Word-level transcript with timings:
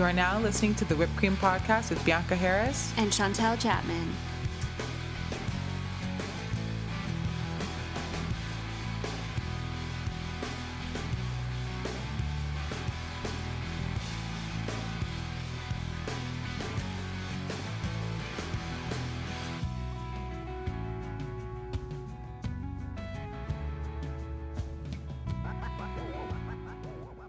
You 0.00 0.06
are 0.06 0.14
now 0.14 0.40
listening 0.40 0.74
to 0.76 0.86
the 0.86 0.96
Whipped 0.96 1.14
Cream 1.18 1.36
Podcast 1.36 1.90
with 1.90 2.02
Bianca 2.06 2.34
Harris 2.34 2.94
and 2.96 3.10
Chantel 3.10 3.60
Chapman. 3.60 4.14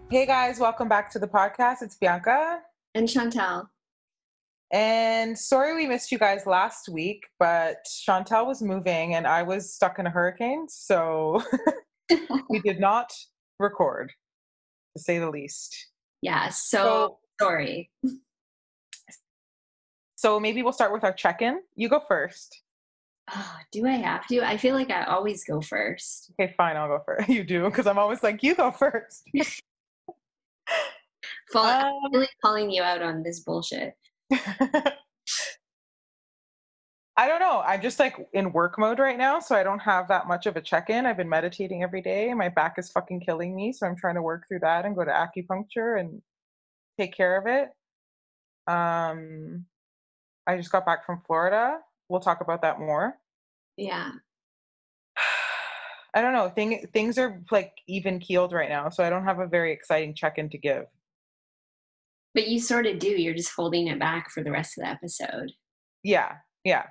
Hey 0.08 0.24
guys, 0.24 0.58
welcome 0.58 0.88
back 0.88 1.10
to 1.10 1.18
the 1.18 1.28
podcast. 1.28 1.82
It's 1.82 1.96
Bianca 1.96 2.62
and 2.94 3.08
Chantel. 3.08 3.66
And 4.72 5.38
sorry 5.38 5.74
we 5.74 5.86
missed 5.86 6.10
you 6.10 6.18
guys 6.18 6.46
last 6.46 6.88
week, 6.88 7.24
but 7.38 7.76
Chantel 7.86 8.46
was 8.46 8.62
moving 8.62 9.14
and 9.14 9.26
I 9.26 9.42
was 9.42 9.74
stuck 9.74 9.98
in 9.98 10.06
a 10.06 10.10
hurricane, 10.10 10.66
so 10.68 11.42
we 12.48 12.60
did 12.60 12.80
not 12.80 13.12
record, 13.58 14.10
to 14.96 15.02
say 15.02 15.18
the 15.18 15.28
least. 15.28 15.88
Yeah, 16.22 16.48
so, 16.48 16.78
so 16.78 17.18
sorry. 17.40 17.90
So 20.16 20.40
maybe 20.40 20.62
we'll 20.62 20.72
start 20.72 20.92
with 20.92 21.04
our 21.04 21.12
check-in. 21.12 21.60
You 21.74 21.88
go 21.90 22.00
first. 22.08 22.62
Oh, 23.30 23.56
do 23.72 23.86
I 23.86 23.92
have 23.92 24.26
to? 24.28 24.40
I 24.40 24.56
feel 24.56 24.74
like 24.74 24.90
I 24.90 25.04
always 25.04 25.44
go 25.44 25.60
first. 25.60 26.32
Okay, 26.40 26.54
fine, 26.56 26.76
I'll 26.76 26.88
go 26.88 27.02
first. 27.04 27.28
You 27.32 27.44
do, 27.44 27.64
because 27.64 27.86
I'm 27.86 27.98
always 27.98 28.22
like, 28.22 28.42
you 28.42 28.54
go 28.54 28.70
first. 28.70 29.24
Fall, 31.52 31.64
um, 31.64 31.92
I'm 32.06 32.12
really 32.12 32.28
calling 32.42 32.70
you 32.70 32.82
out 32.82 33.02
on 33.02 33.22
this 33.22 33.40
bullshit. 33.40 33.94
I 37.14 37.28
don't 37.28 37.40
know. 37.40 37.62
I'm 37.64 37.82
just 37.82 37.98
like 37.98 38.16
in 38.32 38.52
work 38.52 38.78
mode 38.78 38.98
right 38.98 39.18
now, 39.18 39.38
so 39.38 39.54
I 39.54 39.62
don't 39.62 39.80
have 39.80 40.08
that 40.08 40.26
much 40.26 40.46
of 40.46 40.56
a 40.56 40.62
check 40.62 40.88
in. 40.88 41.04
I've 41.04 41.18
been 41.18 41.28
meditating 41.28 41.82
every 41.82 42.00
day. 42.00 42.32
My 42.32 42.48
back 42.48 42.78
is 42.78 42.90
fucking 42.90 43.20
killing 43.20 43.54
me, 43.54 43.72
so 43.72 43.86
I'm 43.86 43.96
trying 43.96 44.14
to 44.14 44.22
work 44.22 44.48
through 44.48 44.60
that 44.60 44.86
and 44.86 44.96
go 44.96 45.04
to 45.04 45.10
acupuncture 45.10 46.00
and 46.00 46.22
take 46.98 47.14
care 47.14 47.38
of 47.38 47.46
it. 47.46 47.68
Um, 48.66 49.66
I 50.46 50.56
just 50.56 50.72
got 50.72 50.86
back 50.86 51.04
from 51.04 51.20
Florida. 51.26 51.78
We'll 52.08 52.20
talk 52.20 52.40
about 52.40 52.62
that 52.62 52.80
more. 52.80 53.18
Yeah. 53.76 54.10
I 56.14 56.22
don't 56.22 56.32
know. 56.32 56.48
Thing, 56.48 56.86
things 56.94 57.18
are 57.18 57.42
like 57.50 57.72
even 57.88 58.20
keeled 58.20 58.52
right 58.52 58.70
now, 58.70 58.88
so 58.88 59.04
I 59.04 59.10
don't 59.10 59.24
have 59.24 59.38
a 59.38 59.46
very 59.46 59.72
exciting 59.72 60.14
check 60.14 60.38
in 60.38 60.48
to 60.50 60.58
give. 60.58 60.86
But 62.34 62.48
you 62.48 62.60
sort 62.60 62.86
of 62.86 62.98
do. 62.98 63.08
You're 63.08 63.34
just 63.34 63.54
holding 63.54 63.88
it 63.88 63.98
back 63.98 64.30
for 64.30 64.42
the 64.42 64.50
rest 64.50 64.78
of 64.78 64.84
the 64.84 64.90
episode. 64.90 65.52
Yeah. 66.02 66.36
Yeah. 66.64 66.84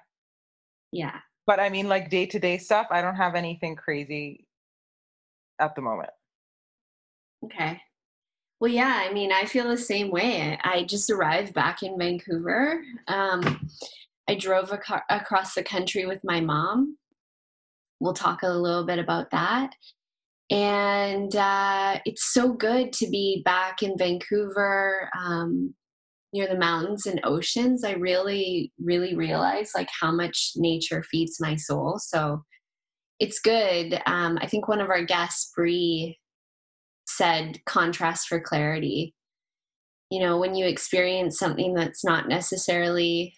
Yeah. 0.92 1.18
But 1.48 1.60
I 1.60 1.70
mean, 1.70 1.90
like 1.90 2.10
day 2.10 2.26
to 2.28 2.40
day 2.40 2.58
stuff, 2.58 2.88
I 2.92 3.02
don't 3.02 3.16
have 3.16 3.36
anything 3.36 3.76
crazy 3.76 4.46
at 5.60 5.76
the 5.76 5.82
moment. 5.82 6.12
Okay. 7.46 7.82
Well, 8.60 8.72
yeah, 8.72 9.04
I 9.04 9.12
mean, 9.12 9.32
I 9.32 9.46
feel 9.46 9.68
the 9.68 9.78
same 9.78 10.12
way. 10.12 10.58
I 10.64 10.84
just 10.84 11.10
arrived 11.10 11.54
back 11.56 11.82
in 11.82 11.98
Vancouver. 11.98 12.84
Um, 13.08 13.68
I 14.30 14.36
drove 14.36 14.72
ac- 14.72 15.02
across 15.10 15.56
the 15.56 15.64
country 15.64 16.06
with 16.06 16.24
my 16.24 16.42
mom. 16.42 16.98
We'll 18.00 18.14
talk 18.14 18.44
a 18.44 18.50
little 18.50 18.86
bit 18.86 19.00
about 19.00 19.32
that 19.32 19.74
and 20.52 21.34
uh, 21.34 22.00
it's 22.04 22.34
so 22.34 22.52
good 22.52 22.92
to 22.94 23.10
be 23.10 23.42
back 23.46 23.82
in 23.82 23.98
Vancouver 23.98 25.10
um, 25.18 25.74
near 26.34 26.46
the 26.48 26.58
mountains 26.58 27.06
and 27.06 27.22
oceans. 27.24 27.86
I 27.86 27.94
really, 27.94 28.74
really 28.78 29.16
realize 29.16 29.72
like 29.74 29.88
how 30.02 30.12
much 30.12 30.52
nature 30.58 31.04
feeds 31.10 31.38
my 31.40 31.56
soul. 31.56 32.00
So 32.00 32.44
it's 33.18 33.40
good. 33.40 34.02
Um, 34.06 34.38
I 34.42 34.48
think 34.48 34.68
one 34.68 34.82
of 34.82 34.90
our 34.90 35.06
guests, 35.06 35.54
Bree, 35.56 36.20
said 37.08 37.62
contrast 37.66 38.28
for 38.28 38.42
clarity. 38.42 39.16
You 40.10 40.20
know, 40.20 40.38
when 40.38 40.54
you 40.54 40.66
experience 40.66 41.40
something 41.40 41.74
that's 41.74 42.04
not 42.04 42.28
necessarily 42.28 43.34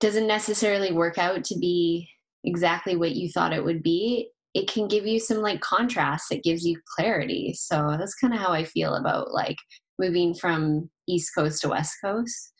doesn't 0.00 0.26
necessarily 0.26 0.92
work 0.92 1.16
out 1.16 1.44
to 1.44 1.58
be 1.58 2.08
exactly 2.42 2.96
what 2.96 3.14
you 3.14 3.30
thought 3.30 3.52
it 3.52 3.64
would 3.64 3.82
be, 3.82 4.30
it 4.58 4.68
can 4.68 4.88
give 4.88 5.06
you 5.06 5.20
some 5.20 5.38
like 5.38 5.60
contrast 5.60 6.32
it 6.32 6.42
gives 6.42 6.66
you 6.66 6.80
clarity. 6.96 7.54
So 7.54 7.96
that's 7.98 8.14
kind 8.14 8.34
of 8.34 8.40
how 8.40 8.52
i 8.52 8.64
feel 8.64 8.96
about 8.96 9.32
like 9.32 9.56
moving 9.98 10.34
from 10.34 10.90
east 11.08 11.32
coast 11.34 11.62
to 11.62 11.68
west 11.68 11.96
coast. 12.04 12.52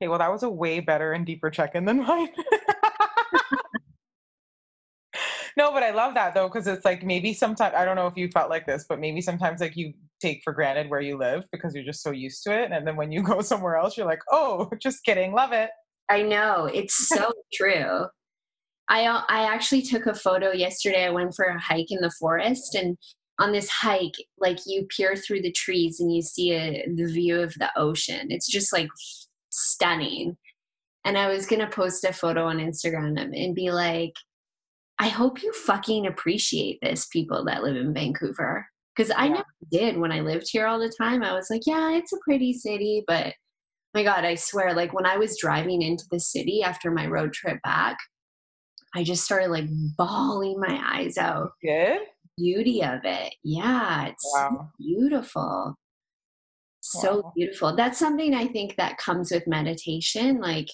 Okay 0.00 0.08
well 0.08 0.18
that 0.18 0.30
was 0.30 0.42
a 0.42 0.50
way 0.50 0.80
better 0.80 1.12
and 1.12 1.24
deeper 1.24 1.50
check-in 1.50 1.86
than 1.86 1.98
mine. 2.06 2.28
No 5.56 5.72
but 5.72 5.82
i 5.82 5.90
love 5.90 6.14
that 6.14 6.34
though 6.34 6.48
because 6.48 6.66
it's 6.66 6.84
like 6.84 7.02
maybe 7.02 7.34
sometimes 7.34 7.74
i 7.74 7.84
don't 7.84 7.96
know 7.96 8.06
if 8.06 8.16
you 8.16 8.28
felt 8.28 8.48
like 8.48 8.66
this 8.66 8.86
but 8.88 9.00
maybe 9.00 9.20
sometimes 9.20 9.60
like 9.60 9.76
you 9.76 9.92
take 10.22 10.40
for 10.44 10.52
granted 10.52 10.88
where 10.88 11.00
you 11.00 11.18
live 11.18 11.42
because 11.52 11.74
you're 11.74 11.84
just 11.84 12.02
so 12.02 12.12
used 12.12 12.42
to 12.44 12.52
it 12.52 12.70
and 12.70 12.86
then 12.86 12.96
when 12.96 13.10
you 13.10 13.22
go 13.32 13.40
somewhere 13.40 13.76
else 13.76 13.96
you're 13.96 14.06
like 14.06 14.22
oh 14.30 14.70
just 14.80 15.04
kidding 15.04 15.32
love 15.32 15.52
it. 15.52 15.70
I 16.08 16.22
know 16.22 16.66
it's 16.66 17.08
so 17.08 17.32
true 17.52 18.06
I 18.90 19.06
uh, 19.06 19.22
I 19.28 19.44
actually 19.44 19.82
took 19.82 20.06
a 20.06 20.14
photo 20.14 20.52
yesterday. 20.52 21.04
I 21.06 21.10
went 21.10 21.34
for 21.34 21.46
a 21.46 21.60
hike 21.60 21.90
in 21.90 22.00
the 22.00 22.12
forest, 22.18 22.74
and 22.74 22.98
on 23.38 23.52
this 23.52 23.70
hike, 23.70 24.16
like 24.38 24.58
you 24.66 24.86
peer 24.94 25.16
through 25.16 25.42
the 25.42 25.52
trees 25.52 26.00
and 26.00 26.14
you 26.14 26.20
see 26.20 26.52
a, 26.52 26.86
the 26.94 27.06
view 27.06 27.40
of 27.40 27.54
the 27.54 27.70
ocean. 27.76 28.26
It's 28.30 28.48
just 28.48 28.72
like 28.72 28.88
stunning. 29.48 30.36
And 31.04 31.16
I 31.16 31.28
was 31.28 31.46
gonna 31.46 31.70
post 31.70 32.04
a 32.04 32.12
photo 32.12 32.44
on 32.44 32.58
Instagram 32.58 33.18
and 33.18 33.54
be 33.54 33.70
like, 33.70 34.12
I 34.98 35.08
hope 35.08 35.42
you 35.42 35.52
fucking 35.52 36.06
appreciate 36.06 36.78
this, 36.82 37.06
people 37.06 37.44
that 37.46 37.62
live 37.62 37.76
in 37.76 37.94
Vancouver. 37.94 38.66
Because 38.94 39.10
I 39.12 39.26
yeah. 39.26 39.32
never 39.32 39.46
did 39.70 39.98
when 39.98 40.12
I 40.12 40.20
lived 40.20 40.48
here 40.50 40.66
all 40.66 40.80
the 40.80 40.92
time. 41.00 41.22
I 41.22 41.32
was 41.32 41.48
like, 41.48 41.62
yeah, 41.64 41.92
it's 41.92 42.12
a 42.12 42.18
pretty 42.24 42.52
city, 42.52 43.04
but 43.06 43.32
my 43.94 44.02
God, 44.02 44.24
I 44.24 44.34
swear, 44.34 44.74
like 44.74 44.92
when 44.92 45.06
I 45.06 45.16
was 45.16 45.38
driving 45.40 45.80
into 45.80 46.04
the 46.10 46.20
city 46.20 46.62
after 46.62 46.90
my 46.90 47.06
road 47.06 47.32
trip 47.32 47.58
back, 47.62 47.96
I 48.94 49.04
just 49.04 49.24
started 49.24 49.50
like 49.50 49.66
bawling 49.96 50.58
my 50.58 50.80
eyes 50.84 51.16
out. 51.16 51.52
Good. 51.62 52.00
Beauty 52.36 52.82
of 52.82 53.00
it. 53.04 53.34
Yeah, 53.44 54.06
it's 54.06 54.28
wow. 54.34 54.48
so 54.50 54.68
beautiful. 54.78 55.74
So 56.80 57.16
wow. 57.16 57.32
beautiful. 57.36 57.76
That's 57.76 57.98
something 57.98 58.34
I 58.34 58.46
think 58.46 58.76
that 58.76 58.98
comes 58.98 59.30
with 59.30 59.46
meditation. 59.46 60.40
Like 60.40 60.68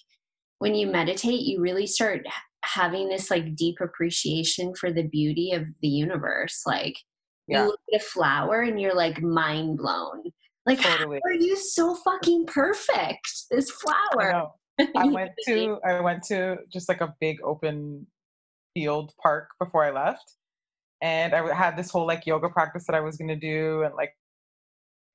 when 0.58 0.74
you 0.74 0.86
meditate, 0.86 1.40
you 1.40 1.60
really 1.60 1.86
start 1.86 2.22
having 2.64 3.08
this 3.08 3.30
like 3.30 3.54
deep 3.56 3.76
appreciation 3.80 4.74
for 4.74 4.92
the 4.92 5.04
beauty 5.04 5.52
of 5.52 5.64
the 5.82 5.88
universe. 5.88 6.62
Like 6.66 6.96
yeah. 7.48 7.62
you 7.62 7.66
look 7.68 7.80
at 7.92 8.00
a 8.00 8.04
flower 8.04 8.62
and 8.62 8.80
you're 8.80 8.94
like 8.94 9.20
mind 9.20 9.78
blown. 9.78 10.22
Like, 10.66 10.80
totally. 10.80 11.20
how 11.24 11.30
are 11.30 11.34
you 11.34 11.56
so 11.56 11.94
fucking 11.94 12.46
perfect? 12.46 13.44
This 13.50 13.70
flower. 13.70 14.50
I 14.78 15.06
went 15.06 15.32
to 15.46 15.78
I 15.84 16.00
went 16.00 16.22
to 16.24 16.58
just 16.72 16.88
like 16.88 17.00
a 17.00 17.14
big 17.20 17.38
open 17.42 18.06
field 18.74 19.12
park 19.22 19.48
before 19.58 19.84
I 19.84 19.90
left, 19.90 20.34
and 21.02 21.34
I 21.34 21.54
had 21.54 21.76
this 21.76 21.90
whole 21.90 22.06
like 22.06 22.26
yoga 22.26 22.48
practice 22.48 22.86
that 22.86 22.94
I 22.94 23.00
was 23.00 23.16
going 23.16 23.28
to 23.28 23.36
do 23.36 23.82
and 23.82 23.94
like 23.94 24.12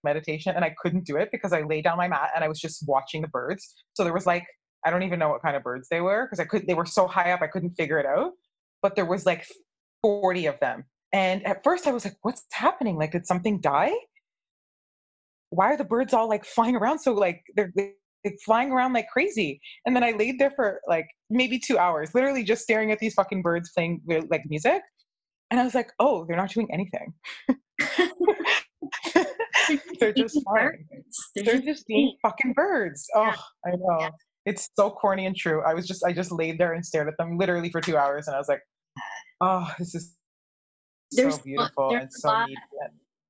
meditation, 0.04 0.56
and 0.56 0.66
I 0.66 0.76
couldn't 0.82 1.06
do 1.06 1.18
it 1.18 1.30
because 1.32 1.54
I 1.54 1.62
laid 1.62 1.84
down 1.84 1.98
my 1.98 2.08
mat 2.08 2.32
and 2.36 2.44
I 2.44 2.48
was 2.48 2.60
just 2.60 2.88
watching 2.88 3.22
the 3.22 3.28
birds. 3.28 3.74
So 3.94 4.04
there 4.04 4.14
was 4.14 4.26
like 4.26 4.46
I 4.86 4.90
don't 4.90 5.04
even 5.04 5.20
know 5.20 5.30
what 5.30 5.42
kind 5.42 5.56
of 5.56 5.64
birds 5.64 5.88
they 5.90 6.02
were 6.02 6.26
because 6.26 6.40
I 6.40 6.46
could 6.46 6.68
they 6.68 6.74
were 6.74 6.86
so 6.86 7.08
high 7.08 7.32
up 7.32 7.42
I 7.42 7.48
couldn't 7.48 7.76
figure 7.76 8.00
it 8.00 8.06
out, 8.06 8.32
but 8.82 8.96
there 8.96 9.06
was 9.06 9.26
like 9.26 9.48
forty 10.02 10.48
of 10.48 10.60
them, 10.60 10.86
and 11.14 11.46
at 11.46 11.64
first 11.64 11.88
I 11.88 11.92
was 11.92 12.06
like, 12.06 12.18
"What's 12.24 12.44
happening? 12.52 12.98
Like, 12.98 13.12
did 13.12 13.28
something 13.28 13.60
die?" 13.62 13.94
why 15.52 15.66
are 15.66 15.78
the 15.78 15.84
birds 15.84 16.14
all 16.14 16.28
like 16.28 16.46
flying 16.46 16.76
around 16.76 17.00
so 17.00 17.14
like 17.14 17.44
they're 17.56 17.74
like 18.26 18.38
flying 18.46 18.72
around 18.72 18.94
like 18.94 19.08
crazy. 19.12 19.60
And 19.86 19.96
then 19.96 20.04
I 20.04 20.12
laid 20.12 20.40
there 20.40 20.52
for 20.52 20.82
like 20.88 21.08
maybe 21.30 21.60
two 21.60 21.78
hours, 21.78 22.14
literally 22.14 22.44
just 22.44 22.64
staring 22.64 22.92
at 22.92 23.00
these 23.00 23.14
fucking 23.14 23.42
birds 23.42 23.72
playing 23.74 24.02
like 24.30 24.44
music. 24.48 24.82
And 25.50 25.60
I 25.60 25.64
was 25.64 25.76
like, 25.76 25.92
oh, 26.00 26.26
they're 26.26 26.38
not 26.38 26.52
doing 26.52 26.70
anything. 26.72 27.14
they're 30.00 30.14
just 30.14 30.40
fine. 30.46 30.86
They're, 31.36 31.44
they're 31.44 31.62
just 31.62 31.86
being 31.88 32.16
fucking 32.22 32.54
birds. 32.54 33.06
Oh, 33.16 33.24
yeah. 33.24 33.36
I 33.66 33.72
know. 33.72 33.98
Yeah. 34.00 34.10
It's 34.46 34.70
so 34.76 34.90
corny 34.90 35.26
and 35.26 35.36
true. 35.36 35.62
I 35.64 35.74
was 35.74 35.88
just, 35.88 36.04
I 36.06 36.14
just 36.14 36.32
laid 36.32 36.58
there 36.58 36.74
and 36.74 36.86
stared 36.86 37.08
at 37.08 37.18
them 37.18 37.38
literally 37.38 37.70
for 37.70 37.80
two 37.82 37.98
hours, 37.98 38.28
and 38.28 38.36
I 38.36 38.40
was 38.40 38.48
like, 38.48 38.62
oh, 39.42 39.72
this 39.78 39.94
is 39.94 40.16
so 41.12 41.38
beautiful 41.44 41.96
and 41.96 42.12
so 42.12 42.46
neat. 42.46 42.58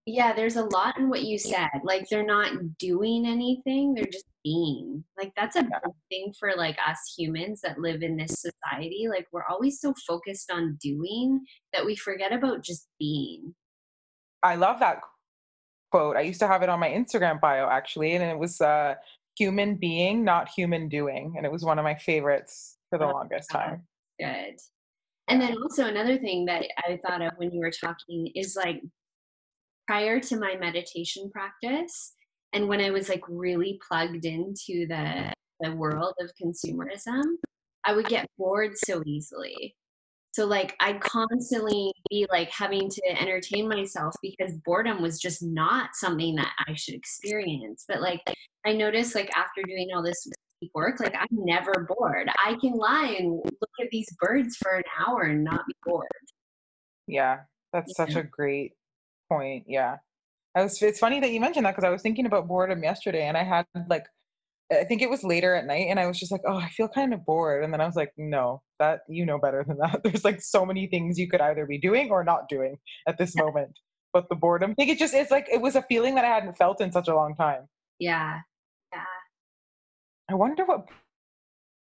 Yeah, 0.05 0.33
there's 0.33 0.55
a 0.55 0.63
lot 0.65 0.97
in 0.97 1.09
what 1.09 1.23
you 1.23 1.37
said. 1.37 1.69
Like 1.83 2.07
they're 2.09 2.25
not 2.25 2.77
doing 2.77 3.25
anything, 3.25 3.93
they're 3.93 4.05
just 4.05 4.25
being. 4.43 5.03
Like 5.17 5.33
that's 5.35 5.55
a 5.55 5.63
big 5.63 5.71
thing 6.09 6.33
for 6.39 6.53
like 6.55 6.77
us 6.87 7.13
humans 7.17 7.61
that 7.61 7.79
live 7.79 8.01
in 8.01 8.17
this 8.17 8.41
society. 8.41 9.07
Like 9.09 9.27
we're 9.31 9.45
always 9.49 9.79
so 9.79 9.93
focused 10.07 10.51
on 10.51 10.77
doing 10.81 11.41
that 11.73 11.85
we 11.85 11.95
forget 11.95 12.33
about 12.33 12.63
just 12.63 12.87
being. 12.99 13.53
I 14.43 14.55
love 14.55 14.79
that 14.79 15.01
quote. 15.91 16.15
I 16.15 16.21
used 16.21 16.39
to 16.39 16.47
have 16.47 16.63
it 16.63 16.69
on 16.69 16.79
my 16.79 16.89
Instagram 16.89 17.39
bio 17.39 17.67
actually, 17.67 18.13
and 18.13 18.23
it 18.23 18.37
was 18.37 18.61
uh, 18.61 18.95
"human 19.37 19.75
being, 19.75 20.23
not 20.23 20.49
human 20.49 20.89
doing," 20.89 21.35
and 21.37 21.45
it 21.45 21.51
was 21.51 21.63
one 21.63 21.79
of 21.79 21.83
my 21.83 21.95
favorites 21.95 22.77
for 22.89 22.97
the 22.97 23.05
longest 23.05 23.49
time. 23.51 23.83
Good. 24.19 24.57
And 25.27 25.41
then 25.41 25.55
also 25.61 25.85
another 25.85 26.17
thing 26.17 26.45
that 26.45 26.65
I 26.79 26.99
thought 27.05 27.21
of 27.21 27.31
when 27.37 27.51
you 27.51 27.59
were 27.59 27.71
talking 27.71 28.31
is 28.35 28.55
like 28.55 28.81
prior 29.87 30.19
to 30.19 30.37
my 30.37 30.55
meditation 30.59 31.29
practice 31.31 32.13
and 32.53 32.67
when 32.67 32.81
I 32.81 32.89
was 32.89 33.09
like 33.09 33.23
really 33.27 33.79
plugged 33.87 34.25
into 34.25 34.87
the 34.87 35.33
the 35.61 35.75
world 35.75 36.13
of 36.19 36.31
consumerism, 36.41 37.23
I 37.85 37.93
would 37.93 38.07
get 38.07 38.27
bored 38.37 38.73
so 38.75 39.01
easily. 39.05 39.75
So 40.33 40.45
like 40.45 40.75
I'd 40.79 41.01
constantly 41.01 41.93
be 42.09 42.25
like 42.31 42.49
having 42.51 42.89
to 42.89 43.01
entertain 43.09 43.67
myself 43.67 44.15
because 44.21 44.53
boredom 44.65 45.01
was 45.01 45.19
just 45.19 45.43
not 45.43 45.89
something 45.93 46.35
that 46.35 46.51
I 46.67 46.73
should 46.73 46.95
experience. 46.95 47.85
But 47.87 48.01
like 48.01 48.21
I 48.65 48.73
noticed 48.73 49.13
like 49.13 49.29
after 49.35 49.61
doing 49.63 49.89
all 49.93 50.01
this 50.01 50.25
work, 50.73 50.99
like 50.99 51.15
I'm 51.15 51.27
never 51.31 51.87
bored. 51.87 52.29
I 52.45 52.55
can 52.61 52.73
lie 52.73 53.15
and 53.19 53.33
look 53.33 53.69
at 53.81 53.89
these 53.91 54.09
birds 54.19 54.55
for 54.57 54.75
an 54.75 54.83
hour 55.05 55.23
and 55.23 55.43
not 55.43 55.65
be 55.67 55.75
bored. 55.83 56.07
Yeah, 57.07 57.41
that's 57.73 57.93
yeah. 57.97 58.05
such 58.05 58.15
a 58.15 58.23
great 58.23 58.73
point. 59.29 59.65
Yeah. 59.67 59.97
I 60.55 60.63
was 60.63 60.81
it's 60.81 60.99
funny 60.99 61.19
that 61.19 61.31
you 61.31 61.39
mentioned 61.39 61.65
that 61.65 61.71
because 61.75 61.87
I 61.87 61.89
was 61.89 62.01
thinking 62.01 62.25
about 62.25 62.47
boredom 62.47 62.83
yesterday 62.83 63.27
and 63.27 63.37
I 63.37 63.43
had 63.43 63.65
like 63.89 64.05
I 64.71 64.85
think 64.85 65.01
it 65.01 65.09
was 65.09 65.23
later 65.23 65.53
at 65.55 65.65
night 65.65 65.87
and 65.89 65.99
I 65.99 66.07
was 66.07 66.17
just 66.17 66.31
like, 66.31 66.41
oh, 66.47 66.55
I 66.55 66.69
feel 66.69 66.87
kind 66.87 67.13
of 67.13 67.25
bored. 67.25 67.63
And 67.63 67.73
then 67.73 67.81
I 67.81 67.85
was 67.85 67.97
like, 67.97 68.13
no, 68.17 68.61
that 68.79 69.01
you 69.09 69.25
know 69.25 69.37
better 69.37 69.65
than 69.67 69.77
that. 69.79 70.01
There's 70.03 70.23
like 70.23 70.41
so 70.41 70.65
many 70.65 70.87
things 70.87 71.19
you 71.19 71.27
could 71.27 71.41
either 71.41 71.65
be 71.65 71.77
doing 71.77 72.09
or 72.09 72.23
not 72.23 72.47
doing 72.47 72.77
at 73.07 73.17
this 73.17 73.35
moment. 73.43 73.77
But 74.13 74.27
the 74.29 74.35
boredom, 74.35 74.71
I 74.71 74.73
think 74.75 74.91
it 74.91 74.99
just 74.99 75.13
it's 75.13 75.31
like 75.31 75.47
it 75.51 75.61
was 75.61 75.75
a 75.75 75.83
feeling 75.83 76.15
that 76.15 76.25
I 76.25 76.29
hadn't 76.29 76.57
felt 76.57 76.81
in 76.81 76.91
such 76.91 77.07
a 77.07 77.15
long 77.15 77.35
time. 77.35 77.67
Yeah. 77.99 78.39
Yeah. 78.93 79.03
I 80.29 80.35
wonder 80.35 80.65
what 80.65 80.85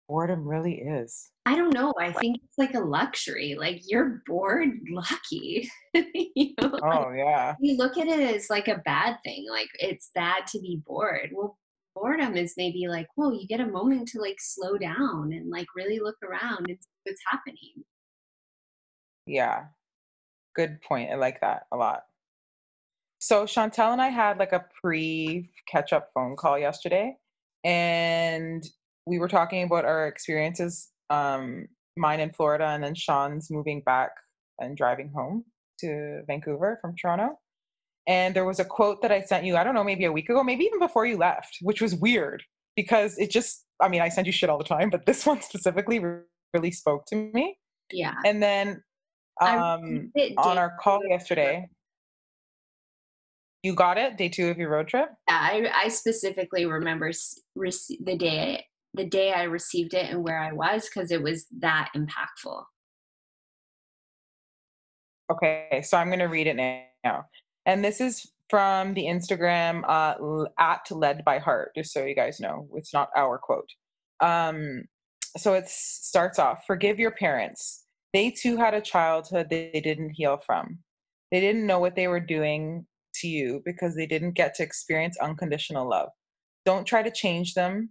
boredom 0.08 0.46
really 0.46 0.74
is. 0.74 1.30
I 1.46 1.56
don't 1.56 1.74
know. 1.74 1.92
I 2.00 2.12
think 2.12 2.38
it's 2.44 2.58
like 2.58 2.74
a 2.74 2.80
luxury. 2.80 3.56
Like 3.58 3.82
you're 3.86 4.22
bored, 4.26 4.70
lucky. 4.90 5.70
you 5.94 6.54
know, 6.60 6.78
oh 6.82 7.12
yeah. 7.12 7.54
You 7.60 7.76
look 7.76 7.98
at 7.98 8.06
it 8.06 8.34
as 8.34 8.50
like 8.50 8.68
a 8.68 8.82
bad 8.84 9.16
thing. 9.24 9.46
Like 9.50 9.68
it's 9.78 10.10
bad 10.14 10.46
to 10.48 10.60
be 10.60 10.82
bored. 10.86 11.30
Well, 11.32 11.58
boredom 11.94 12.36
is 12.36 12.54
maybe 12.56 12.86
like, 12.88 13.06
whoa, 13.14 13.32
you 13.32 13.46
get 13.46 13.60
a 13.60 13.66
moment 13.66 14.08
to 14.08 14.20
like 14.20 14.36
slow 14.38 14.76
down 14.78 15.32
and 15.32 15.50
like 15.50 15.66
really 15.76 16.00
look 16.00 16.16
around 16.22 16.66
and 16.68 16.78
see 16.80 16.88
what's 17.04 17.22
happening. 17.30 17.84
Yeah. 19.26 19.64
Good 20.54 20.80
point. 20.82 21.10
I 21.10 21.16
like 21.16 21.40
that 21.40 21.62
a 21.72 21.76
lot. 21.76 22.02
So 23.18 23.44
Chantel 23.44 23.92
and 23.92 24.02
I 24.02 24.08
had 24.08 24.38
like 24.38 24.52
a 24.52 24.66
pre 24.80 25.50
catch 25.66 25.92
up 25.92 26.10
phone 26.14 26.36
call 26.36 26.58
yesterday 26.58 27.16
and 27.64 28.62
we 29.06 29.18
were 29.18 29.28
talking 29.28 29.64
about 29.64 29.84
our 29.84 30.06
experiences, 30.06 30.88
um, 31.10 31.66
mine 31.96 32.20
in 32.20 32.30
Florida 32.32 32.66
and 32.66 32.82
then 32.82 32.94
Sean's 32.94 33.50
moving 33.50 33.82
back 33.84 34.10
and 34.58 34.76
driving 34.76 35.10
home 35.14 35.44
to 35.80 36.22
Vancouver 36.26 36.78
from 36.80 36.94
Toronto. 36.96 37.38
And 38.06 38.34
there 38.36 38.44
was 38.44 38.60
a 38.60 38.64
quote 38.64 39.00
that 39.02 39.12
I 39.12 39.22
sent 39.22 39.44
you, 39.44 39.56
I 39.56 39.64
don't 39.64 39.74
know, 39.74 39.84
maybe 39.84 40.04
a 40.04 40.12
week 40.12 40.28
ago, 40.28 40.44
maybe 40.44 40.64
even 40.64 40.78
before 40.78 41.06
you 41.06 41.16
left, 41.16 41.58
which 41.62 41.80
was 41.80 41.94
weird 41.94 42.42
because 42.76 43.16
it 43.18 43.30
just, 43.30 43.64
I 43.80 43.88
mean, 43.88 44.02
I 44.02 44.08
send 44.08 44.26
you 44.26 44.32
shit 44.32 44.50
all 44.50 44.58
the 44.58 44.64
time, 44.64 44.90
but 44.90 45.06
this 45.06 45.24
one 45.26 45.40
specifically 45.40 46.00
really 46.52 46.70
spoke 46.70 47.06
to 47.06 47.16
me. 47.16 47.56
Yeah. 47.90 48.14
And 48.24 48.42
then 48.42 48.82
um, 49.40 50.12
on 50.38 50.58
our 50.58 50.76
call 50.80 51.00
yesterday, 51.08 51.68
you 53.62 53.74
got 53.74 53.96
it 53.96 54.18
day 54.18 54.28
two 54.28 54.48
of 54.48 54.58
your 54.58 54.70
road 54.70 54.88
trip. 54.88 55.08
Yeah, 55.28 55.38
I, 55.40 55.70
I 55.74 55.88
specifically 55.88 56.66
remember 56.66 57.10
rec- 57.56 57.72
the 58.04 58.16
day 58.16 58.64
the 58.94 59.04
day 59.04 59.32
I 59.32 59.44
received 59.44 59.94
it 59.94 60.10
and 60.10 60.22
where 60.22 60.38
I 60.38 60.52
was 60.52 60.88
because 60.88 61.10
it 61.10 61.22
was 61.22 61.46
that 61.58 61.90
impactful. 61.96 62.62
Okay, 65.32 65.82
so 65.82 65.96
I'm 65.96 66.08
going 66.08 66.18
to 66.18 66.26
read 66.26 66.46
it 66.46 66.56
now. 67.04 67.24
And 67.66 67.84
this 67.84 68.00
is 68.00 68.30
from 68.50 68.94
the 68.94 69.04
Instagram 69.04 69.82
uh, 69.88 70.46
at 70.58 70.90
led 70.90 71.24
by 71.24 71.38
heart, 71.38 71.72
just 71.74 71.92
so 71.92 72.04
you 72.04 72.14
guys 72.14 72.40
know. 72.40 72.68
It's 72.74 72.92
not 72.92 73.08
our 73.16 73.38
quote. 73.38 73.68
Um, 74.20 74.84
so 75.36 75.54
it 75.54 75.68
starts 75.68 76.38
off 76.38 76.64
Forgive 76.66 76.98
your 76.98 77.10
parents. 77.10 77.84
They 78.12 78.30
too 78.30 78.56
had 78.56 78.74
a 78.74 78.80
childhood 78.80 79.48
they 79.50 79.80
didn't 79.82 80.10
heal 80.10 80.38
from. 80.46 80.78
They 81.32 81.40
didn't 81.40 81.66
know 81.66 81.80
what 81.80 81.96
they 81.96 82.06
were 82.06 82.20
doing 82.20 82.86
to 83.16 83.28
you 83.28 83.60
because 83.64 83.96
they 83.96 84.06
didn't 84.06 84.32
get 84.32 84.54
to 84.56 84.62
experience 84.62 85.16
unconditional 85.20 85.88
love. 85.88 86.10
Don't 86.64 86.86
try 86.86 87.02
to 87.02 87.10
change 87.10 87.54
them. 87.54 87.90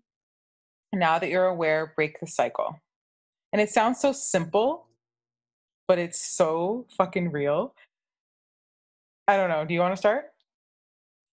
Now 0.94 1.18
that 1.18 1.30
you're 1.30 1.48
aware, 1.48 1.92
break 1.96 2.20
the 2.20 2.28
cycle. 2.28 2.80
And 3.52 3.62
it 3.62 3.70
sounds 3.70 4.00
so 4.00 4.12
simple, 4.12 4.88
but 5.88 5.98
it's 5.98 6.24
so 6.24 6.86
fucking 6.98 7.32
real. 7.32 7.74
I 9.28 9.36
don't 9.38 9.50
know. 9.50 9.66
Do 9.66 9.74
you 9.74 9.80
want 9.80 9.94
to 9.94 9.98
start? 9.98 10.26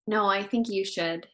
No, 0.06 0.26
I 0.26 0.42
think 0.42 0.68
you 0.68 0.84
should. 0.84 1.26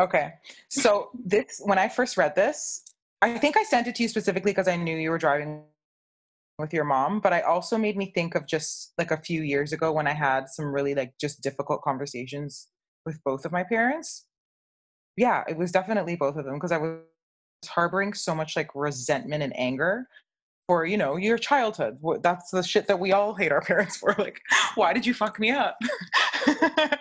Okay. 0.00 0.32
So 0.68 1.10
this 1.24 1.60
when 1.64 1.78
I 1.78 1.88
first 1.88 2.16
read 2.16 2.34
this, 2.34 2.82
I 3.22 3.38
think 3.38 3.56
I 3.56 3.62
sent 3.62 3.86
it 3.86 3.94
to 3.96 4.02
you 4.02 4.08
specifically 4.08 4.50
because 4.50 4.68
I 4.68 4.76
knew 4.76 4.96
you 4.96 5.10
were 5.10 5.18
driving 5.18 5.62
with 6.58 6.72
your 6.72 6.84
mom, 6.84 7.20
but 7.20 7.32
I 7.32 7.42
also 7.42 7.78
made 7.78 7.96
me 7.96 8.12
think 8.14 8.34
of 8.34 8.46
just 8.46 8.92
like 8.98 9.10
a 9.10 9.16
few 9.16 9.42
years 9.42 9.72
ago 9.72 9.92
when 9.92 10.06
I 10.06 10.14
had 10.14 10.48
some 10.48 10.72
really 10.72 10.94
like 10.94 11.14
just 11.20 11.42
difficult 11.42 11.82
conversations 11.82 12.68
with 13.06 13.22
both 13.24 13.44
of 13.44 13.52
my 13.52 13.62
parents. 13.62 14.26
Yeah, 15.16 15.44
it 15.48 15.56
was 15.56 15.72
definitely 15.72 16.16
both 16.16 16.36
of 16.36 16.44
them 16.44 16.54
because 16.54 16.72
I 16.72 16.78
was 16.78 16.98
harboring 17.66 18.12
so 18.14 18.34
much 18.34 18.56
like 18.56 18.70
resentment 18.74 19.42
and 19.42 19.52
anger 19.56 20.06
for 20.66 20.84
you 20.84 20.96
know 20.96 21.16
your 21.16 21.38
childhood. 21.38 21.98
That's 22.22 22.50
the 22.50 22.62
shit 22.62 22.86
that 22.86 23.00
we 23.00 23.12
all 23.12 23.34
hate 23.34 23.52
our 23.52 23.60
parents 23.72 23.96
for 23.96 24.14
like 24.18 24.40
why 24.74 24.92
did 24.92 25.04
you 25.04 25.14
fuck 25.14 25.38
me 25.38 25.50
up? 25.50 25.76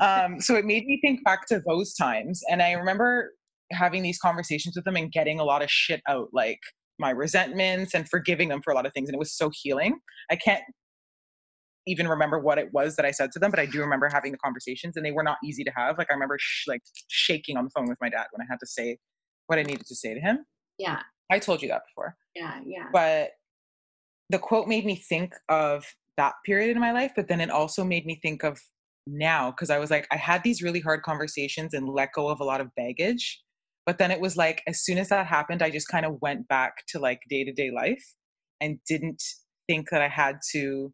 Um, 0.00 0.40
so 0.40 0.54
it 0.54 0.64
made 0.64 0.86
me 0.86 1.00
think 1.00 1.24
back 1.24 1.46
to 1.48 1.60
those 1.66 1.94
times 1.94 2.42
and 2.48 2.62
i 2.62 2.72
remember 2.72 3.32
having 3.72 4.02
these 4.02 4.18
conversations 4.18 4.76
with 4.76 4.84
them 4.84 4.94
and 4.94 5.10
getting 5.10 5.40
a 5.40 5.44
lot 5.44 5.62
of 5.62 5.70
shit 5.70 6.00
out 6.08 6.28
like 6.32 6.60
my 6.98 7.10
resentments 7.10 7.94
and 7.94 8.08
forgiving 8.08 8.48
them 8.48 8.60
for 8.62 8.72
a 8.72 8.76
lot 8.76 8.86
of 8.86 8.92
things 8.92 9.08
and 9.08 9.14
it 9.14 9.18
was 9.18 9.32
so 9.32 9.50
healing. 9.62 9.98
I 10.30 10.36
can't 10.36 10.62
even 11.86 12.08
remember 12.08 12.38
what 12.38 12.58
it 12.58 12.72
was 12.72 12.96
that 12.96 13.04
i 13.04 13.10
said 13.10 13.30
to 13.32 13.38
them 13.38 13.50
but 13.50 13.60
i 13.60 13.66
do 13.66 13.80
remember 13.80 14.08
having 14.12 14.32
the 14.32 14.38
conversations 14.38 14.96
and 14.96 15.06
they 15.06 15.12
were 15.12 15.22
not 15.22 15.38
easy 15.44 15.64
to 15.64 15.72
have. 15.76 15.98
Like 15.98 16.08
i 16.10 16.14
remember 16.14 16.36
sh- 16.38 16.68
like 16.68 16.82
shaking 17.08 17.56
on 17.56 17.64
the 17.64 17.70
phone 17.70 17.88
with 17.88 17.98
my 18.00 18.08
dad 18.08 18.26
when 18.32 18.46
i 18.46 18.46
had 18.48 18.58
to 18.60 18.66
say 18.66 18.98
what 19.46 19.58
I 19.58 19.62
needed 19.62 19.86
to 19.86 19.94
say 19.94 20.14
to 20.14 20.20
him. 20.20 20.44
Yeah. 20.78 21.00
I 21.30 21.38
told 21.38 21.62
you 21.62 21.68
that 21.68 21.82
before. 21.88 22.16
Yeah, 22.34 22.60
yeah. 22.66 22.88
But 22.92 23.30
the 24.30 24.38
quote 24.38 24.68
made 24.68 24.84
me 24.84 24.96
think 24.96 25.34
of 25.48 25.84
that 26.16 26.34
period 26.44 26.70
in 26.70 26.80
my 26.80 26.92
life, 26.92 27.12
but 27.14 27.28
then 27.28 27.40
it 27.40 27.50
also 27.50 27.84
made 27.84 28.06
me 28.06 28.18
think 28.22 28.42
of 28.42 28.60
now 29.06 29.50
because 29.50 29.70
I 29.70 29.78
was 29.78 29.90
like, 29.90 30.06
I 30.10 30.16
had 30.16 30.42
these 30.42 30.62
really 30.62 30.80
hard 30.80 31.02
conversations 31.02 31.74
and 31.74 31.88
let 31.88 32.12
go 32.12 32.28
of 32.28 32.40
a 32.40 32.44
lot 32.44 32.60
of 32.60 32.74
baggage. 32.76 33.42
But 33.84 33.98
then 33.98 34.10
it 34.10 34.20
was 34.20 34.36
like, 34.36 34.62
as 34.66 34.84
soon 34.84 34.98
as 34.98 35.08
that 35.10 35.26
happened, 35.26 35.62
I 35.62 35.70
just 35.70 35.88
kind 35.88 36.04
of 36.04 36.20
went 36.20 36.48
back 36.48 36.84
to 36.88 36.98
like 36.98 37.20
day 37.28 37.44
to 37.44 37.52
day 37.52 37.70
life 37.70 38.04
and 38.60 38.78
didn't 38.88 39.22
think 39.68 39.90
that 39.90 40.02
I 40.02 40.08
had 40.08 40.38
to 40.52 40.92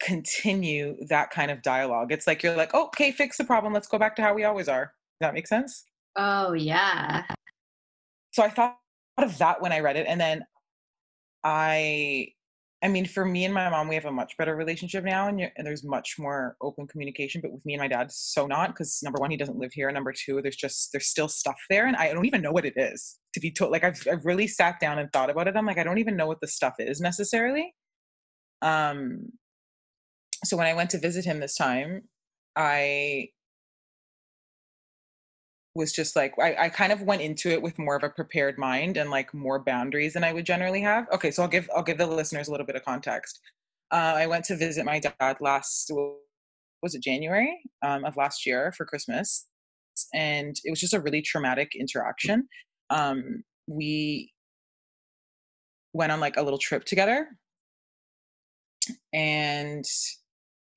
continue 0.00 0.96
that 1.08 1.30
kind 1.30 1.50
of 1.50 1.62
dialogue. 1.62 2.12
It's 2.12 2.26
like, 2.26 2.42
you're 2.42 2.56
like, 2.56 2.70
oh, 2.74 2.86
okay, 2.86 3.10
fix 3.10 3.38
the 3.38 3.44
problem. 3.44 3.72
Let's 3.72 3.88
go 3.88 3.98
back 3.98 4.14
to 4.16 4.22
how 4.22 4.34
we 4.34 4.44
always 4.44 4.68
are. 4.68 4.92
Does 5.20 5.28
that 5.28 5.34
make 5.34 5.48
sense? 5.48 5.84
Oh, 6.16 6.52
yeah. 6.54 7.24
So 8.32 8.42
I 8.42 8.50
thought 8.50 8.76
of 9.18 9.38
that 9.38 9.60
when 9.60 9.72
I 9.72 9.80
read 9.80 9.96
it. 9.96 10.06
And 10.08 10.20
then 10.20 10.44
I, 11.44 12.28
I 12.82 12.88
mean, 12.88 13.06
for 13.06 13.24
me 13.24 13.44
and 13.44 13.54
my 13.54 13.68
mom, 13.70 13.88
we 13.88 13.94
have 13.94 14.04
a 14.04 14.12
much 14.12 14.36
better 14.36 14.54
relationship 14.54 15.02
now, 15.04 15.28
and, 15.28 15.40
and 15.40 15.66
there's 15.66 15.82
much 15.82 16.16
more 16.18 16.56
open 16.60 16.86
communication. 16.86 17.40
But 17.40 17.52
with 17.52 17.64
me 17.64 17.74
and 17.74 17.80
my 17.80 17.88
dad, 17.88 18.12
so 18.12 18.46
not 18.46 18.68
because 18.68 19.00
number 19.02 19.18
one, 19.18 19.30
he 19.30 19.36
doesn't 19.36 19.58
live 19.58 19.72
here, 19.72 19.90
number 19.90 20.12
two, 20.12 20.42
there's 20.42 20.56
just 20.56 20.90
there's 20.92 21.06
still 21.06 21.28
stuff 21.28 21.56
there, 21.70 21.86
and 21.86 21.96
I 21.96 22.12
don't 22.12 22.26
even 22.26 22.42
know 22.42 22.52
what 22.52 22.66
it 22.66 22.74
is 22.76 23.18
to 23.32 23.40
be 23.40 23.50
told. 23.50 23.72
Like 23.72 23.84
I've 23.84 24.06
I've 24.10 24.24
really 24.26 24.46
sat 24.46 24.78
down 24.78 24.98
and 24.98 25.10
thought 25.12 25.30
about 25.30 25.48
it. 25.48 25.56
I'm 25.56 25.66
like, 25.66 25.78
I 25.78 25.84
don't 25.84 25.98
even 25.98 26.16
know 26.16 26.26
what 26.26 26.40
the 26.40 26.48
stuff 26.48 26.74
is 26.78 27.00
necessarily. 27.00 27.74
Um. 28.62 29.32
So 30.44 30.56
when 30.56 30.66
I 30.66 30.74
went 30.74 30.90
to 30.90 30.98
visit 30.98 31.24
him 31.24 31.40
this 31.40 31.56
time, 31.56 32.02
I 32.56 33.30
was 35.76 35.92
just 35.92 36.16
like 36.16 36.34
I, 36.40 36.56
I 36.58 36.68
kind 36.70 36.90
of 36.90 37.02
went 37.02 37.22
into 37.22 37.50
it 37.50 37.60
with 37.60 37.78
more 37.78 37.96
of 37.96 38.02
a 38.02 38.08
prepared 38.08 38.58
mind 38.58 38.96
and 38.96 39.10
like 39.10 39.32
more 39.34 39.62
boundaries 39.62 40.14
than 40.14 40.24
I 40.24 40.32
would 40.32 40.46
generally 40.46 40.80
have. 40.80 41.06
Okay, 41.12 41.30
so 41.30 41.42
I'll 41.42 41.48
give 41.48 41.68
I'll 41.76 41.82
give 41.82 41.98
the 41.98 42.06
listeners 42.06 42.48
a 42.48 42.50
little 42.50 42.66
bit 42.66 42.76
of 42.76 42.84
context. 42.84 43.40
Uh, 43.92 44.14
I 44.16 44.26
went 44.26 44.44
to 44.46 44.56
visit 44.56 44.84
my 44.84 44.98
dad 44.98 45.36
last 45.40 45.90
was 46.82 46.94
it 46.94 47.02
January 47.02 47.60
um, 47.82 48.04
of 48.04 48.16
last 48.16 48.46
year 48.46 48.72
for 48.76 48.84
Christmas, 48.86 49.46
and 50.14 50.56
it 50.64 50.70
was 50.70 50.80
just 50.80 50.94
a 50.94 51.00
really 51.00 51.22
traumatic 51.22 51.72
interaction. 51.78 52.48
Um, 52.90 53.42
we 53.66 54.32
went 55.92 56.12
on 56.12 56.20
like 56.20 56.36
a 56.36 56.42
little 56.42 56.58
trip 56.58 56.84
together, 56.84 57.28
and 59.12 59.84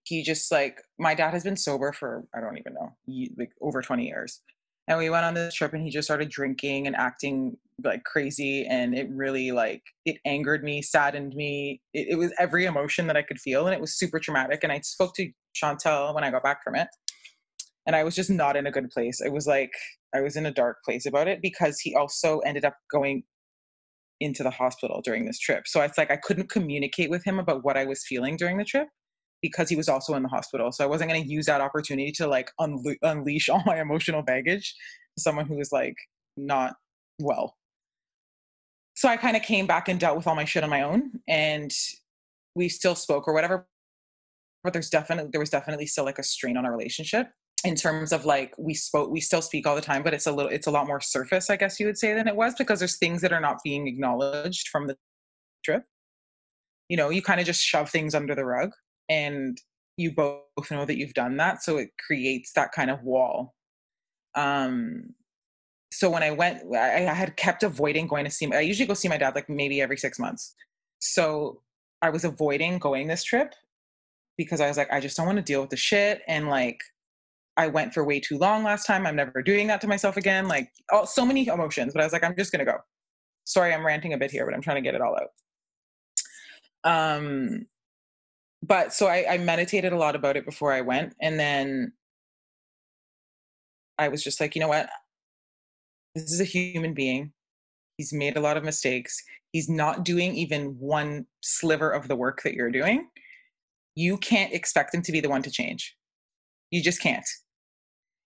he 0.03 0.24
just 0.24 0.51
like 0.51 0.82
my 0.98 1.13
dad 1.13 1.32
has 1.32 1.44
been 1.44 1.58
sober 1.58 1.94
for 1.94 2.25
I 2.36 2.41
don't 2.41 2.58
even 2.58 2.74
know 2.74 2.96
like 3.38 3.51
over 3.62 3.82
20 3.82 4.06
years. 4.06 4.41
And 4.89 4.98
we 4.98 5.12
went 5.12 5.24
on 5.24 5.36
this 5.36 5.53
trip 5.53 5.74
and 5.74 5.84
he 5.84 5.91
just 5.91 6.08
started 6.08 6.29
drinking 6.29 6.88
and 6.88 6.96
acting 6.96 7.55
like 7.84 8.03
crazy 8.03 8.65
and 8.65 8.98
it 8.98 9.08
really 9.12 9.51
like 9.51 9.84
it 10.03 10.17
angered 10.25 10.63
me, 10.63 10.81
saddened 10.81 11.36
me. 11.36 11.79
It, 11.93 12.08
it 12.10 12.15
was 12.15 12.34
every 12.39 12.65
emotion 12.65 13.05
that 13.05 13.15
I 13.15 13.22
could 13.22 13.39
feel 13.39 13.67
and 13.67 13.75
it 13.75 13.79
was 13.79 13.98
super 13.98 14.19
traumatic. 14.19 14.62
And 14.63 14.72
I 14.72 14.79
spoke 14.79 15.13
to 15.15 15.31
Chantel 15.55 16.15
when 16.15 16.24
I 16.24 16.31
got 16.31 16.41
back 16.41 16.63
from 16.63 16.75
it. 16.75 16.88
And 17.86 17.96
I 17.96 18.03
was 18.03 18.15
just 18.15 18.31
not 18.31 18.58
in 18.58 18.65
a 18.65 18.72
good 18.72 18.89
place. 18.89 19.22
It 19.22 19.31
was 19.31 19.46
like 19.46 19.72
I 20.13 20.22
was 20.22 20.36
in 20.36 20.48
a 20.48 20.51
dark 20.51 20.77
place 20.84 21.05
about 21.05 21.27
it 21.27 21.39
because 21.39 21.79
he 21.79 21.93
also 21.93 22.39
ended 22.39 22.65
up 22.65 22.75
going 22.91 23.24
into 24.19 24.41
the 24.41 24.50
hospital 24.50 25.01
during 25.03 25.25
this 25.25 25.38
trip. 25.38 25.67
So 25.67 25.81
it's 25.81 26.00
like 26.00 26.12
I 26.12 26.17
couldn't 26.17 26.50
communicate 26.50 27.12
with 27.12 27.24
him 27.24 27.38
about 27.38 27.63
what 27.63 27.77
I 27.77 27.86
was 27.86 28.03
feeling 28.05 28.38
during 28.38 28.58
the 28.58 28.65
trip 28.65 28.88
because 29.41 29.69
he 29.69 29.75
was 29.75 29.89
also 29.89 30.15
in 30.15 30.24
the 30.24 30.29
hospital. 30.29 30.72
So 30.72 30.84
I 30.84 30.88
wasn't 30.88 31.10
going 31.10 31.24
to 31.24 31.29
use 31.29 31.46
that 31.46 31.62
opportunity 31.62 32.12
to 32.13 32.27
like 32.27 32.51
unle- 32.60 32.98
unleash 33.01 33.50
all 33.50 33.63
my 33.65 33.79
emotional 33.79 34.22
baggage 34.22 34.75
to 35.17 35.22
someone 35.22 35.46
who 35.46 35.55
was 35.55 35.72
like 35.72 35.96
not 36.38 36.75
well. 37.19 37.55
So 38.96 39.08
I 39.08 39.17
kind 39.17 39.38
of 39.38 39.43
came 39.43 39.65
back 39.65 39.88
and 39.88 40.00
dealt 40.00 40.17
with 40.17 40.27
all 40.27 40.36
my 40.36 40.46
shit 40.46 40.63
on 40.63 40.69
my 40.69 40.81
own 40.81 41.12
and 41.27 41.72
we 42.55 42.67
still 42.67 42.96
spoke 42.96 43.27
or 43.27 43.34
whatever. 43.34 43.67
But 44.63 44.74
there's 44.74 44.89
definitely 44.89 45.29
there 45.31 45.39
was 45.39 45.50
definitely 45.50 45.86
still 45.86 46.03
like 46.03 46.19
a 46.19 46.24
strain 46.24 46.58
on 46.58 46.65
our 46.65 46.72
relationship 46.72 47.29
in 47.63 47.75
terms 47.75 48.12
of 48.12 48.25
like 48.25 48.53
we 48.58 48.74
spoke 48.74 49.10
we 49.10 49.19
still 49.19 49.41
speak 49.41 49.67
all 49.67 49.75
the 49.75 49.81
time 49.81 50.01
but 50.01 50.13
it's 50.13 50.27
a 50.27 50.31
little 50.31 50.51
it's 50.51 50.67
a 50.67 50.72
lot 50.72 50.88
more 50.88 51.01
surface 51.01 51.50
i 51.50 51.58
guess 51.58 51.79
you 51.79 51.86
would 51.86 51.98
say 51.98 52.13
than 52.13 52.27
it 52.27 52.36
was 52.36 52.53
because 52.58 52.79
there's 52.79 52.98
things 52.98 53.22
that 53.22 53.34
are 53.34 53.41
not 53.41 53.58
being 53.63 53.88
acknowledged 53.88 54.69
from 54.69 54.88
the 54.88 54.96
trip 55.63 55.84
you 56.88 56.96
know 56.96 57.10
you 57.10 57.22
kind 57.22 57.39
of 57.39 57.46
just 57.46 57.62
shove 57.62 57.89
things 57.89 58.15
under 58.15 58.34
the 58.34 58.46
rug 58.46 58.72
and 59.10 59.58
you 59.98 60.12
both 60.12 60.72
know 60.72 60.86
that 60.86 60.98
you've 60.98 61.13
done 61.13 61.38
that 61.38 61.62
so 61.62 61.78
it 61.78 61.89
creates 62.06 62.54
that 62.54 62.72
kind 62.72 62.89
of 62.89 63.04
wall. 63.04 63.56
Um 64.36 65.16
so 65.92 66.10
when 66.10 66.24
i 66.24 66.32
went 66.32 66.62
i, 66.75 67.08
I 67.08 67.13
had 67.13 67.36
kept 67.36 67.63
avoiding 67.63 68.08
going 68.08 68.25
to 68.25 68.32
see 68.32 68.51
i 68.54 68.60
usually 68.60 68.86
go 68.88 68.94
see 68.94 69.08
my 69.08 69.18
dad 69.18 69.36
like 69.36 69.50
maybe 69.50 69.82
every 69.82 69.98
six 69.98 70.20
months. 70.20 70.56
So 71.00 71.62
i 72.01 72.10
was 72.10 72.24
avoiding 72.24 72.80
going 72.80 73.08
this 73.08 73.24
trip 73.24 73.54
because 74.38 74.62
i 74.62 74.68
was 74.68 74.78
like 74.78 74.92
i 74.92 75.00
just 75.00 75.18
don't 75.18 75.25
want 75.25 75.38
to 75.38 75.44
deal 75.44 75.62
with 75.62 75.70
the 75.70 75.78
shit 75.78 76.22
and 76.28 76.48
like 76.48 76.80
i 77.58 77.68
went 77.68 77.94
for 77.94 78.04
way 78.04 78.20
too 78.20 78.38
long 78.38 78.63
last 78.63 78.86
time 78.86 79.06
i'm 79.06 79.16
never 79.16 79.42
doing 79.42 79.68
that 79.68 79.82
to 79.82 79.88
myself 79.88 80.16
again 80.16 80.48
like 80.48 80.70
all, 80.92 81.06
so 81.06 81.25
many 81.25 81.48
emotions 81.48 81.94
but 81.94 82.01
i 82.01 82.06
was 82.06 82.13
like 82.13 82.24
i'm 82.24 82.36
just 82.38 82.51
gonna 82.51 82.66
go. 82.66 82.78
Sorry 83.46 83.74
i'm 83.74 83.86
ranting 83.86 84.13
a 84.13 84.18
bit 84.18 84.32
here 84.32 84.46
but 84.46 84.54
i'm 84.54 84.62
trying 84.62 84.78
to 84.78 84.82
get 84.82 84.96
it 84.96 85.01
all 85.01 85.18
out. 86.86 87.18
Um 87.18 87.66
but 88.62 88.94
so 88.94 89.08
I, 89.08 89.25
I 89.34 89.38
meditated 89.38 89.94
a 89.94 89.98
lot 89.98 90.16
about 90.16 90.38
it 90.38 90.46
before 90.46 90.74
I 90.74 90.82
went. 90.82 91.16
And 91.22 91.39
then 91.39 91.94
I 93.98 94.08
was 94.10 94.24
just 94.24 94.39
like, 94.39 94.56
you 94.56 94.62
know 94.62 94.68
what? 94.68 94.89
This 96.16 96.32
is 96.32 96.42
a 96.42 96.46
human 96.46 96.94
being. 96.94 97.32
He's 97.98 98.13
made 98.13 98.38
a 98.38 98.42
lot 98.42 98.58
of 98.58 98.63
mistakes. 98.63 99.22
He's 99.51 99.70
not 99.70 100.06
doing 100.06 100.36
even 100.36 100.78
one 100.80 101.25
sliver 101.42 101.89
of 101.89 102.08
the 102.08 102.16
work 102.16 102.42
that 102.44 102.54
you're 102.54 102.72
doing. 102.72 103.08
You 103.96 104.18
can't 104.18 104.54
expect 104.54 104.94
him 104.94 105.01
to 105.04 105.12
be 105.12 105.20
the 105.20 105.30
one 105.30 105.44
to 105.44 105.51
change. 105.51 105.96
You 106.72 106.82
just 106.82 107.01
can't. 107.01 107.25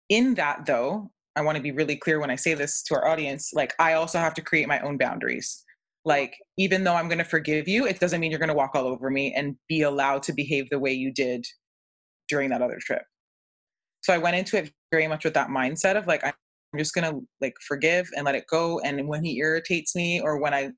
In 0.10 0.36
that, 0.36 0.66
though, 0.66 1.12
I 1.36 1.42
want 1.42 1.56
to 1.56 1.64
be 1.64 1.72
really 1.72 1.96
clear 1.96 2.20
when 2.20 2.30
I 2.30 2.36
say 2.36 2.54
this 2.54 2.84
to 2.84 2.96
our 2.96 3.08
audience 3.08 3.52
like, 3.54 3.74
I 3.80 3.94
also 3.94 4.20
have 4.20 4.34
to 4.36 4.42
create 4.42 4.68
my 4.68 4.80
own 4.82 4.98
boundaries 4.98 5.64
like 6.06 6.36
even 6.58 6.84
though 6.84 6.96
i'm 6.96 7.08
going 7.08 7.18
to 7.18 7.24
forgive 7.24 7.68
you 7.68 7.86
it 7.86 8.00
doesn't 8.00 8.20
mean 8.20 8.32
you're 8.32 8.40
going 8.40 8.50
to 8.50 8.56
walk 8.56 8.72
all 8.76 8.88
over 8.88 9.10
me 9.10 9.34
and 9.34 9.56
be 9.68 9.82
allowed 9.82 10.24
to 10.24 10.34
behave 10.34 10.70
the 10.70 10.80
way 10.80 10.92
you 10.92 11.12
did 11.12 11.46
during 12.30 12.50
that 12.50 12.62
other 12.62 12.80
trip. 12.82 13.04
So 14.02 14.14
i 14.14 14.18
went 14.18 14.36
into 14.36 14.58
it 14.58 14.72
very 14.92 15.08
much 15.08 15.24
with 15.24 15.34
that 15.34 15.50
mindset 15.50 15.98
of 15.98 16.08
like 16.08 16.24
i'm 16.24 16.34
just 16.78 16.94
going 16.94 17.10
to 17.12 17.22
like 17.42 17.54
forgive 17.68 18.08
and 18.16 18.26
let 18.26 18.36
it 18.36 18.46
go 18.50 18.80
and 18.80 19.08
when 19.08 19.24
he 19.24 19.38
irritates 19.38 19.96
me 19.96 20.20
or 20.22 20.40
when 20.40 20.54
i 20.54 20.70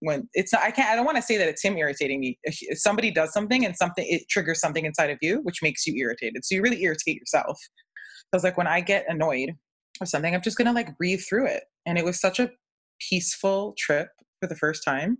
when 0.00 0.28
it's 0.34 0.52
not 0.52 0.62
i 0.62 0.70
can't 0.70 0.90
i 0.90 0.96
don't 0.96 1.04
want 1.04 1.16
to 1.16 1.22
say 1.22 1.36
that 1.36 1.48
it's 1.48 1.62
him 1.62 1.76
irritating 1.76 2.20
me 2.20 2.38
if, 2.42 2.78
somebody 2.78 3.10
does 3.10 3.32
something 3.32 3.64
and 3.64 3.76
something 3.76 4.04
it 4.08 4.22
triggers 4.28 4.60
something 4.60 4.84
inside 4.84 5.10
of 5.10 5.18
you 5.22 5.40
which 5.42 5.62
makes 5.62 5.86
you 5.86 5.94
irritated 5.96 6.44
so 6.44 6.54
you 6.54 6.62
really 6.62 6.82
irritate 6.82 7.16
yourself. 7.16 7.58
So 7.58 8.36
it's 8.36 8.44
like 8.44 8.58
when 8.58 8.66
i 8.66 8.80
get 8.80 9.04
annoyed 9.08 9.50
or 10.00 10.06
something 10.06 10.34
i'm 10.34 10.42
just 10.42 10.58
going 10.58 10.66
to 10.66 10.72
like 10.72 10.96
breathe 10.98 11.22
through 11.26 11.46
it 11.46 11.64
and 11.86 11.96
it 11.98 12.04
was 12.04 12.20
such 12.20 12.40
a 12.40 12.50
peaceful 13.00 13.74
trip 13.78 14.08
for 14.46 14.54
the 14.54 14.58
first 14.58 14.84
time 14.84 15.18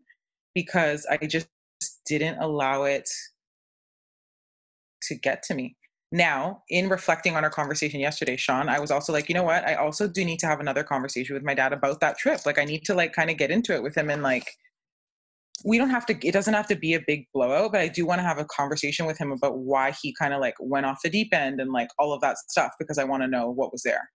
because 0.55 1.07
I 1.11 1.19
just 1.27 1.49
didn't 2.07 2.39
allow 2.39 2.85
it 2.85 3.09
to 5.03 5.15
get 5.15 5.43
to 5.45 5.55
me. 5.55 5.77
Now, 6.13 6.63
in 6.71 6.89
reflecting 6.89 7.37
on 7.37 7.43
our 7.45 7.51
conversation 7.51 7.99
yesterday, 8.01 8.37
Sean, 8.37 8.69
I 8.69 8.79
was 8.79 8.91
also 8.91 9.13
like, 9.13 9.29
you 9.29 9.35
know 9.35 9.43
what? 9.43 9.65
I 9.65 9.75
also 9.75 10.07
do 10.07 10.25
need 10.25 10.39
to 10.39 10.47
have 10.47 10.61
another 10.61 10.85
conversation 10.85 11.35
with 11.35 11.43
my 11.43 11.53
dad 11.53 11.73
about 11.73 12.01
that 12.01 12.17
trip. 12.17 12.47
Like, 12.47 12.59
I 12.59 12.65
need 12.65 12.85
to 12.85 12.95
like 12.95 13.13
kind 13.13 13.29
of 13.29 13.37
get 13.37 13.51
into 13.51 13.75
it 13.75 13.83
with 13.83 13.97
him 13.97 14.09
and 14.09 14.23
like, 14.23 14.47
we 15.65 15.79
don't 15.79 15.91
have 15.91 16.07
to, 16.07 16.27
it 16.27 16.33
doesn't 16.33 16.55
have 16.55 16.69
to 16.69 16.77
be 16.77 16.95
a 16.95 17.01
big 17.07 17.27
blowout, 17.35 17.73
but 17.73 17.81
I 17.81 17.89
do 17.89 18.07
want 18.07 18.21
to 18.21 18.23
have 18.23 18.39
a 18.39 18.45
conversation 18.45 19.05
with 19.05 19.19
him 19.19 19.33
about 19.33 19.59
why 19.59 19.93
he 20.01 20.15
kind 20.19 20.33
of 20.33 20.41
like 20.41 20.55
went 20.61 20.87
off 20.87 21.01
the 21.03 21.11
deep 21.11 21.35
end 21.35 21.61
and 21.61 21.73
like 21.73 21.89
all 21.99 22.13
of 22.13 22.21
that 22.21 22.39
stuff 22.49 22.73
because 22.79 22.99
I 22.99 23.05
want 23.05 23.23
to 23.25 23.29
know 23.29 23.51
what 23.51 23.73
was 23.73 23.83
there. 23.83 24.09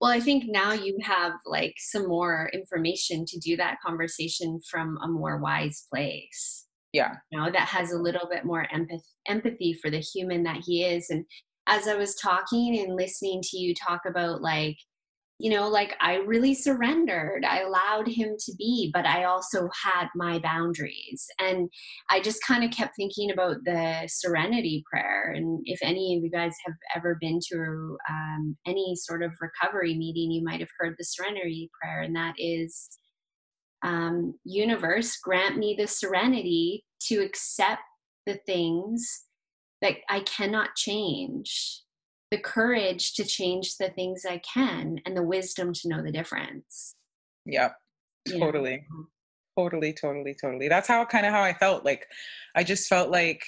Well, 0.00 0.10
I 0.10 0.20
think 0.20 0.44
now 0.46 0.72
you 0.72 0.96
have 1.02 1.32
like 1.44 1.74
some 1.78 2.08
more 2.08 2.50
information 2.54 3.26
to 3.26 3.38
do 3.38 3.56
that 3.58 3.80
conversation 3.84 4.60
from 4.70 4.98
a 5.02 5.08
more 5.08 5.38
wise 5.38 5.86
place. 5.92 6.66
Yeah. 6.92 7.16
You 7.30 7.38
know, 7.38 7.50
that 7.50 7.68
has 7.68 7.92
a 7.92 7.98
little 7.98 8.26
bit 8.28 8.44
more 8.44 8.66
empath- 8.74 9.02
empathy 9.28 9.74
for 9.74 9.90
the 9.90 10.00
human 10.00 10.42
that 10.44 10.62
he 10.64 10.84
is. 10.84 11.10
And 11.10 11.24
as 11.66 11.86
I 11.86 11.94
was 11.94 12.14
talking 12.14 12.80
and 12.80 12.96
listening 12.96 13.42
to 13.42 13.58
you 13.58 13.74
talk 13.74 14.00
about 14.06 14.40
like 14.40 14.76
you 15.40 15.50
know, 15.50 15.68
like 15.68 15.96
I 16.00 16.16
really 16.16 16.54
surrendered. 16.54 17.44
I 17.46 17.60
allowed 17.60 18.06
him 18.06 18.36
to 18.38 18.52
be, 18.58 18.90
but 18.92 19.06
I 19.06 19.24
also 19.24 19.70
had 19.82 20.08
my 20.14 20.38
boundaries. 20.38 21.26
And 21.38 21.70
I 22.10 22.20
just 22.20 22.44
kind 22.46 22.62
of 22.62 22.70
kept 22.70 22.94
thinking 22.94 23.30
about 23.30 23.56
the 23.64 24.06
serenity 24.06 24.84
prayer. 24.90 25.32
And 25.34 25.60
if 25.64 25.78
any 25.82 26.16
of 26.16 26.22
you 26.22 26.30
guys 26.30 26.54
have 26.66 26.74
ever 26.94 27.16
been 27.20 27.40
to 27.52 27.96
um, 28.10 28.56
any 28.66 28.94
sort 28.96 29.22
of 29.22 29.32
recovery 29.40 29.94
meeting, 29.94 30.30
you 30.30 30.44
might 30.44 30.60
have 30.60 30.68
heard 30.78 30.94
the 30.98 31.04
serenity 31.04 31.70
prayer. 31.80 32.02
And 32.02 32.14
that 32.16 32.34
is, 32.36 32.88
um, 33.82 34.34
universe, 34.44 35.16
grant 35.24 35.56
me 35.56 35.74
the 35.78 35.86
serenity 35.86 36.84
to 37.08 37.20
accept 37.20 37.80
the 38.26 38.38
things 38.46 39.24
that 39.80 39.94
I 40.10 40.20
cannot 40.20 40.74
change 40.76 41.82
the 42.30 42.38
courage 42.38 43.14
to 43.14 43.24
change 43.24 43.76
the 43.76 43.90
things 43.90 44.24
I 44.24 44.38
can 44.38 45.00
and 45.04 45.16
the 45.16 45.22
wisdom 45.22 45.72
to 45.72 45.88
know 45.88 46.02
the 46.02 46.12
difference. 46.12 46.94
Yeah, 47.44 47.70
Totally. 48.28 48.72
Yeah. 48.72 49.04
Totally, 49.58 49.92
totally, 49.92 50.34
totally. 50.40 50.68
That's 50.68 50.88
how 50.88 51.04
kind 51.04 51.26
of 51.26 51.32
how 51.32 51.42
I 51.42 51.52
felt. 51.52 51.84
Like 51.84 52.06
I 52.54 52.64
just 52.64 52.88
felt 52.88 53.10
like, 53.10 53.42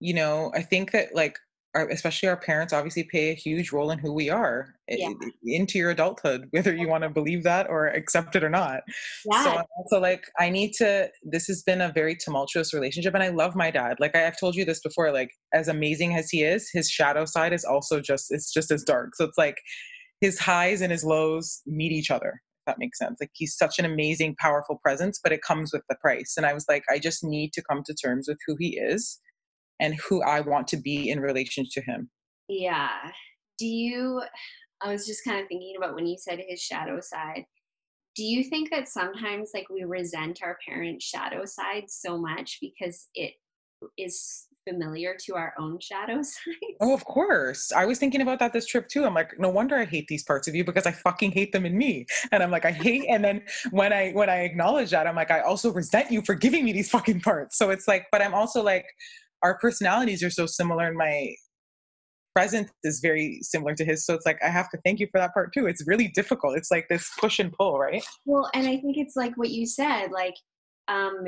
you 0.00 0.14
know, 0.14 0.50
I 0.54 0.62
think 0.62 0.92
that 0.92 1.14
like 1.14 1.38
our, 1.74 1.88
especially 1.88 2.28
our 2.28 2.36
parents 2.36 2.72
obviously 2.72 3.04
play 3.04 3.30
a 3.30 3.34
huge 3.34 3.72
role 3.72 3.90
in 3.90 3.98
who 3.98 4.12
we 4.12 4.28
are 4.28 4.74
eh, 4.88 4.96
yeah. 4.98 5.08
Eh, 5.08 5.26
eh, 5.26 5.30
into 5.44 5.78
your 5.78 5.90
adulthood 5.90 6.46
whether 6.50 6.74
you 6.74 6.88
want 6.88 7.02
to 7.02 7.10
believe 7.10 7.42
that 7.44 7.68
or 7.68 7.86
accept 7.88 8.34
it 8.36 8.42
or 8.42 8.50
not. 8.50 8.80
Yeah. 9.30 9.44
so 9.44 9.62
also 9.76 10.00
like 10.00 10.24
i 10.38 10.48
need 10.48 10.72
to 10.74 11.08
this 11.22 11.46
has 11.46 11.62
been 11.62 11.80
a 11.80 11.92
very 11.92 12.16
tumultuous 12.16 12.74
relationship 12.74 13.14
and 13.14 13.22
i 13.22 13.28
love 13.28 13.54
my 13.54 13.70
dad 13.70 13.96
like 14.00 14.16
I, 14.16 14.26
i've 14.26 14.38
told 14.38 14.54
you 14.54 14.64
this 14.64 14.80
before 14.80 15.12
like 15.12 15.30
as 15.52 15.68
amazing 15.68 16.16
as 16.16 16.30
he 16.30 16.42
is 16.42 16.68
his 16.72 16.90
shadow 16.90 17.24
side 17.24 17.52
is 17.52 17.64
also 17.64 18.00
just 18.00 18.26
it's 18.30 18.52
just 18.52 18.70
as 18.70 18.82
dark. 18.82 19.14
So 19.14 19.24
it's 19.24 19.38
like 19.38 19.56
his 20.20 20.38
highs 20.38 20.80
and 20.80 20.92
his 20.92 21.04
lows 21.04 21.62
meet 21.66 21.92
each 21.92 22.10
other 22.10 22.40
that 22.66 22.78
makes 22.78 22.98
sense. 22.98 23.16
Like 23.20 23.30
he's 23.32 23.56
such 23.56 23.78
an 23.78 23.84
amazing 23.84 24.36
powerful 24.38 24.78
presence 24.82 25.18
but 25.22 25.32
it 25.32 25.42
comes 25.42 25.72
with 25.72 25.82
the 25.88 25.96
price. 26.00 26.34
And 26.36 26.46
i 26.46 26.52
was 26.52 26.64
like 26.68 26.84
i 26.90 26.98
just 26.98 27.22
need 27.22 27.52
to 27.52 27.62
come 27.62 27.82
to 27.86 27.94
terms 27.94 28.26
with 28.28 28.38
who 28.46 28.56
he 28.58 28.78
is 28.78 29.20
and 29.80 29.94
who 30.08 30.22
I 30.22 30.40
want 30.40 30.68
to 30.68 30.76
be 30.76 31.10
in 31.10 31.20
relation 31.20 31.66
to 31.72 31.80
him. 31.80 32.10
Yeah. 32.48 32.90
Do 33.58 33.66
you, 33.66 34.22
I 34.82 34.92
was 34.92 35.06
just 35.06 35.24
kind 35.24 35.40
of 35.40 35.48
thinking 35.48 35.74
about 35.76 35.94
when 35.94 36.06
you 36.06 36.16
said 36.18 36.40
his 36.46 36.60
shadow 36.60 37.00
side. 37.00 37.44
Do 38.16 38.24
you 38.24 38.44
think 38.44 38.70
that 38.70 38.88
sometimes 38.88 39.50
like 39.54 39.68
we 39.70 39.84
resent 39.84 40.40
our 40.42 40.58
parents' 40.66 41.04
shadow 41.04 41.44
side 41.44 41.84
so 41.88 42.18
much 42.18 42.58
because 42.60 43.08
it 43.14 43.34
is 43.96 44.46
familiar 44.68 45.16
to 45.26 45.36
our 45.36 45.54
own 45.58 45.78
shadow 45.80 46.22
side? 46.22 46.74
Oh, 46.80 46.92
of 46.92 47.04
course. 47.04 47.72
I 47.72 47.86
was 47.86 47.98
thinking 47.98 48.20
about 48.20 48.38
that 48.40 48.52
this 48.52 48.66
trip 48.66 48.88
too. 48.88 49.04
I'm 49.04 49.14
like, 49.14 49.38
no 49.38 49.48
wonder 49.48 49.76
I 49.76 49.84
hate 49.84 50.08
these 50.08 50.24
parts 50.24 50.48
of 50.48 50.54
you 50.54 50.64
because 50.64 50.86
I 50.86 50.92
fucking 50.92 51.32
hate 51.32 51.52
them 51.52 51.66
in 51.66 51.78
me. 51.78 52.06
And 52.32 52.42
I'm 52.42 52.50
like, 52.50 52.64
I 52.64 52.72
hate 52.72 53.06
and 53.08 53.24
then 53.24 53.42
when 53.70 53.92
I 53.92 54.10
when 54.12 54.28
I 54.28 54.40
acknowledge 54.40 54.90
that, 54.90 55.06
I'm 55.06 55.16
like, 55.16 55.30
I 55.30 55.40
also 55.40 55.72
resent 55.72 56.10
you 56.10 56.22
for 56.22 56.34
giving 56.34 56.64
me 56.64 56.72
these 56.72 56.90
fucking 56.90 57.20
parts. 57.20 57.56
So 57.58 57.70
it's 57.70 57.86
like, 57.86 58.06
but 58.10 58.22
I'm 58.22 58.34
also 58.34 58.62
like, 58.62 58.86
our 59.42 59.58
personalities 59.58 60.22
are 60.22 60.30
so 60.30 60.46
similar 60.46 60.86
and 60.86 60.96
my 60.96 61.34
presence 62.34 62.70
is 62.84 63.00
very 63.00 63.40
similar 63.42 63.74
to 63.74 63.84
his. 63.84 64.04
So 64.04 64.14
it's 64.14 64.26
like 64.26 64.38
i 64.42 64.48
have 64.48 64.70
to 64.70 64.78
thank 64.84 65.00
you 65.00 65.08
for 65.10 65.18
that 65.18 65.34
part 65.34 65.52
too. 65.52 65.66
It's 65.66 65.86
really 65.86 66.08
difficult. 66.08 66.56
It's 66.56 66.70
like 66.70 66.86
this 66.88 67.10
push 67.18 67.38
and 67.38 67.52
pull 67.52 67.78
right? 67.78 68.04
Well 68.24 68.48
and 68.54 68.66
i 68.66 68.76
think 68.76 68.96
it's 68.96 69.16
like 69.16 69.36
what 69.36 69.50
you 69.50 69.66
said 69.66 70.10
like 70.10 70.34
um 70.88 71.24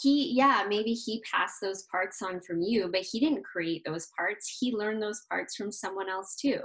he 0.00 0.32
yeah 0.32 0.64
maybe 0.68 0.92
he 0.92 1.22
passed 1.22 1.56
those 1.60 1.82
parts 1.90 2.22
on 2.22 2.40
from 2.40 2.60
you 2.62 2.88
but 2.92 3.00
he 3.00 3.18
didn't 3.18 3.44
create 3.44 3.82
those 3.84 4.08
parts. 4.16 4.58
He 4.60 4.72
learned 4.72 5.02
those 5.02 5.22
parts 5.28 5.56
from 5.56 5.72
someone 5.72 6.08
else 6.08 6.36
too. 6.36 6.60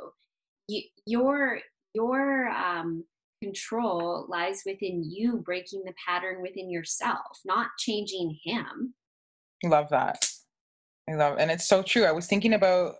You, 0.68 0.82
your 1.06 1.60
your 1.94 2.50
um, 2.50 3.04
control 3.44 4.26
lies 4.30 4.62
within 4.66 5.04
you 5.04 5.38
breaking 5.38 5.84
the 5.86 5.94
pattern 6.08 6.42
within 6.42 6.70
yourself 6.70 7.40
not 7.46 7.68
changing 7.78 8.38
him 8.44 8.94
love 9.64 9.90
that 9.90 10.26
i 11.10 11.14
love 11.14 11.38
and 11.40 11.52
it's 11.52 11.68
so 11.68 11.82
true 11.82 12.06
i 12.06 12.12
was 12.12 12.28
thinking 12.28 12.54
about 12.54 12.96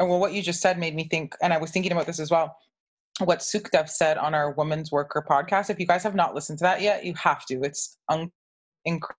uh, 0.00 0.06
well 0.06 0.18
what 0.18 0.32
you 0.32 0.42
just 0.42 0.60
said 0.60 0.78
made 0.78 0.94
me 0.94 1.08
think 1.08 1.34
and 1.42 1.52
i 1.52 1.58
was 1.58 1.70
thinking 1.70 1.92
about 1.92 2.06
this 2.06 2.20
as 2.20 2.30
well 2.30 2.56
what 3.18 3.40
Sukhdev 3.40 3.86
said 3.86 4.16
on 4.16 4.34
our 4.34 4.52
Women's 4.52 4.90
Worker 4.90 5.22
podcast. 5.28 5.68
If 5.68 5.78
you 5.78 5.86
guys 5.86 6.02
have 6.04 6.14
not 6.14 6.34
listened 6.34 6.58
to 6.60 6.62
that 6.62 6.80
yet, 6.80 7.04
you 7.04 7.12
have 7.22 7.44
to. 7.46 7.60
It's 7.62 7.98
un- 8.08 8.30
incredible 8.86 9.14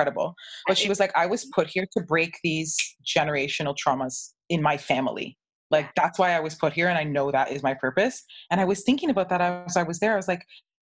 incredible. 0.00 0.34
But 0.66 0.78
she 0.78 0.88
was 0.88 1.00
like, 1.00 1.12
I 1.16 1.26
was 1.26 1.44
put 1.46 1.68
here 1.68 1.86
to 1.96 2.02
break 2.02 2.38
these 2.42 2.76
generational 3.04 3.74
traumas 3.76 4.32
in 4.48 4.62
my 4.62 4.76
family. 4.76 5.36
Like 5.70 5.90
that's 5.94 6.18
why 6.18 6.32
I 6.32 6.40
was 6.40 6.54
put 6.54 6.72
here, 6.72 6.88
and 6.88 6.98
I 6.98 7.04
know 7.04 7.30
that 7.30 7.52
is 7.52 7.62
my 7.62 7.74
purpose. 7.74 8.22
And 8.50 8.60
I 8.60 8.64
was 8.64 8.82
thinking 8.82 9.10
about 9.10 9.28
that 9.28 9.40
as 9.40 9.76
I 9.76 9.84
was 9.84 10.00
there. 10.00 10.14
I 10.14 10.16
was 10.16 10.28
like, 10.28 10.44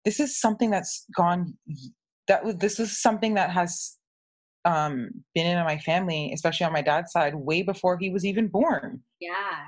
this 0.04 0.20
is 0.20 0.38
something 0.38 0.70
that's 0.70 1.04
gone. 1.16 1.54
That 2.28 2.44
was 2.44 2.56
this 2.56 2.78
is 2.78 3.00
something 3.00 3.34
that 3.34 3.50
has 3.50 3.96
um, 4.68 5.10
been 5.34 5.46
in 5.46 5.64
my 5.64 5.78
family, 5.78 6.30
especially 6.34 6.66
on 6.66 6.72
my 6.72 6.82
dad's 6.82 7.12
side, 7.12 7.34
way 7.34 7.62
before 7.62 7.96
he 7.98 8.10
was 8.10 8.24
even 8.24 8.48
born. 8.48 9.02
Yeah. 9.20 9.66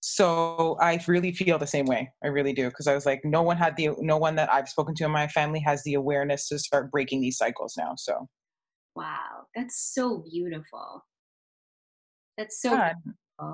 So 0.00 0.76
I 0.80 1.02
really 1.08 1.32
feel 1.32 1.58
the 1.58 1.66
same 1.66 1.86
way. 1.86 2.12
I 2.22 2.28
really 2.28 2.52
do 2.52 2.68
because 2.68 2.86
I 2.86 2.94
was 2.94 3.04
like, 3.04 3.20
no 3.24 3.42
one 3.42 3.56
had 3.56 3.76
the 3.76 3.90
no 3.98 4.16
one 4.16 4.36
that 4.36 4.52
I've 4.52 4.68
spoken 4.68 4.94
to 4.94 5.04
in 5.04 5.10
my 5.10 5.26
family 5.26 5.58
has 5.60 5.82
the 5.82 5.94
awareness 5.94 6.48
to 6.48 6.58
start 6.58 6.92
breaking 6.92 7.20
these 7.20 7.36
cycles 7.36 7.74
now. 7.76 7.94
So 7.96 8.28
Wow, 8.94 9.46
that's 9.54 9.92
so 9.92 10.24
beautiful. 10.30 11.04
That's 12.36 12.62
so 12.62 12.72
yeah. 12.72 12.92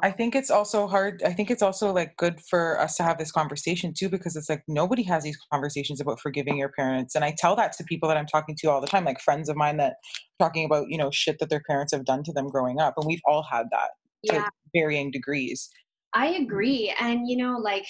I 0.03 0.11
think 0.11 0.35
it's 0.35 0.51
also 0.51 0.87
hard. 0.87 1.23
I 1.25 1.33
think 1.35 1.51
it's 1.51 1.63
also 1.63 1.93
like 1.93 2.17
good 2.17 2.41
for 2.49 2.81
us 2.81 2.97
to 2.97 3.03
have 3.03 3.19
this 3.19 3.31
conversation 3.31 3.93
too, 3.93 4.09
because 4.09 4.35
it's 4.35 4.49
like 4.49 4.63
nobody 4.67 5.03
has 5.03 5.25
these 5.25 5.37
conversations 5.53 6.01
about 6.01 6.21
forgiving 6.21 6.57
your 6.57 6.71
parents. 6.71 7.15
And 7.15 7.23
I 7.23 7.35
tell 7.37 7.55
that 7.57 7.75
to 7.75 7.85
people 7.85 8.09
that 8.09 8.17
I'm 8.17 8.27
talking 8.27 8.57
to 8.61 8.71
all 8.71 8.81
the 8.81 8.87
time, 8.87 9.05
like 9.05 9.21
friends 9.21 9.51
of 9.51 9.57
mine 9.57 9.77
that 9.77 9.97
talking 10.39 10.65
about, 10.65 10.89
you 10.89 10.97
know, 10.97 11.11
shit 11.11 11.39
that 11.39 11.51
their 11.51 11.63
parents 11.69 11.93
have 11.93 12.07
done 12.07 12.23
to 12.25 12.33
them 12.33 12.49
growing 12.49 12.81
up. 12.81 12.95
And 12.97 13.07
we've 13.07 13.21
all 13.27 13.43
had 13.43 13.67
that 13.73 13.91
yeah. 14.23 14.45
to 14.45 14.51
varying 14.75 15.11
degrees. 15.11 15.69
I 16.15 16.29
agree. 16.29 16.95
And, 16.99 17.29
you 17.29 17.37
know, 17.37 17.59
like 17.59 17.85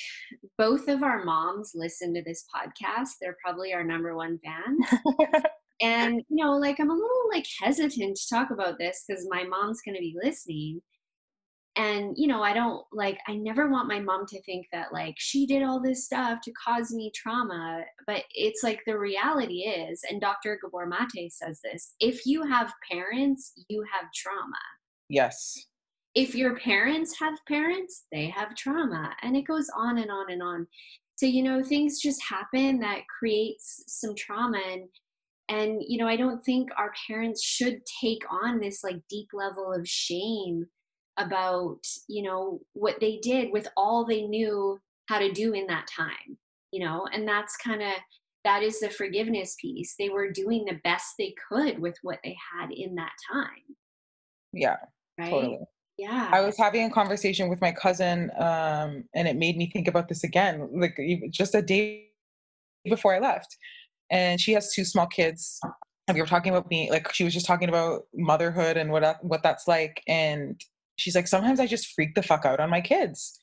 both 0.58 0.88
of 0.88 1.04
our 1.04 1.22
moms 1.24 1.72
listen 1.76 2.12
to 2.14 2.22
this 2.24 2.44
podcast. 2.52 3.10
They're 3.20 3.36
probably 3.44 3.72
our 3.72 3.84
number 3.84 4.16
one 4.16 4.40
fans. 4.44 5.44
and 5.82 6.22
you 6.28 6.44
know 6.44 6.52
like 6.52 6.78
i'm 6.78 6.88
a 6.88 6.94
little 6.94 7.28
like 7.32 7.44
hesitant 7.60 8.16
to 8.16 8.28
talk 8.32 8.52
about 8.52 8.78
this 8.78 9.02
because 9.08 9.26
my 9.28 9.42
mom's 9.42 9.80
going 9.84 9.96
to 9.96 10.00
be 10.00 10.14
listening 10.22 10.80
and 11.76 12.14
you 12.16 12.28
know 12.28 12.42
i 12.42 12.52
don't 12.52 12.84
like 12.92 13.18
i 13.26 13.34
never 13.34 13.68
want 13.68 13.88
my 13.88 13.98
mom 13.98 14.24
to 14.26 14.40
think 14.42 14.66
that 14.72 14.92
like 14.92 15.14
she 15.18 15.44
did 15.46 15.62
all 15.62 15.80
this 15.80 16.04
stuff 16.04 16.38
to 16.42 16.52
cause 16.52 16.92
me 16.92 17.10
trauma 17.14 17.82
but 18.06 18.22
it's 18.34 18.62
like 18.62 18.80
the 18.86 18.96
reality 18.96 19.62
is 19.62 20.00
and 20.08 20.20
dr 20.20 20.58
gabor 20.62 20.86
mate 20.86 21.32
says 21.32 21.60
this 21.64 21.94
if 22.00 22.24
you 22.26 22.42
have 22.44 22.72
parents 22.90 23.52
you 23.68 23.84
have 23.92 24.10
trauma. 24.14 24.58
Yes. 25.08 25.66
If 26.14 26.34
your 26.34 26.56
parents 26.58 27.18
have 27.18 27.34
parents 27.46 28.06
they 28.12 28.28
have 28.28 28.54
trauma 28.54 29.14
and 29.22 29.36
it 29.36 29.46
goes 29.46 29.68
on 29.76 29.98
and 29.98 30.10
on 30.10 30.30
and 30.30 30.42
on. 30.42 30.66
So 31.16 31.26
you 31.26 31.42
know 31.42 31.62
things 31.62 32.00
just 32.00 32.22
happen 32.22 32.80
that 32.80 33.02
creates 33.18 33.84
some 33.86 34.14
trauma 34.16 34.60
and 34.72 34.88
and 35.50 35.82
you 35.86 35.98
know 35.98 36.08
i 36.08 36.16
don't 36.16 36.42
think 36.42 36.70
our 36.78 36.90
parents 37.06 37.44
should 37.44 37.78
take 38.00 38.22
on 38.30 38.58
this 38.58 38.82
like 38.82 38.96
deep 39.10 39.28
level 39.34 39.70
of 39.72 39.86
shame 39.86 40.64
about 41.16 41.78
you 42.08 42.22
know 42.22 42.60
what 42.72 42.98
they 43.00 43.18
did 43.22 43.52
with 43.52 43.68
all 43.76 44.04
they 44.04 44.22
knew 44.22 44.78
how 45.08 45.18
to 45.18 45.30
do 45.32 45.52
in 45.52 45.66
that 45.66 45.86
time 45.86 46.36
you 46.72 46.84
know 46.84 47.06
and 47.12 47.26
that's 47.26 47.56
kind 47.56 47.82
of 47.82 47.92
that 48.44 48.62
is 48.62 48.78
the 48.78 48.90
forgiveness 48.90 49.56
piece. 49.58 49.94
They 49.98 50.10
were 50.10 50.30
doing 50.30 50.66
the 50.66 50.78
best 50.84 51.14
they 51.18 51.34
could 51.48 51.78
with 51.78 51.96
what 52.02 52.18
they 52.22 52.36
had 52.52 52.70
in 52.70 52.94
that 52.96 53.12
time. 53.32 53.76
Yeah 54.52 54.76
right? 55.18 55.30
totally. 55.30 55.58
Yeah. 55.96 56.30
I 56.32 56.40
was 56.40 56.58
having 56.58 56.84
a 56.84 56.90
conversation 56.90 57.48
with 57.48 57.60
my 57.60 57.72
cousin 57.72 58.30
um 58.38 59.04
and 59.14 59.28
it 59.28 59.36
made 59.36 59.56
me 59.56 59.70
think 59.70 59.88
about 59.88 60.08
this 60.08 60.24
again 60.24 60.68
like 60.74 60.98
just 61.30 61.54
a 61.54 61.62
day 61.62 62.08
before 62.84 63.14
i 63.14 63.18
left 63.18 63.56
and 64.10 64.40
she 64.40 64.52
has 64.52 64.72
two 64.72 64.84
small 64.84 65.06
kids 65.06 65.60
and 66.06 66.14
we 66.14 66.20
were 66.20 66.26
talking 66.26 66.52
about 66.54 66.68
me 66.68 66.90
like 66.90 67.12
she 67.14 67.24
was 67.24 67.32
just 67.32 67.46
talking 67.46 67.68
about 67.68 68.02
motherhood 68.14 68.76
and 68.76 68.90
what 68.90 69.24
what 69.24 69.42
that's 69.42 69.66
like 69.68 70.02
and 70.08 70.60
she's 70.96 71.14
like 71.14 71.26
sometimes 71.26 71.60
i 71.60 71.66
just 71.66 71.92
freak 71.94 72.14
the 72.14 72.22
fuck 72.22 72.44
out 72.44 72.60
on 72.60 72.70
my 72.70 72.80
kids. 72.80 73.40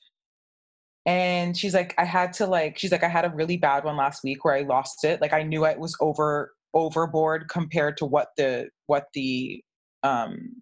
And 1.06 1.58
she's 1.58 1.74
like 1.74 1.96
i 1.98 2.06
had 2.06 2.34
to 2.34 2.46
like 2.46 2.78
she's 2.78 2.92
like 2.92 3.04
i 3.04 3.08
had 3.08 3.26
a 3.26 3.30
really 3.30 3.58
bad 3.58 3.84
one 3.84 3.98
last 3.98 4.24
week 4.24 4.46
where 4.46 4.56
i 4.56 4.62
lost 4.62 5.04
it. 5.04 5.22
Like 5.22 5.34
i 5.34 5.44
knew 5.44 5.66
it 5.66 5.80
was 5.80 5.96
over 6.00 6.54
overboard 6.74 7.50
compared 7.50 7.98
to 7.98 8.06
what 8.06 8.30
the 8.38 8.70
what 8.88 9.08
the 9.14 9.64
um 10.04 10.62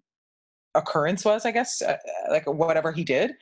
occurrence 0.74 1.24
was 1.24 1.44
i 1.46 1.50
guess 1.50 1.82
uh, 1.82 1.96
like 2.30 2.46
whatever 2.46 2.92
he 2.92 3.04
did. 3.04 3.32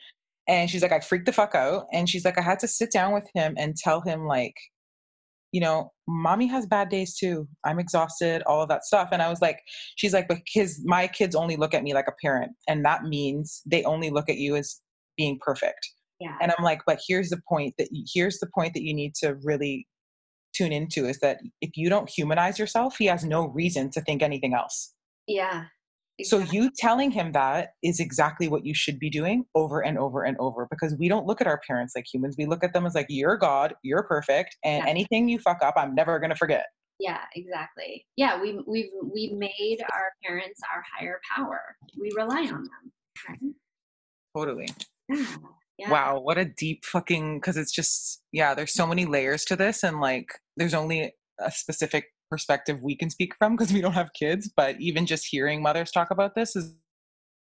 And 0.47 0.69
she's 0.69 0.81
like 0.81 0.91
i 0.91 0.99
freaked 0.99 1.25
the 1.25 1.33
fuck 1.33 1.55
out. 1.55 1.87
And 1.93 2.09
she's 2.09 2.25
like 2.25 2.37
i 2.37 2.41
had 2.41 2.59
to 2.59 2.67
sit 2.67 2.91
down 2.91 3.13
with 3.13 3.29
him 3.33 3.55
and 3.57 3.75
tell 3.77 4.01
him 4.01 4.25
like 4.25 4.55
you 5.51 5.61
know, 5.61 5.91
mommy 6.07 6.47
has 6.47 6.65
bad 6.65 6.89
days 6.89 7.15
too. 7.15 7.47
I'm 7.65 7.79
exhausted, 7.79 8.43
all 8.43 8.61
of 8.61 8.69
that 8.69 8.85
stuff. 8.85 9.09
And 9.11 9.21
I 9.21 9.29
was 9.29 9.41
like, 9.41 9.59
she's 9.95 10.13
like, 10.13 10.27
but 10.27 10.45
kids, 10.45 10.79
my 10.83 11.07
kids 11.07 11.35
only 11.35 11.55
look 11.55 11.73
at 11.73 11.83
me 11.83 11.93
like 11.93 12.07
a 12.07 12.13
parent. 12.21 12.51
And 12.67 12.85
that 12.85 13.03
means 13.03 13.61
they 13.65 13.83
only 13.83 14.09
look 14.09 14.29
at 14.29 14.37
you 14.37 14.55
as 14.55 14.79
being 15.17 15.39
perfect. 15.41 15.87
Yeah. 16.19 16.35
And 16.41 16.51
I'm 16.57 16.63
like, 16.63 16.81
but 16.85 16.99
here's 17.07 17.29
the 17.29 17.41
point 17.47 17.73
that 17.77 17.87
here's 18.13 18.39
the 18.39 18.49
point 18.53 18.73
that 18.73 18.83
you 18.83 18.93
need 18.93 19.15
to 19.15 19.35
really 19.43 19.87
tune 20.53 20.71
into 20.71 21.05
is 21.05 21.19
that 21.19 21.39
if 21.61 21.71
you 21.75 21.89
don't 21.89 22.09
humanize 22.09 22.59
yourself, 22.59 22.97
he 22.97 23.05
has 23.05 23.23
no 23.23 23.47
reason 23.47 23.89
to 23.91 24.01
think 24.01 24.21
anything 24.21 24.53
else. 24.53 24.93
Yeah. 25.27 25.65
Exactly. 26.19 26.47
So 26.47 26.53
you 26.53 26.69
telling 26.75 27.11
him 27.11 27.31
that 27.31 27.69
is 27.81 27.99
exactly 27.99 28.47
what 28.47 28.65
you 28.65 28.73
should 28.73 28.99
be 28.99 29.09
doing 29.09 29.45
over 29.55 29.79
and 29.81 29.97
over 29.97 30.23
and 30.23 30.35
over 30.39 30.67
because 30.69 30.95
we 30.99 31.07
don't 31.07 31.25
look 31.25 31.39
at 31.39 31.47
our 31.47 31.61
parents 31.65 31.93
like 31.95 32.05
humans. 32.11 32.35
We 32.37 32.45
look 32.45 32.63
at 32.63 32.73
them 32.73 32.85
as 32.85 32.95
like 32.95 33.07
you're 33.09 33.37
God, 33.37 33.73
you're 33.83 34.03
perfect, 34.03 34.57
and 34.63 34.83
yeah. 34.83 34.89
anything 34.89 35.29
you 35.29 35.39
fuck 35.39 35.61
up, 35.63 35.75
I'm 35.77 35.95
never 35.95 36.19
going 36.19 36.31
to 36.31 36.35
forget. 36.35 36.65
Yeah, 36.99 37.21
exactly. 37.33 38.05
Yeah, 38.17 38.41
we 38.41 38.59
we've 38.67 38.89
we've 39.13 39.31
made 39.31 39.77
our 39.93 40.11
parents 40.25 40.59
our 40.73 40.83
higher 40.93 41.21
power. 41.35 41.61
We 41.97 42.11
rely 42.15 42.41
on 42.41 42.63
them. 42.63 42.91
Right? 43.27 43.39
Totally. 44.35 44.69
Yeah. 45.07 45.25
Yeah. 45.77 45.91
Wow, 45.91 46.19
what 46.19 46.37
a 46.37 46.43
deep 46.43 46.83
fucking 46.83 47.39
because 47.39 47.55
it's 47.55 47.71
just 47.71 48.21
yeah, 48.33 48.53
there's 48.53 48.73
so 48.73 48.85
many 48.85 49.05
layers 49.05 49.45
to 49.45 49.55
this 49.55 49.81
and 49.81 50.01
like 50.01 50.27
there's 50.57 50.73
only 50.73 51.13
a 51.39 51.51
specific 51.51 52.07
perspective 52.29 52.79
we 52.81 52.95
can 52.95 53.09
speak 53.09 53.33
from 53.35 53.55
because 53.55 53.73
we 53.73 53.81
don't 53.81 53.93
have 53.93 54.11
kids 54.13 54.51
but 54.55 54.79
even 54.79 55.05
just 55.05 55.27
hearing 55.29 55.61
mothers 55.61 55.91
talk 55.91 56.11
about 56.11 56.35
this 56.35 56.55
is, 56.55 56.75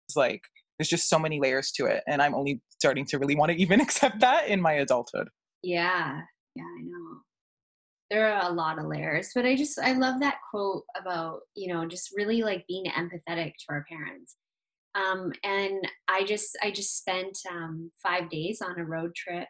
is 0.09 0.15
like 0.15 0.41
there's 0.77 0.89
just 0.89 1.09
so 1.09 1.19
many 1.19 1.39
layers 1.39 1.71
to 1.71 1.85
it 1.85 2.03
and 2.07 2.21
i'm 2.21 2.33
only 2.35 2.61
starting 2.83 3.05
to 3.05 3.17
really 3.17 3.35
want 3.35 3.49
to 3.51 3.57
even 3.57 3.79
accept 3.85 4.19
that 4.19 4.47
in 4.47 4.61
my 4.61 4.73
adulthood. 4.73 5.29
Yeah. 5.61 6.19
Yeah 6.55 6.63
i 6.63 6.81
know. 6.83 7.19
There 8.11 8.31
are 8.31 8.51
a 8.51 8.53
lot 8.53 8.77
of 8.77 8.85
layers 8.85 9.31
but 9.33 9.45
i 9.45 9.55
just 9.55 9.79
i 9.79 9.93
love 9.93 10.19
that 10.19 10.37
quote 10.51 10.83
about 10.99 11.39
you 11.55 11.73
know 11.73 11.87
just 11.87 12.11
really 12.15 12.43
like 12.43 12.65
being 12.67 12.85
empathetic 12.85 13.53
to 13.53 13.65
our 13.69 13.85
parents. 13.89 14.35
Um, 14.95 15.31
and 15.43 15.87
i 16.07 16.23
just 16.23 16.57
i 16.61 16.69
just 16.71 16.97
spent 16.97 17.37
um, 17.49 17.91
five 18.01 18.29
days 18.29 18.61
on 18.61 18.79
a 18.79 18.85
road 18.85 19.15
trip 19.15 19.47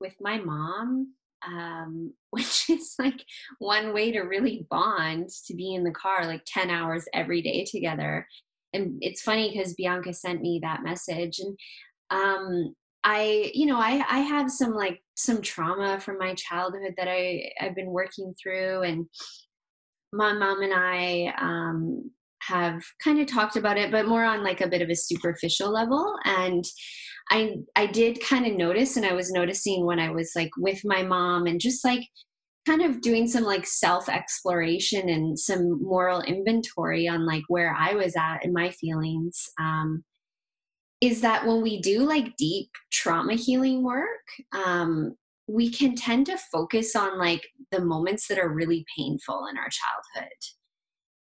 with 0.00 0.14
my 0.20 0.38
mom 0.38 1.14
um, 1.46 2.12
which 2.30 2.68
is 2.70 2.94
like 2.98 3.24
one 3.58 3.92
way 3.92 4.12
to 4.12 4.20
really 4.20 4.66
bond 4.70 5.28
to 5.46 5.54
be 5.54 5.74
in 5.74 5.84
the 5.84 5.90
car 5.90 6.26
like 6.26 6.42
10 6.46 6.70
hours 6.70 7.04
every 7.14 7.42
day 7.42 7.64
together. 7.64 8.26
And 8.72 8.98
it's 9.00 9.22
funny 9.22 9.52
because 9.52 9.74
bianca 9.74 10.12
sent 10.12 10.42
me 10.42 10.60
that 10.62 10.82
message 10.82 11.38
and 11.38 11.56
um, 12.10 12.74
i 13.04 13.50
you 13.54 13.66
know 13.66 13.78
i 13.78 14.04
i 14.08 14.18
have 14.18 14.50
some 14.50 14.72
like 14.72 15.00
some 15.14 15.40
trauma 15.42 16.00
from 16.00 16.18
my 16.18 16.34
childhood 16.34 16.94
that 16.96 17.06
i 17.08 17.52
i've 17.60 17.74
been 17.76 17.90
working 17.90 18.34
through 18.42 18.82
and 18.82 19.06
my 20.12 20.32
mom 20.32 20.62
and 20.62 20.72
i 20.74 21.32
um, 21.40 22.10
have 22.46 22.82
kind 23.02 23.20
of 23.20 23.26
talked 23.26 23.56
about 23.56 23.78
it 23.78 23.90
but 23.90 24.06
more 24.06 24.24
on 24.24 24.44
like 24.44 24.60
a 24.60 24.68
bit 24.68 24.82
of 24.82 24.90
a 24.90 24.96
superficial 24.96 25.72
level. 25.72 26.16
And 26.24 26.64
I 27.30 27.56
I 27.76 27.86
did 27.86 28.22
kind 28.22 28.46
of 28.46 28.54
notice 28.54 28.96
and 28.96 29.06
I 29.06 29.12
was 29.12 29.32
noticing 29.32 29.86
when 29.86 29.98
I 29.98 30.10
was 30.10 30.32
like 30.36 30.50
with 30.58 30.80
my 30.84 31.02
mom 31.02 31.46
and 31.46 31.60
just 31.60 31.84
like 31.84 32.06
kind 32.66 32.82
of 32.82 33.00
doing 33.00 33.26
some 33.26 33.44
like 33.44 33.66
self 33.66 34.08
exploration 34.08 35.08
and 35.08 35.38
some 35.38 35.82
moral 35.82 36.22
inventory 36.22 37.08
on 37.08 37.26
like 37.26 37.42
where 37.48 37.74
I 37.78 37.94
was 37.94 38.14
at 38.16 38.44
and 38.44 38.52
my 38.52 38.70
feelings 38.70 39.48
um 39.60 40.04
is 41.00 41.20
that 41.20 41.46
when 41.46 41.62
we 41.62 41.80
do 41.80 42.00
like 42.00 42.36
deep 42.36 42.70
trauma 42.92 43.34
healing 43.34 43.82
work 43.82 44.24
um 44.52 45.14
we 45.46 45.70
can 45.70 45.94
tend 45.94 46.26
to 46.26 46.38
focus 46.50 46.96
on 46.96 47.18
like 47.18 47.46
the 47.70 47.84
moments 47.84 48.28
that 48.28 48.38
are 48.38 48.48
really 48.48 48.84
painful 48.96 49.46
in 49.50 49.58
our 49.58 49.68
childhood 49.68 50.32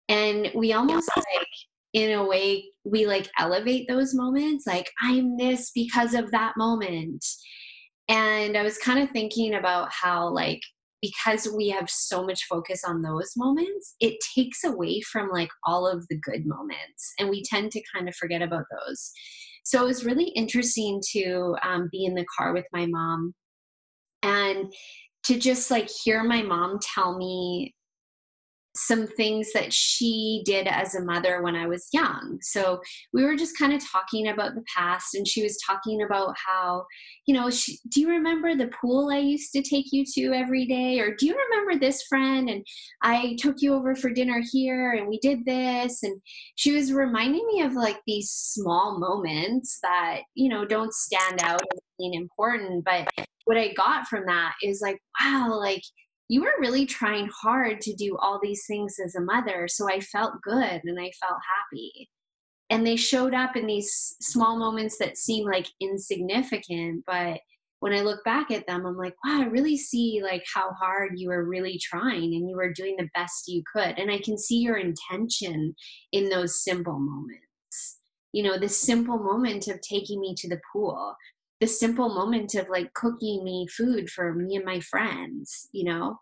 and 0.09 0.51
we 0.53 0.73
almost 0.73 1.09
like 1.15 1.47
in 1.93 2.11
a 2.11 2.25
way 2.25 2.65
we 2.83 3.05
like 3.07 3.29
elevate 3.39 3.87
those 3.87 4.13
moments 4.13 4.67
like 4.67 4.91
i'm 5.01 5.37
this 5.37 5.71
because 5.73 6.13
of 6.13 6.29
that 6.31 6.53
moment. 6.57 7.25
And 8.09 8.57
i 8.57 8.63
was 8.63 8.77
kind 8.77 8.99
of 8.99 9.09
thinking 9.11 9.55
about 9.55 9.89
how 9.91 10.29
like 10.29 10.61
because 11.01 11.47
we 11.55 11.69
have 11.69 11.89
so 11.89 12.25
much 12.25 12.43
focus 12.49 12.81
on 12.85 13.01
those 13.01 13.31
moments 13.37 13.95
it 14.01 14.17
takes 14.35 14.65
away 14.65 14.99
from 15.01 15.29
like 15.29 15.49
all 15.65 15.87
of 15.87 16.05
the 16.09 16.19
good 16.19 16.45
moments 16.45 17.13
and 17.17 17.29
we 17.29 17.41
tend 17.43 17.71
to 17.71 17.81
kind 17.95 18.09
of 18.09 18.15
forget 18.15 18.41
about 18.41 18.65
those. 18.71 19.11
So 19.63 19.83
it 19.83 19.87
was 19.87 20.05
really 20.05 20.29
interesting 20.29 21.01
to 21.11 21.55
um, 21.63 21.89
be 21.91 22.05
in 22.05 22.15
the 22.15 22.25
car 22.37 22.53
with 22.53 22.65
my 22.73 22.87
mom 22.87 23.33
and 24.23 24.73
to 25.25 25.37
just 25.37 25.69
like 25.69 25.89
hear 26.03 26.23
my 26.23 26.41
mom 26.41 26.79
tell 26.81 27.17
me 27.17 27.75
some 28.87 29.07
things 29.07 29.51
that 29.53 29.73
she 29.73 30.41
did 30.45 30.67
as 30.67 30.95
a 30.95 31.03
mother 31.03 31.41
when 31.41 31.55
I 31.55 31.67
was 31.67 31.87
young. 31.91 32.39
So 32.41 32.79
we 33.13 33.23
were 33.23 33.35
just 33.35 33.57
kind 33.57 33.73
of 33.73 33.81
talking 33.91 34.29
about 34.29 34.55
the 34.55 34.63
past, 34.75 35.15
and 35.15 35.27
she 35.27 35.43
was 35.43 35.57
talking 35.65 36.01
about 36.01 36.35
how, 36.47 36.85
you 37.25 37.33
know, 37.33 37.49
she, 37.49 37.77
do 37.89 38.01
you 38.01 38.09
remember 38.09 38.55
the 38.55 38.71
pool 38.81 39.09
I 39.11 39.17
used 39.17 39.51
to 39.53 39.61
take 39.61 39.87
you 39.91 40.05
to 40.15 40.33
every 40.33 40.65
day? 40.65 40.99
Or 40.99 41.15
do 41.15 41.25
you 41.25 41.35
remember 41.35 41.79
this 41.79 42.03
friend? 42.03 42.49
And 42.49 42.65
I 43.01 43.35
took 43.39 43.57
you 43.59 43.73
over 43.73 43.95
for 43.95 44.09
dinner 44.09 44.41
here, 44.51 44.93
and 44.93 45.07
we 45.07 45.19
did 45.19 45.45
this. 45.45 46.01
And 46.03 46.19
she 46.55 46.71
was 46.71 46.93
reminding 46.93 47.45
me 47.47 47.61
of 47.61 47.73
like 47.73 47.99
these 48.07 48.29
small 48.29 48.99
moments 48.99 49.79
that, 49.83 50.21
you 50.35 50.49
know, 50.49 50.65
don't 50.65 50.93
stand 50.93 51.41
out 51.43 51.61
as 51.61 51.79
being 51.97 52.13
important. 52.13 52.85
But 52.85 53.07
what 53.45 53.57
I 53.57 53.73
got 53.73 54.07
from 54.07 54.25
that 54.27 54.53
is 54.63 54.81
like, 54.81 54.99
wow, 55.21 55.57
like, 55.59 55.81
you 56.29 56.41
were 56.41 56.53
really 56.59 56.85
trying 56.85 57.27
hard 57.33 57.81
to 57.81 57.93
do 57.95 58.15
all 58.17 58.39
these 58.41 58.65
things 58.67 58.97
as 59.03 59.15
a 59.15 59.21
mother. 59.21 59.67
So 59.67 59.89
I 59.89 59.99
felt 59.99 60.41
good 60.43 60.81
and 60.83 60.99
I 60.99 61.11
felt 61.19 61.39
happy. 61.73 62.09
And 62.69 62.85
they 62.85 62.95
showed 62.95 63.33
up 63.33 63.55
in 63.55 63.65
these 63.65 64.15
small 64.21 64.57
moments 64.57 64.99
that 64.99 65.17
seem 65.17 65.45
like 65.45 65.67
insignificant, 65.81 67.03
but 67.07 67.39
when 67.79 67.93
I 67.93 68.01
look 68.01 68.23
back 68.25 68.51
at 68.51 68.67
them, 68.67 68.85
I'm 68.85 68.97
like, 68.97 69.15
wow, 69.25 69.41
I 69.41 69.45
really 69.45 69.77
see 69.77 70.21
like 70.23 70.43
how 70.53 70.71
hard 70.73 71.13
you 71.15 71.29
were 71.29 71.45
really 71.45 71.79
trying 71.81 72.35
and 72.35 72.47
you 72.47 72.55
were 72.55 72.73
doing 72.73 72.95
the 72.97 73.09
best 73.15 73.47
you 73.47 73.63
could. 73.73 73.97
And 73.97 74.11
I 74.11 74.19
can 74.19 74.37
see 74.37 74.57
your 74.57 74.77
intention 74.77 75.73
in 76.11 76.29
those 76.29 76.63
simple 76.63 76.99
moments. 76.99 77.97
You 78.33 78.43
know, 78.43 78.59
the 78.59 78.69
simple 78.69 79.17
moment 79.17 79.67
of 79.67 79.81
taking 79.81 80.19
me 80.19 80.35
to 80.35 80.49
the 80.49 80.59
pool, 80.71 81.15
the 81.59 81.67
simple 81.67 82.09
moment 82.09 82.55
of 82.55 82.69
like 82.69 82.93
cooking 82.93 83.43
me 83.43 83.67
food 83.67 84.09
for 84.09 84.33
me 84.33 84.55
and 84.55 84.65
my 84.65 84.79
friends 84.79 85.67
you 85.71 85.83
know? 85.83 86.17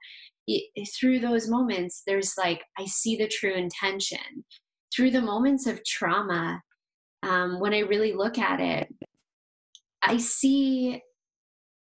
It, 0.47 0.87
through 0.97 1.19
those 1.19 1.49
moments 1.49 2.03
there's 2.07 2.33
like 2.37 2.63
i 2.77 2.85
see 2.85 3.17
the 3.17 3.27
true 3.27 3.53
intention. 3.53 4.45
Through 4.95 5.11
the 5.11 5.21
moments 5.21 5.67
of 5.67 5.83
trauma 5.85 6.61
um, 7.23 7.59
when 7.59 7.73
i 7.73 7.79
really 7.79 8.13
look 8.13 8.37
at 8.37 8.59
it 8.59 8.93
i 10.03 10.17
see 10.17 11.01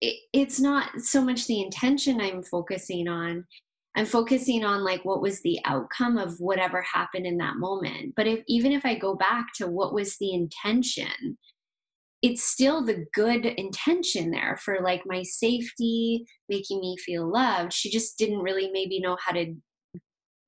it, 0.02 0.16
it's 0.34 0.60
not 0.60 1.02
so 1.02 1.22
much 1.22 1.48
the 1.48 1.62
intention 1.62 2.22
i'm 2.22 2.44
focusing 2.44 3.08
on. 3.08 3.46
I'm 3.98 4.06
focusing 4.06 4.66
on 4.66 4.84
like 4.84 5.06
what 5.06 5.22
was 5.22 5.42
the 5.42 5.58
outcome 5.64 6.18
of 6.18 6.38
whatever 6.40 6.82
happened 6.82 7.26
in 7.26 7.38
that 7.38 7.56
moment. 7.56 8.14
But 8.18 8.28
if 8.28 8.44
even 8.48 8.72
if 8.74 8.86
i 8.86 8.96
go 8.96 9.16
back 9.16 9.48
to 9.56 9.68
what 9.68 9.94
was 9.94 10.18
the 10.18 10.34
intention 10.34 11.38
it's 12.26 12.44
still 12.44 12.84
the 12.84 13.06
good 13.14 13.46
intention 13.46 14.32
there 14.32 14.58
for 14.66 14.80
like 14.82 15.04
my 15.06 15.22
safety, 15.22 16.26
making 16.50 16.80
me 16.80 16.98
feel 16.98 17.32
loved. 17.32 17.72
She 17.72 17.92
just 17.92 18.18
didn't 18.18 18.40
really 18.40 18.72
maybe 18.72 19.00
know 19.00 19.16
how 19.24 19.34
to 19.34 19.54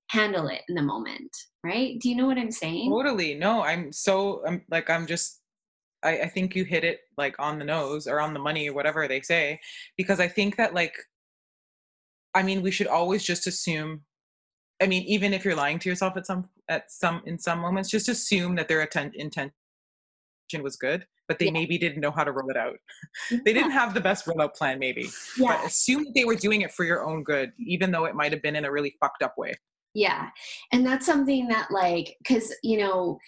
handle 0.10 0.48
it 0.48 0.62
in 0.68 0.74
the 0.74 0.82
moment, 0.82 1.30
right? 1.64 2.00
Do 2.00 2.10
you 2.10 2.16
know 2.16 2.26
what 2.26 2.40
I'm 2.40 2.50
saying? 2.50 2.90
Totally. 2.90 3.36
No, 3.36 3.62
I'm 3.62 3.92
so 3.92 4.42
I'm 4.48 4.64
like 4.72 4.90
I'm 4.90 5.06
just 5.06 5.40
I, 6.02 6.22
I 6.22 6.30
think 6.30 6.56
you 6.56 6.64
hit 6.64 6.84
it 6.84 7.02
like 7.16 7.36
on 7.38 7.60
the 7.60 7.66
nose 7.66 8.08
or 8.08 8.20
on 8.22 8.34
the 8.34 8.40
money 8.40 8.68
or 8.68 8.74
whatever 8.74 9.08
they 9.08 9.22
say. 9.22 9.60
Because 9.98 10.20
I 10.20 10.28
think 10.28 10.56
that 10.56 10.74
like 10.74 10.96
I 12.34 12.42
mean 12.42 12.64
we 12.64 12.72
should 12.72 12.88
always 12.88 13.24
just 13.24 13.46
assume 13.46 14.02
I 14.82 14.88
mean, 14.88 15.04
even 15.04 15.32
if 15.32 15.46
you're 15.46 15.56
lying 15.56 15.78
to 15.80 15.90
yourself 15.90 16.18
at 16.18 16.26
some 16.26 16.50
at 16.70 16.92
some 16.92 17.22
in 17.28 17.38
some 17.38 17.60
moments, 17.60 17.92
just 17.92 18.10
assume 18.10 18.56
that 18.56 18.68
their 18.68 18.82
intent 18.82 19.14
intention 19.16 19.54
was 20.64 20.76
good 20.76 21.06
but 21.28 21.40
they 21.40 21.46
yeah. 21.46 21.52
maybe 21.52 21.78
didn't 21.78 22.02
know 22.02 22.12
how 22.12 22.24
to 22.24 22.32
roll 22.32 22.50
it 22.50 22.58
out. 22.58 22.78
Yeah. 23.30 23.40
they 23.46 23.54
didn't 23.54 23.72
have 23.72 23.94
the 23.94 24.02
best 24.02 24.26
rollout 24.26 24.56
plan, 24.56 24.80
maybe. 24.80 25.10
Yeah. 25.38 25.58
But 25.58 25.66
assume 25.66 26.06
that 26.06 26.14
they 26.16 26.26
were 26.26 26.36
doing 26.36 26.62
it 26.62 26.72
for 26.72 26.86
your 26.86 27.06
own 27.06 27.24
good, 27.24 27.52
even 27.60 27.92
though 27.92 28.06
it 28.06 28.16
might 28.16 28.32
have 28.32 28.42
been 28.42 28.56
in 28.56 28.66
a 28.66 28.72
really 28.72 28.96
fucked 29.00 29.24
up 29.24 29.38
way. 29.38 29.54
Yeah. 29.94 30.30
And 30.72 30.86
that's 30.86 31.06
something 31.06 31.48
that, 31.48 31.70
like, 31.72 32.16
because, 32.20 32.54
you 32.64 32.78
know, 32.78 33.20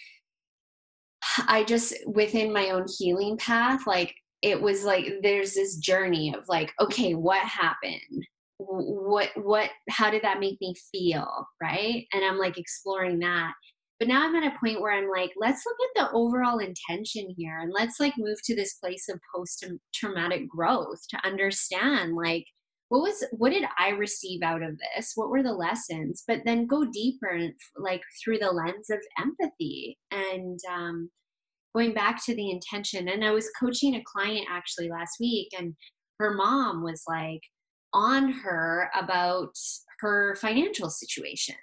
I 1.46 1.64
just, 1.64 1.94
within 2.06 2.52
my 2.52 2.70
own 2.70 2.86
healing 2.98 3.36
path, 3.36 3.86
like, 3.86 4.14
it 4.42 4.58
was 4.58 4.84
like 4.84 5.04
there's 5.22 5.52
this 5.52 5.76
journey 5.76 6.34
of 6.34 6.48
like 6.48 6.72
okay 6.80 7.14
what 7.14 7.42
happened 7.42 8.26
what 8.56 9.28
what 9.36 9.68
how 9.90 10.10
did 10.10 10.22
that 10.22 10.40
make 10.40 10.58
me 10.62 10.74
feel 10.90 11.46
right 11.62 12.06
and 12.14 12.24
i'm 12.24 12.38
like 12.38 12.56
exploring 12.56 13.18
that 13.18 13.52
but 14.00 14.08
now 14.08 14.26
I'm 14.26 14.34
at 14.34 14.50
a 14.50 14.58
point 14.58 14.80
where 14.80 14.94
I'm 14.94 15.10
like, 15.10 15.30
let's 15.36 15.62
look 15.66 15.76
at 15.90 16.02
the 16.02 16.16
overall 16.16 16.58
intention 16.58 17.34
here 17.36 17.58
and 17.60 17.70
let's 17.70 18.00
like 18.00 18.14
move 18.16 18.38
to 18.44 18.56
this 18.56 18.74
place 18.74 19.10
of 19.10 19.20
post 19.34 19.64
traumatic 19.94 20.48
growth 20.48 21.06
to 21.10 21.26
understand 21.26 22.16
like 22.16 22.46
what 22.88 23.02
was 23.02 23.24
what 23.32 23.50
did 23.50 23.64
I 23.78 23.90
receive 23.90 24.42
out 24.42 24.62
of 24.62 24.78
this? 24.78 25.12
What 25.16 25.28
were 25.28 25.42
the 25.42 25.52
lessons? 25.52 26.24
But 26.26 26.40
then 26.46 26.66
go 26.66 26.86
deeper 26.90 27.38
like 27.76 28.00
through 28.24 28.38
the 28.38 28.50
lens 28.50 28.88
of 28.90 29.00
empathy 29.18 29.98
and 30.10 30.58
um 30.72 31.10
going 31.74 31.92
back 31.92 32.24
to 32.24 32.34
the 32.34 32.50
intention. 32.50 33.06
And 33.08 33.22
I 33.22 33.32
was 33.32 33.50
coaching 33.60 33.96
a 33.96 34.02
client 34.04 34.46
actually 34.50 34.88
last 34.88 35.18
week 35.20 35.48
and 35.56 35.74
her 36.18 36.34
mom 36.34 36.82
was 36.82 37.02
like 37.06 37.42
on 37.92 38.32
her 38.32 38.90
about 38.98 39.54
her 40.00 40.36
financial 40.40 40.88
situation 40.88 41.56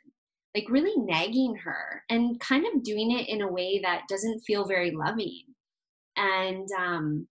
like 0.57 0.69
really 0.71 0.93
nagging 0.97 1.55
her 1.55 2.01
and 2.09 2.39
kind 2.39 2.65
of 2.65 2.83
doing 2.83 3.11
it 3.11 3.29
in 3.29 3.41
a 3.41 3.51
way 3.51 3.79
that 3.83 4.07
doesn't 4.09 4.39
feel 4.39 4.65
very 4.65 4.89
loving. 4.89 5.43
And 6.15 6.67
um, 6.79 7.27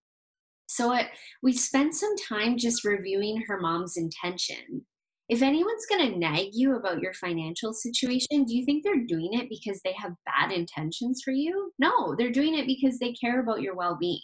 so 0.66 0.92
it, 0.92 1.06
we 1.42 1.52
spent 1.52 1.94
some 1.94 2.14
time 2.28 2.56
just 2.56 2.84
reviewing 2.84 3.42
her 3.48 3.58
mom's 3.58 3.96
intention. 3.96 4.86
If 5.28 5.42
anyone's 5.42 5.86
going 5.90 6.08
to 6.08 6.18
nag 6.18 6.50
you 6.52 6.76
about 6.76 7.00
your 7.00 7.12
financial 7.14 7.72
situation, 7.72 8.44
do 8.44 8.54
you 8.54 8.64
think 8.64 8.84
they're 8.84 9.06
doing 9.08 9.30
it 9.32 9.48
because 9.48 9.80
they 9.84 9.92
have 9.94 10.12
bad 10.24 10.52
intentions 10.52 11.22
for 11.24 11.32
you? 11.32 11.72
No, 11.80 12.14
they're 12.16 12.30
doing 12.30 12.56
it 12.56 12.68
because 12.68 13.00
they 13.00 13.12
care 13.12 13.40
about 13.40 13.60
your 13.60 13.74
well 13.74 13.96
being. 14.00 14.20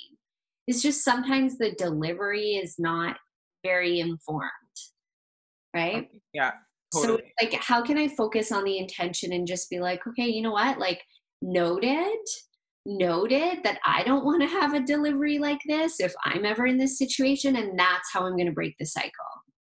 It's 0.68 0.80
just 0.80 1.04
sometimes 1.04 1.58
the 1.58 1.72
delivery 1.72 2.52
is 2.52 2.76
not 2.78 3.16
very 3.64 3.98
informed, 3.98 4.48
right? 5.74 6.08
Yeah. 6.32 6.52
Totally. 6.92 7.18
So 7.18 7.44
like 7.44 7.54
how 7.54 7.82
can 7.82 7.96
I 7.96 8.08
focus 8.08 8.52
on 8.52 8.64
the 8.64 8.78
intention 8.78 9.32
and 9.32 9.46
just 9.46 9.70
be 9.70 9.80
like, 9.80 10.06
okay, 10.06 10.26
you 10.26 10.42
know 10.42 10.52
what? 10.52 10.78
Like 10.78 11.02
noted, 11.40 12.18
noted 12.84 13.60
that 13.64 13.78
I 13.84 14.02
don't 14.02 14.24
want 14.24 14.42
to 14.42 14.48
have 14.48 14.74
a 14.74 14.80
delivery 14.80 15.38
like 15.38 15.60
this 15.66 16.00
if 16.00 16.12
I'm 16.24 16.44
ever 16.44 16.66
in 16.66 16.78
this 16.78 16.98
situation 16.98 17.56
and 17.56 17.78
that's 17.78 18.12
how 18.12 18.26
I'm 18.26 18.36
going 18.36 18.46
to 18.46 18.52
break 18.52 18.74
the 18.78 18.86
cycle. 18.86 19.10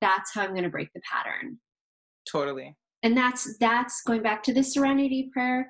That's 0.01 0.33
how 0.33 0.41
I'm 0.41 0.51
going 0.51 0.63
to 0.63 0.69
break 0.69 0.89
the 0.93 1.01
pattern. 1.09 1.59
Totally. 2.29 2.75
And 3.03 3.15
that's 3.17 3.57
that's 3.59 4.01
going 4.05 4.21
back 4.21 4.43
to 4.43 4.53
the 4.53 4.63
serenity 4.63 5.29
prayer. 5.33 5.69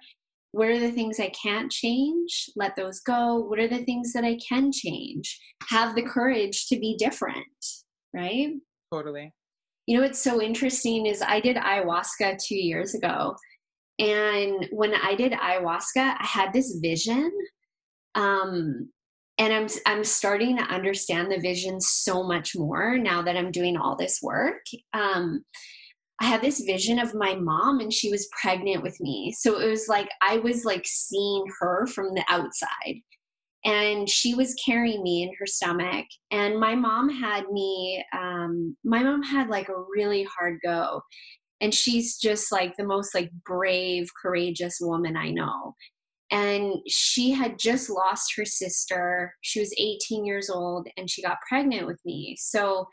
What 0.53 0.67
are 0.67 0.79
the 0.79 0.91
things 0.91 1.19
I 1.19 1.29
can't 1.29 1.71
change? 1.71 2.49
Let 2.57 2.75
those 2.75 2.99
go. 2.99 3.37
What 3.37 3.59
are 3.59 3.69
the 3.69 3.85
things 3.85 4.11
that 4.13 4.25
I 4.25 4.37
can 4.47 4.71
change? 4.73 5.39
Have 5.69 5.95
the 5.95 6.01
courage 6.01 6.67
to 6.67 6.77
be 6.77 6.97
different, 6.97 7.45
right? 8.13 8.49
Totally 8.93 9.31
you 9.87 9.97
know 9.97 10.03
what's 10.03 10.23
so 10.23 10.41
interesting 10.41 11.05
is 11.05 11.21
I 11.21 11.39
did 11.39 11.57
ayahuasca 11.57 12.37
two 12.43 12.55
years 12.55 12.93
ago. 12.93 13.35
And 13.99 14.67
when 14.71 14.93
I 14.95 15.15
did 15.15 15.31
ayahuasca, 15.33 16.15
I 16.19 16.25
had 16.25 16.53
this 16.53 16.79
vision. 16.81 17.31
Um, 18.15 18.89
and 19.37 19.53
I'm 19.53 19.67
I'm 19.85 20.03
starting 20.03 20.57
to 20.57 20.63
understand 20.63 21.31
the 21.31 21.39
vision 21.39 21.81
so 21.81 22.23
much 22.23 22.55
more 22.55 22.97
now 22.97 23.21
that 23.23 23.37
I'm 23.37 23.51
doing 23.51 23.77
all 23.77 23.95
this 23.95 24.19
work. 24.21 24.61
Um, 24.93 25.43
I 26.21 26.25
had 26.25 26.41
this 26.41 26.61
vision 26.61 26.99
of 26.99 27.15
my 27.15 27.33
mom 27.35 27.79
and 27.79 27.91
she 27.91 28.11
was 28.11 28.29
pregnant 28.39 28.83
with 28.83 28.99
me. 29.01 29.33
So 29.35 29.59
it 29.59 29.67
was 29.67 29.87
like 29.87 30.09
I 30.21 30.37
was 30.37 30.63
like 30.65 30.83
seeing 30.85 31.43
her 31.59 31.87
from 31.87 32.13
the 32.13 32.23
outside 32.29 33.01
and 33.63 34.09
she 34.09 34.33
was 34.33 34.55
carrying 34.65 35.03
me 35.03 35.23
in 35.23 35.31
her 35.39 35.45
stomach. 35.45 36.05
And 36.31 36.59
my 36.59 36.75
mom 36.75 37.09
had 37.09 37.47
me 37.51 38.03
um, 38.13 38.75
my 38.83 39.03
mom 39.03 39.21
had 39.21 39.49
like 39.49 39.69
a 39.69 39.83
really 39.95 40.23
hard 40.23 40.59
go. 40.63 41.01
And 41.61 41.73
she's 41.73 42.17
just 42.17 42.51
like 42.51 42.75
the 42.75 42.83
most 42.83 43.13
like 43.13 43.29
brave 43.45 44.09
courageous 44.19 44.77
woman 44.81 45.15
i 45.15 45.29
know. 45.29 45.75
And 46.31 46.75
she 46.87 47.31
had 47.31 47.59
just 47.59 47.89
lost 47.89 48.33
her 48.37 48.45
sister. 48.45 49.33
She 49.41 49.59
was 49.59 49.75
18 49.77 50.25
years 50.25 50.49
old 50.49 50.87
and 50.97 51.09
she 51.09 51.21
got 51.21 51.37
pregnant 51.47 51.85
with 51.85 51.99
me. 52.05 52.35
So 52.39 52.87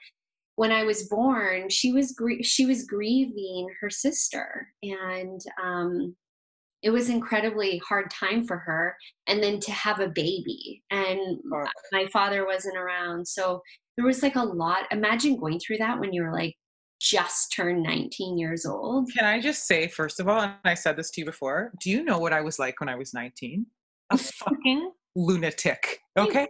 when 0.57 0.73
i 0.73 0.83
was 0.83 1.09
born 1.09 1.69
she 1.69 1.93
was 1.93 2.11
gr- 2.11 2.43
she 2.43 2.67
was 2.67 2.85
grieving 2.85 3.69
her 3.81 3.89
sister. 3.89 4.69
And 4.83 5.41
um, 5.63 6.17
it 6.83 6.91
was 6.91 7.11
incredibly 7.11 7.81
hard 7.89 8.11
time 8.11 8.47
for 8.47 8.57
her 8.59 8.97
and 9.27 9.43
then 9.43 9.59
to 9.61 9.73
have 9.73 10.01
a 10.01 10.09
baby 10.09 10.83
and 10.91 11.39
Oh. 11.53 11.65
my 11.93 12.07
father 12.13 12.47
wasn't 12.47 12.77
around 12.77 13.27
so 13.27 13.61
there 13.97 14.07
was 14.07 14.23
like 14.23 14.37
a 14.37 14.43
lot 14.43 14.85
imagine 14.91 15.37
going 15.39 15.59
through 15.59 15.79
that 15.79 15.99
when 15.99 16.13
you 16.13 16.23
were 16.23 16.33
like 16.33 16.55
just 17.01 17.53
turned 17.55 17.83
19 17.83 18.39
years 18.39 18.67
old 18.67 19.09
Can 19.17 19.25
I 19.25 19.41
just 19.41 19.67
say, 19.69 19.87
first 19.87 20.19
of 20.19 20.29
all, 20.29 20.41
and 20.41 20.55
I 20.65 20.75
said 20.75 20.97
this 20.97 21.13
to 21.13 21.21
you 21.21 21.25
before, 21.25 21.71
do 21.81 21.91
you 21.91 22.03
know 22.03 22.19
what 22.19 22.33
I 22.33 22.41
was 22.41 22.59
like 22.59 22.81
when 22.81 22.89
I 22.89 22.97
was 22.97 23.15
19? 23.15 23.65
A 24.11 24.19
fucking 24.19 24.91
lunatic. 25.15 26.01
Okay? 26.19 26.49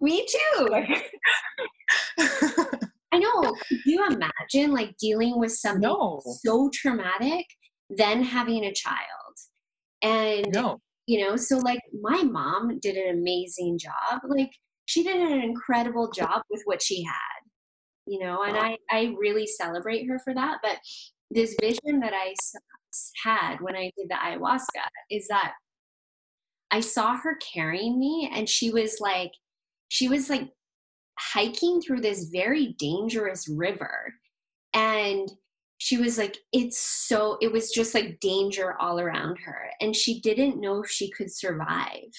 me 0.00 0.26
too 0.26 0.68
i 3.12 3.18
know 3.18 3.40
could 3.68 3.78
you 3.86 4.04
imagine 4.06 4.72
like 4.72 4.96
dealing 4.98 5.38
with 5.38 5.52
something 5.52 5.82
no. 5.82 6.20
so 6.44 6.70
traumatic 6.72 7.46
then 7.90 8.22
having 8.22 8.64
a 8.64 8.72
child 8.72 9.21
and 10.02 10.46
No. 10.52 10.78
you 11.06 11.24
know 11.24 11.36
so 11.36 11.58
like 11.58 11.80
my 12.00 12.22
mom 12.22 12.78
did 12.80 12.96
an 12.96 13.18
amazing 13.18 13.78
job. 13.78 14.20
Like 14.28 14.50
she 14.86 15.02
did 15.02 15.16
an 15.16 15.40
incredible 15.42 16.10
job 16.10 16.42
with 16.50 16.62
what 16.64 16.82
she 16.82 17.02
had 17.04 17.40
you 18.06 18.18
know 18.18 18.42
and 18.42 18.56
i 18.56 18.76
i 18.90 19.14
really 19.18 19.46
celebrate 19.46 20.06
her 20.08 20.18
for 20.24 20.34
that. 20.34 20.58
But 20.62 20.78
this 21.30 21.56
vision 21.60 22.00
that 22.00 22.12
I 22.12 22.34
had 23.24 23.56
when 23.60 23.74
i 23.76 23.90
did 23.96 24.08
the 24.10 24.14
ayahuasca 24.14 24.86
is 25.10 25.26
that 25.28 25.54
i 26.70 26.80
saw 26.80 27.16
her 27.16 27.36
carrying 27.36 27.98
me 27.98 28.30
and 28.34 28.46
she 28.46 28.70
was 28.70 28.98
like 29.00 29.32
she 29.88 30.08
was 30.08 30.28
like 30.28 30.50
hiking 31.18 31.80
through 31.80 32.00
this 32.00 32.24
very 32.24 32.74
dangerous 32.78 33.48
river. 33.48 34.14
And 34.74 35.30
she 35.82 35.96
was 35.96 36.16
like 36.16 36.38
it's 36.52 36.78
so 36.78 37.36
it 37.40 37.50
was 37.50 37.72
just 37.72 37.92
like 37.92 38.20
danger 38.20 38.76
all 38.80 39.00
around 39.00 39.36
her 39.44 39.68
and 39.80 39.96
she 39.96 40.20
didn't 40.20 40.60
know 40.60 40.84
if 40.84 40.88
she 40.88 41.10
could 41.10 41.28
survive. 41.28 42.12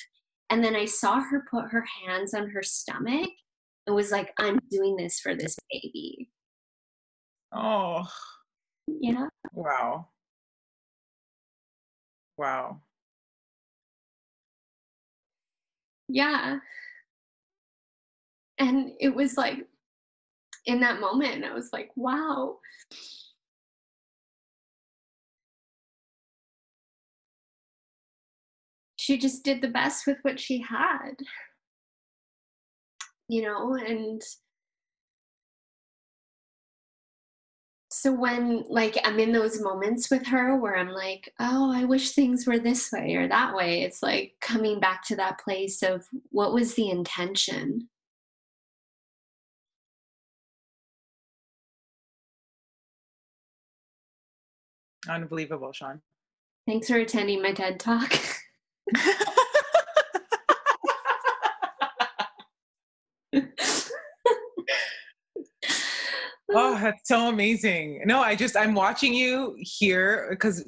And 0.50 0.62
then 0.62 0.76
i 0.76 0.84
saw 0.84 1.22
her 1.22 1.46
put 1.50 1.72
her 1.72 1.86
hands 2.06 2.34
on 2.34 2.50
her 2.50 2.62
stomach 2.62 3.30
and 3.88 3.96
was 3.96 4.12
like 4.12 4.34
i'm 4.38 4.60
doing 4.70 4.98
this 4.98 5.22
for 5.22 5.34
this 5.34 5.56
baby. 5.72 6.30
Oh, 7.54 8.06
you 8.88 9.14
know 9.14 9.30
wow. 9.54 10.10
Wow. 12.38 12.82
yeah. 16.10 16.58
And 18.60 18.92
it 19.00 19.16
was 19.16 19.38
like 19.38 19.66
in 20.66 20.80
that 20.82 21.00
moment 21.00 21.44
i 21.44 21.54
was 21.54 21.70
like 21.74 21.92
wow 21.96 22.58
she 29.04 29.18
just 29.18 29.44
did 29.44 29.62
the 29.62 29.68
best 29.68 30.08
with 30.08 30.18
what 30.22 30.40
she 30.40 30.62
had 30.62 31.12
you 33.28 33.42
know 33.42 33.76
and 33.76 34.22
so 37.92 38.14
when 38.14 38.64
like 38.70 38.98
i'm 39.04 39.20
in 39.20 39.34
those 39.34 39.62
moments 39.62 40.10
with 40.10 40.26
her 40.26 40.56
where 40.58 40.78
i'm 40.78 40.88
like 40.88 41.34
oh 41.42 41.70
i 41.76 41.84
wish 41.84 42.12
things 42.12 42.48
were 42.48 42.60
this 42.60 42.94
way 42.94 43.16
or 43.16 43.28
that 43.28 43.54
way 43.54 43.82
it's 43.82 44.02
like 44.02 44.36
coming 44.40 44.80
back 44.80 45.04
to 45.04 45.18
that 45.18 45.38
place 45.38 45.84
of 45.84 46.06
what 46.30 46.54
was 46.54 46.76
the 46.76 46.90
intention 46.90 47.90
Unbelievable, 55.10 55.74
Sean. 55.74 56.00
thanks 56.66 56.88
for 56.88 56.96
attending 56.96 57.42
my 57.42 57.52
ted 57.52 57.78
talk 57.82 58.18
oh, 66.56 66.80
that's 66.82 67.08
so 67.08 67.30
amazing. 67.30 68.02
No, 68.06 68.22
I 68.22 68.36
just 68.36 68.56
I'm 68.56 68.74
watching 68.74 69.14
you 69.14 69.56
here 69.58 70.28
because 70.30 70.64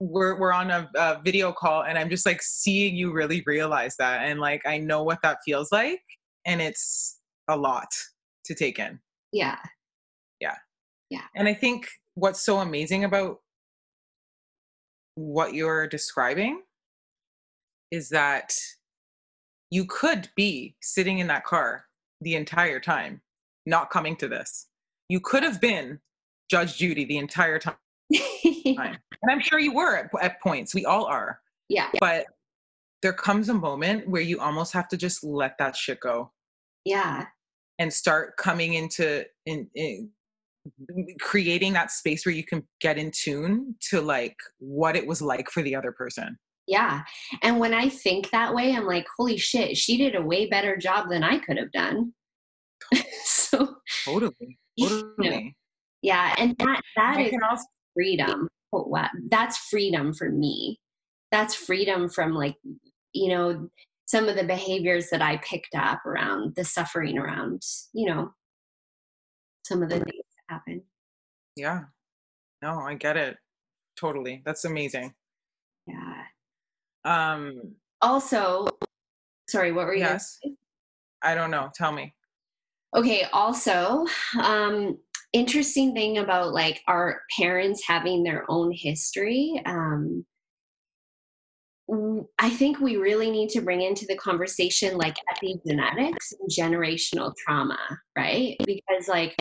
we're 0.00 0.38
we're 0.38 0.52
on 0.52 0.70
a, 0.70 0.90
a 0.96 1.20
video 1.24 1.52
call 1.52 1.84
and 1.84 1.98
I'm 1.98 2.08
just 2.08 2.24
like 2.24 2.42
seeing 2.42 2.96
you 2.96 3.12
really 3.12 3.42
realize 3.46 3.96
that 3.98 4.22
and 4.22 4.40
like 4.40 4.62
I 4.66 4.78
know 4.78 5.02
what 5.02 5.18
that 5.22 5.38
feels 5.44 5.70
like 5.70 6.00
and 6.46 6.60
it's 6.62 7.18
a 7.48 7.56
lot 7.56 7.88
to 8.46 8.54
take 8.54 8.78
in. 8.78 8.98
yeah 9.32 9.58
Yeah. 10.40 10.56
Yeah. 11.10 11.24
And 11.36 11.48
I 11.48 11.54
think 11.54 11.86
what's 12.14 12.42
so 12.42 12.60
amazing 12.60 13.04
about 13.04 13.36
what 15.16 15.52
you're 15.52 15.86
describing 15.86 16.62
is 17.90 18.08
that 18.10 18.54
you 19.70 19.84
could 19.84 20.28
be 20.36 20.76
sitting 20.80 21.18
in 21.18 21.26
that 21.28 21.44
car 21.44 21.84
the 22.20 22.34
entire 22.34 22.80
time, 22.80 23.20
not 23.66 23.90
coming 23.90 24.16
to 24.16 24.28
this. 24.28 24.66
You 25.08 25.20
could 25.20 25.42
have 25.42 25.60
been 25.60 26.00
Judge 26.50 26.76
Judy 26.76 27.04
the 27.04 27.18
entire 27.18 27.58
time. 27.58 27.76
And 29.22 29.30
I'm 29.30 29.40
sure 29.40 29.58
you 29.58 29.74
were 29.74 29.96
at, 29.96 30.10
at 30.22 30.40
points. 30.40 30.74
We 30.74 30.86
all 30.86 31.04
are. 31.04 31.40
yeah 31.68 31.90
But 32.00 32.26
there 33.02 33.12
comes 33.12 33.48
a 33.48 33.54
moment 33.54 34.08
where 34.08 34.22
you 34.22 34.40
almost 34.40 34.72
have 34.72 34.88
to 34.88 34.96
just 34.96 35.22
let 35.22 35.58
that 35.58 35.76
shit 35.76 36.00
go 36.00 36.32
yeah 36.84 37.26
and 37.78 37.92
start 37.92 38.36
coming 38.36 38.74
into 38.74 39.24
in, 39.46 39.68
in 39.74 40.10
creating 41.20 41.72
that 41.72 41.90
space 41.90 42.26
where 42.26 42.34
you 42.34 42.44
can 42.44 42.62
get 42.80 42.98
in 42.98 43.10
tune 43.10 43.74
to 43.80 44.00
like 44.00 44.36
what 44.58 44.96
it 44.96 45.06
was 45.06 45.22
like 45.22 45.50
for 45.50 45.62
the 45.62 45.74
other 45.74 45.92
person. 45.92 46.38
Yeah 46.70 47.02
and 47.42 47.58
when 47.58 47.74
i 47.74 47.88
think 47.88 48.30
that 48.30 48.54
way 48.54 48.74
i'm 48.74 48.86
like 48.86 49.06
holy 49.16 49.36
shit 49.36 49.76
she 49.76 49.96
did 49.96 50.14
a 50.14 50.22
way 50.22 50.46
better 50.46 50.76
job 50.76 51.08
than 51.10 51.22
i 51.22 51.38
could 51.38 51.58
have 51.58 51.70
done 51.72 52.12
so 53.24 53.76
Totally. 54.04 54.58
you 54.76 54.88
Totally. 54.88 55.44
know, 55.44 55.50
yeah 56.02 56.34
and 56.38 56.56
that 56.58 56.80
that 56.96 57.16
I 57.18 57.22
is 57.22 57.34
also 57.48 57.64
freedom 57.94 58.48
oh, 58.72 58.84
wow. 58.84 59.08
that's 59.30 59.58
freedom 59.70 60.14
for 60.14 60.30
me 60.30 60.78
that's 61.30 61.54
freedom 61.54 62.08
from 62.08 62.34
like 62.34 62.56
you 63.12 63.28
know 63.28 63.68
some 64.06 64.28
of 64.28 64.36
the 64.36 64.44
behaviors 64.44 65.10
that 65.10 65.20
i 65.20 65.36
picked 65.38 65.74
up 65.74 66.04
around 66.06 66.54
the 66.56 66.64
suffering 66.64 67.18
around 67.18 67.62
you 67.92 68.06
know 68.06 68.30
some 69.64 69.82
of 69.82 69.88
the 69.88 69.96
things 69.96 70.24
that 70.48 70.54
happen 70.54 70.82
yeah. 71.56 71.82
No, 72.62 72.80
I 72.80 72.94
get 72.94 73.16
it. 73.16 73.36
Totally. 73.98 74.42
That's 74.44 74.64
amazing. 74.64 75.14
yeah 75.86 76.22
Um 77.04 77.74
also 78.00 78.66
sorry 79.48 79.72
what 79.72 79.86
were 79.86 79.94
you 79.94 80.00
yes. 80.00 80.38
say? 80.42 80.52
I 81.22 81.34
don't 81.34 81.50
know. 81.50 81.70
Tell 81.74 81.92
me. 81.92 82.14
okay 82.96 83.24
also 83.32 84.06
um 84.42 84.98
interesting 85.32 85.94
thing 85.94 86.18
about 86.18 86.52
like 86.52 86.80
our 86.88 87.22
parents 87.38 87.82
having 87.86 88.24
their 88.24 88.44
own 88.48 88.72
history 88.72 89.62
um 89.64 90.24
I 92.38 92.50
think 92.50 92.78
we 92.78 92.96
really 92.96 93.30
need 93.30 93.48
to 93.50 93.60
bring 93.60 93.82
into 93.82 94.06
the 94.06 94.16
conversation 94.16 94.96
like 94.96 95.16
epigenetics 95.34 96.32
and 96.38 96.48
generational 96.48 97.34
trauma, 97.36 97.78
right? 98.16 98.56
Because 98.64 99.08
like 99.08 99.34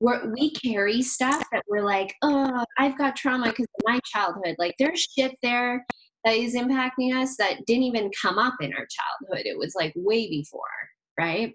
we're, 0.00 0.30
we 0.32 0.50
carry 0.50 1.00
stuff 1.00 1.42
that 1.52 1.62
we're 1.68 1.84
like, 1.84 2.14
oh, 2.22 2.64
I've 2.78 2.98
got 2.98 3.16
trauma 3.16 3.46
because 3.46 3.64
of 3.64 3.84
my 3.84 3.98
childhood. 4.04 4.56
Like 4.58 4.74
there's 4.78 5.08
shit 5.16 5.34
there 5.42 5.86
that 6.26 6.34
is 6.36 6.54
impacting 6.54 7.14
us 7.14 7.36
that 7.38 7.64
didn't 7.66 7.84
even 7.84 8.10
come 8.20 8.36
up 8.36 8.54
in 8.60 8.72
our 8.74 8.86
childhood. 8.86 9.46
It 9.46 9.56
was 9.58 9.72
like 9.74 9.94
way 9.96 10.28
before, 10.28 10.60
right? 11.18 11.54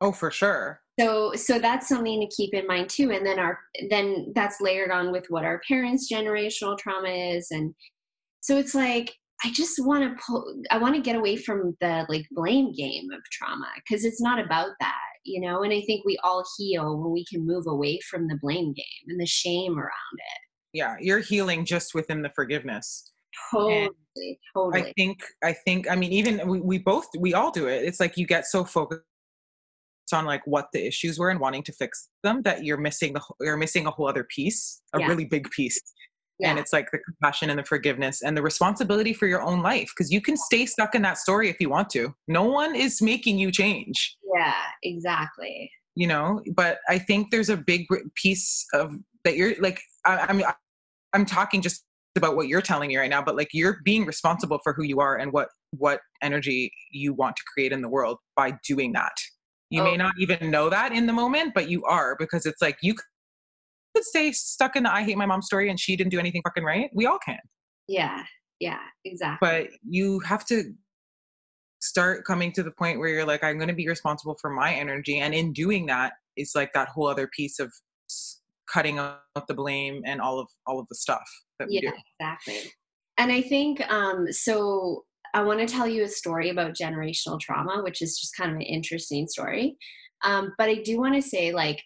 Oh, 0.00 0.12
for 0.12 0.30
sure. 0.30 0.80
so 0.98 1.34
so 1.34 1.58
that's 1.58 1.88
something 1.88 2.20
to 2.20 2.36
keep 2.36 2.54
in 2.54 2.66
mind 2.66 2.88
too 2.88 3.10
and 3.10 3.26
then 3.26 3.38
our 3.38 3.58
then 3.90 4.32
that's 4.34 4.60
layered 4.60 4.90
on 4.90 5.10
with 5.12 5.26
what 5.28 5.44
our 5.44 5.60
parents 5.66 6.10
generational 6.12 6.78
trauma 6.78 7.08
is 7.08 7.48
and 7.50 7.74
so 8.40 8.56
it's 8.58 8.74
like 8.76 9.12
i 9.44 9.50
just 9.50 9.84
want 9.84 10.02
to 10.04 10.22
pull 10.24 10.44
i 10.70 10.78
want 10.78 10.94
to 10.94 11.00
get 11.00 11.16
away 11.16 11.36
from 11.36 11.76
the 11.80 12.06
like 12.08 12.24
blame 12.32 12.72
game 12.72 13.10
of 13.12 13.20
trauma 13.32 13.66
because 13.76 14.04
it's 14.04 14.20
not 14.20 14.38
about 14.38 14.70
that 14.78 15.10
you 15.24 15.40
know 15.40 15.62
and 15.64 15.72
i 15.72 15.80
think 15.82 16.04
we 16.04 16.16
all 16.22 16.44
heal 16.58 16.96
when 17.00 17.12
we 17.12 17.24
can 17.24 17.44
move 17.46 17.64
away 17.66 17.98
from 18.08 18.28
the 18.28 18.38
blame 18.40 18.72
game 18.72 19.04
and 19.08 19.20
the 19.20 19.26
shame 19.26 19.76
around 19.78 20.16
it 20.16 20.40
Yeah. 20.74 20.96
You're 21.00 21.20
healing 21.20 21.64
just 21.64 21.94
within 21.94 22.20
the 22.22 22.30
forgiveness. 22.34 23.12
Totally 23.50 23.90
I 24.16 24.36
totally 24.54 24.82
I 24.82 24.92
think 24.96 25.18
I 25.42 25.52
think 25.52 25.90
I 25.90 25.96
mean 25.96 26.12
even 26.12 26.46
we, 26.48 26.60
we 26.60 26.78
both 26.78 27.06
we 27.18 27.34
all 27.34 27.50
do 27.50 27.66
it. 27.68 27.84
It's 27.84 28.00
like 28.00 28.16
you 28.16 28.26
get 28.26 28.46
so 28.46 28.64
focused 28.64 29.02
on 30.12 30.24
like 30.24 30.46
what 30.46 30.68
the 30.72 30.86
issues 30.86 31.18
were 31.18 31.30
and 31.30 31.40
wanting 31.40 31.62
to 31.64 31.72
fix 31.72 32.08
them 32.22 32.42
that 32.42 32.64
you're 32.64 32.76
missing 32.76 33.14
the 33.14 33.22
you're 33.40 33.56
missing 33.56 33.86
a 33.86 33.90
whole 33.90 34.08
other 34.08 34.24
piece, 34.24 34.82
a 34.94 35.00
Yeah. 35.00 35.06
really 35.08 35.24
big 35.24 35.50
piece. 35.50 35.80
Yeah. 36.38 36.50
And 36.50 36.58
it's 36.58 36.72
like 36.72 36.90
the 36.90 36.98
compassion 36.98 37.48
and 37.50 37.58
the 37.60 37.64
forgiveness 37.64 38.22
and 38.22 38.36
the 38.36 38.42
responsibility 38.42 39.12
for 39.12 39.28
your 39.28 39.40
own 39.40 39.62
life 39.62 39.88
because 39.96 40.12
you 40.12 40.20
can 40.20 40.36
stay 40.36 40.66
stuck 40.66 40.94
in 40.96 41.02
that 41.02 41.16
story 41.18 41.48
if 41.48 41.60
you 41.60 41.70
want 41.70 41.90
to. 41.90 42.12
No 42.26 42.42
one 42.42 42.74
is 42.74 43.00
making 43.00 43.38
you 43.38 43.52
change, 43.52 44.16
yeah 44.36 44.54
exactly 44.82 45.70
you 45.96 46.06
know. 46.06 46.42
But 46.54 46.78
I 46.88 46.98
think 46.98 47.30
there's 47.30 47.50
a 47.50 47.56
big 47.56 47.86
piece 48.16 48.66
of 48.72 48.94
that 49.24 49.36
you're 49.36 49.54
like 49.60 49.80
I, 50.04 50.26
I'm 50.28 50.42
I'm 51.12 51.24
talking 51.24 51.62
just 51.62 51.84
about 52.16 52.36
what 52.36 52.48
you're 52.48 52.62
telling 52.62 52.88
me 52.88 52.96
right 52.96 53.10
now 53.10 53.22
but 53.22 53.36
like 53.36 53.48
you're 53.52 53.78
being 53.84 54.04
responsible 54.04 54.58
for 54.62 54.72
who 54.72 54.84
you 54.84 55.00
are 55.00 55.16
and 55.16 55.32
what 55.32 55.48
what 55.78 56.00
energy 56.22 56.72
you 56.90 57.12
want 57.12 57.36
to 57.36 57.42
create 57.52 57.72
in 57.72 57.82
the 57.82 57.88
world 57.88 58.18
by 58.36 58.52
doing 58.66 58.92
that. 58.92 59.12
You 59.70 59.80
oh. 59.80 59.84
may 59.84 59.96
not 59.96 60.14
even 60.18 60.50
know 60.50 60.70
that 60.70 60.92
in 60.92 61.06
the 61.06 61.12
moment 61.12 61.52
but 61.54 61.68
you 61.68 61.84
are 61.84 62.16
because 62.18 62.46
it's 62.46 62.62
like 62.62 62.76
you 62.82 62.94
could 62.94 64.04
stay 64.04 64.32
stuck 64.32 64.76
in 64.76 64.84
the 64.84 64.92
i 64.92 65.02
hate 65.02 65.16
my 65.16 65.26
mom 65.26 65.42
story 65.42 65.70
and 65.70 65.78
she 65.78 65.96
didn't 65.96 66.10
do 66.10 66.18
anything 66.18 66.42
fucking 66.42 66.64
right. 66.64 66.90
We 66.94 67.06
all 67.06 67.18
can. 67.24 67.38
Yeah 67.88 68.24
yeah 68.60 68.80
exactly. 69.04 69.48
But 69.48 69.70
you 69.88 70.20
have 70.20 70.44
to 70.46 70.72
start 71.80 72.24
coming 72.24 72.50
to 72.52 72.62
the 72.62 72.70
point 72.70 72.98
where 72.98 73.08
you're 73.08 73.26
like 73.26 73.44
i'm 73.44 73.58
going 73.58 73.68
to 73.68 73.74
be 73.74 73.86
responsible 73.86 74.36
for 74.40 74.48
my 74.48 74.72
energy 74.72 75.18
and 75.18 75.34
in 75.34 75.52
doing 75.52 75.84
that 75.84 76.14
it's 76.34 76.54
like 76.54 76.72
that 76.72 76.88
whole 76.88 77.06
other 77.06 77.28
piece 77.36 77.60
of 77.60 77.70
cutting 78.72 78.98
out 78.98 79.20
the 79.48 79.54
blame 79.54 80.02
and 80.06 80.20
all 80.20 80.38
of 80.38 80.48
all 80.66 80.80
of 80.80 80.86
the 80.88 80.94
stuff 80.94 81.24
that 81.58 81.68
we 81.68 81.80
yeah, 81.82 81.90
do. 81.90 81.96
exactly. 82.20 82.72
And 83.18 83.32
I 83.32 83.40
think 83.40 83.80
um, 83.90 84.30
so. 84.30 85.04
I 85.36 85.42
want 85.42 85.58
to 85.58 85.66
tell 85.66 85.88
you 85.88 86.04
a 86.04 86.08
story 86.08 86.50
about 86.50 86.76
generational 86.76 87.40
trauma, 87.40 87.82
which 87.82 88.02
is 88.02 88.20
just 88.20 88.36
kind 88.36 88.52
of 88.52 88.56
an 88.56 88.62
interesting 88.62 89.26
story. 89.26 89.76
Um, 90.22 90.52
but 90.58 90.68
I 90.68 90.76
do 90.76 90.96
want 90.96 91.16
to 91.16 91.22
say, 91.22 91.52
like, 91.52 91.82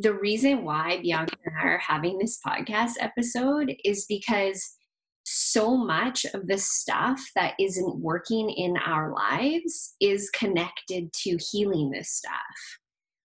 the 0.00 0.14
reason 0.14 0.64
why 0.64 0.98
Bianca 1.00 1.36
and 1.44 1.54
I 1.56 1.66
are 1.68 1.78
having 1.78 2.18
this 2.18 2.40
podcast 2.44 2.94
episode 2.98 3.72
is 3.84 4.06
because 4.08 4.76
so 5.24 5.76
much 5.76 6.26
of 6.34 6.48
the 6.48 6.58
stuff 6.58 7.20
that 7.36 7.54
isn't 7.60 8.00
working 8.00 8.50
in 8.50 8.76
our 8.78 9.14
lives 9.14 9.94
is 10.00 10.28
connected 10.30 11.12
to 11.12 11.38
healing 11.52 11.90
this 11.90 12.10
stuff. 12.10 12.32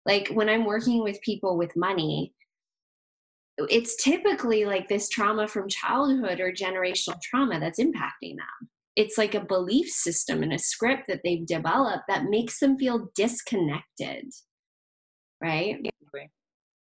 Like 0.06 0.30
when 0.30 0.50
I'm 0.50 0.66
working 0.66 1.02
with 1.02 1.20
people 1.22 1.58
with 1.58 1.76
money, 1.76 2.34
it's 3.58 4.02
typically 4.04 4.66
like 4.66 4.88
this 4.88 5.10
trauma 5.10 5.48
from 5.48 5.68
childhood 5.68 6.40
or 6.40 6.52
generational 6.52 7.20
trauma 7.22 7.60
that's 7.60 7.80
impacting 7.80 8.36
them. 8.36 8.70
It's 8.96 9.18
like 9.18 9.36
a 9.36 9.46
belief 9.46 9.90
system 9.90 10.44
and 10.44 10.54
a 10.54 10.60
script 10.60 11.04
that 11.08 11.22
they've 11.24 11.46
developed 11.46 12.06
that 12.08 12.26
makes 12.26 12.60
them 12.60 12.78
feel 12.78 13.10
disconnected. 13.16 14.26
Right? 15.42 15.78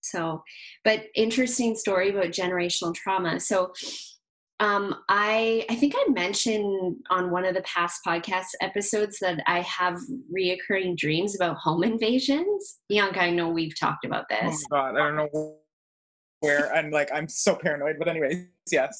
So, 0.02 0.44
but 0.84 1.06
interesting 1.16 1.76
story 1.76 2.12
about 2.12 2.26
generational 2.26 2.94
trauma. 2.94 3.40
So, 3.40 3.74
um, 4.62 4.96
I 5.10 5.66
I 5.70 5.76
think 5.76 5.94
I 5.98 6.12
mentioned 6.12 6.96
on 7.10 7.32
one 7.32 7.44
of 7.44 7.56
the 7.56 7.64
past 7.64 8.00
podcast 8.08 8.46
episodes 8.62 9.18
that 9.20 9.42
I 9.48 9.62
have 9.62 9.98
reoccurring 10.34 10.96
dreams 10.96 11.36
about 11.36 11.58
home 11.58 11.84
invasions. 11.92 12.78
Bianca, 12.88 13.22
I 13.22 13.32
know 13.32 13.50
we've 13.50 13.78
talked 13.78 14.06
about 14.06 14.26
oh 14.32 14.36
this. 14.48 14.64
Oh 14.72 14.76
God, 14.76 14.96
I 14.96 15.00
don't 15.00 15.16
know 15.18 15.56
where 16.46 16.74
I'm 16.74 16.92
like 16.92 17.10
I'm 17.14 17.28
so 17.28 17.56
paranoid. 17.56 17.98
But 18.00 18.08
anyways, 18.08 18.46
yes. 18.72 18.98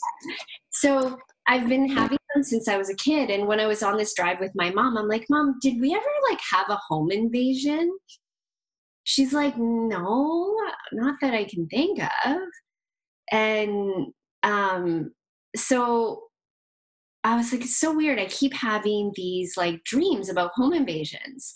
So 0.72 1.18
I've 1.48 1.70
been 1.70 1.88
having 1.88 2.18
them 2.34 2.44
since 2.44 2.68
I 2.68 2.78
was 2.78 2.90
a 2.90 2.96
kid, 2.96 3.30
and 3.30 3.48
when 3.48 3.60
I 3.60 3.68
was 3.68 3.84
on 3.84 3.98
this 3.98 4.14
drive 4.16 4.40
with 4.40 4.52
my 4.56 4.72
mom, 4.72 4.98
I'm 4.98 5.08
like, 5.08 5.26
Mom, 5.30 5.58
did 5.62 5.80
we 5.80 5.94
ever 5.94 6.04
like 6.30 6.40
have 6.52 6.70
a 6.70 6.80
home 6.88 7.12
invasion? 7.12 7.96
She's 9.04 9.34
like, 9.34 9.56
No, 9.58 10.56
not 10.92 11.16
that 11.22 11.34
I 11.34 11.46
can 11.46 11.68
think 11.68 12.00
of. 12.26 12.38
And 13.32 14.08
um, 14.44 15.12
so 15.56 16.22
I 17.24 17.36
was 17.36 17.52
like, 17.52 17.62
it's 17.62 17.80
so 17.80 17.96
weird. 17.96 18.20
I 18.20 18.28
keep 18.28 18.54
having 18.54 19.12
these 19.16 19.58
like 19.58 19.84
dreams 19.84 20.30
about 20.30 20.52
home 20.54 20.74
invasions. 20.74 21.54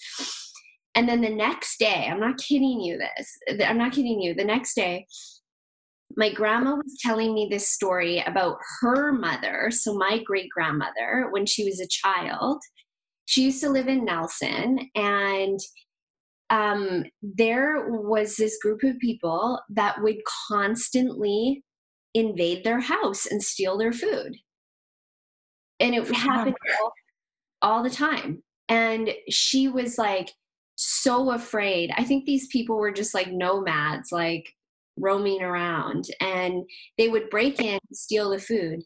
And 0.96 1.08
then 1.08 1.22
the 1.22 1.30
next 1.30 1.78
day, 1.80 2.08
I'm 2.10 2.20
not 2.20 2.40
kidding 2.40 2.82
you 2.82 2.98
this, 2.98 3.62
I'm 3.64 3.78
not 3.78 3.94
kidding 3.94 4.20
you. 4.20 4.34
The 4.34 4.44
next 4.44 4.74
day, 4.74 5.06
my 6.16 6.32
grandma 6.34 6.76
was 6.76 6.98
telling 7.02 7.34
me 7.34 7.48
this 7.50 7.70
story 7.70 8.24
about 8.26 8.58
her 8.82 9.12
mother, 9.12 9.70
so 9.72 9.94
my 9.94 10.22
great 10.24 10.50
grandmother, 10.50 11.28
when 11.32 11.46
she 11.46 11.64
was 11.64 11.80
a 11.80 11.88
child. 11.88 12.62
She 13.26 13.44
used 13.44 13.62
to 13.62 13.70
live 13.70 13.88
in 13.88 14.06
Nelson, 14.06 14.90
and 14.96 15.60
um, 16.50 17.04
there 17.22 17.90
was 17.90 18.36
this 18.36 18.58
group 18.62 18.84
of 18.84 18.98
people 19.00 19.60
that 19.70 20.02
would 20.02 20.18
constantly 20.48 21.64
invade 22.16 22.64
their 22.64 22.80
house 22.80 23.26
and 23.28 23.42
steal 23.42 23.78
their 23.78 23.94
food. 23.94 24.36
And 25.80 25.96
it 25.96 26.08
happened 26.14 26.56
all, 26.82 26.92
all 27.62 27.84
the 27.84 27.90
time. 27.90 28.44
And 28.68 29.12
she 29.30 29.68
was 29.68 29.98
like 29.98 30.32
so 30.76 31.32
afraid. 31.32 31.92
I 31.96 32.04
think 32.04 32.26
these 32.26 32.48
people 32.48 32.78
were 32.78 32.92
just 32.92 33.14
like 33.14 33.32
nomads, 33.32 34.12
like 34.12 34.46
roaming 35.00 35.42
around 35.42 36.06
and 36.22 36.64
they 36.98 37.10
would 37.10 37.30
break 37.30 37.62
in 37.62 37.80
steal 37.94 38.30
the 38.30 38.40
food. 38.40 38.82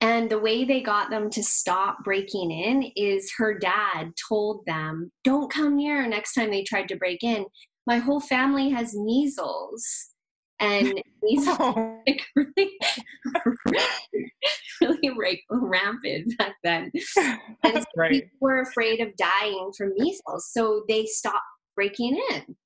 And 0.00 0.28
the 0.28 0.38
way 0.38 0.64
they 0.64 0.82
got 0.82 1.08
them 1.08 1.30
to 1.30 1.42
stop 1.42 1.98
breaking 2.04 2.50
in 2.50 2.90
is 2.96 3.32
her 3.38 3.58
dad 3.58 4.12
told 4.28 4.62
them 4.66 5.10
don't 5.22 5.50
come 5.50 5.76
near 5.76 6.06
next 6.06 6.34
time 6.34 6.50
they 6.50 6.62
tried 6.62 6.88
to 6.88 6.96
break 6.96 7.22
in. 7.22 7.46
My 7.86 7.98
whole 7.98 8.20
family 8.20 8.70
has 8.70 8.94
measles. 8.94 10.10
And 10.60 11.00
measles 11.22 11.56
oh. 11.58 12.00
like 12.06 12.22
really, 12.36 12.78
really 14.80 15.10
rampant 15.50 16.36
back 16.38 16.54
then. 16.62 16.90
And 17.16 17.74
so 17.74 17.84
right. 17.96 18.10
people 18.10 18.30
were 18.40 18.60
afraid 18.60 19.00
of 19.00 19.08
dying 19.16 19.70
from 19.76 19.92
measles 19.96 20.50
so 20.52 20.84
they 20.88 21.06
stopped 21.06 21.40
breaking 21.74 22.20
in 22.30 22.56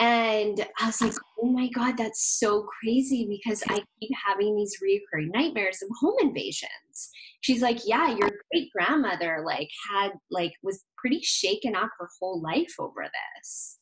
and 0.00 0.66
I 0.80 0.86
was 0.86 1.02
like, 1.02 1.12
oh 1.42 1.46
my 1.46 1.68
God, 1.68 1.98
that's 1.98 2.38
so 2.38 2.62
crazy 2.80 3.26
because 3.28 3.62
I 3.68 3.84
keep 4.00 4.10
having 4.26 4.56
these 4.56 4.78
reoccurring 4.82 5.28
nightmares 5.34 5.82
of 5.82 5.90
home 6.00 6.16
invasions. 6.22 7.10
She's 7.42 7.60
like, 7.60 7.80
yeah, 7.86 8.08
your 8.08 8.30
great 8.50 8.70
grandmother 8.74 9.42
like 9.44 9.68
had 9.92 10.12
like 10.30 10.52
was 10.62 10.82
pretty 10.96 11.20
shaken 11.22 11.76
up 11.76 11.90
her 11.98 12.08
whole 12.18 12.40
life 12.40 12.74
over 12.78 13.02
this. 13.02 13.78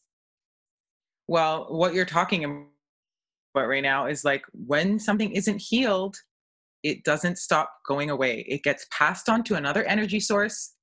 Well, 1.29 1.67
what 1.71 1.95
you're 1.95 2.05
talking 2.05 2.45
about 2.45 3.69
right 3.69 3.83
now 3.83 4.07
is 4.07 4.25
like 4.25 4.43
when 4.53 4.99
something 4.99 5.31
isn't 5.31 5.59
healed, 5.59 6.17
it 6.83 7.05
doesn't 7.05 7.39
stop 7.39 7.71
going 7.87 8.11
away. 8.11 8.45
It 8.49 8.65
gets 8.65 8.87
passed 8.91 9.29
on 9.29 9.45
to 9.45 9.55
another 9.55 9.85
energy 9.85 10.19
source, 10.19 10.75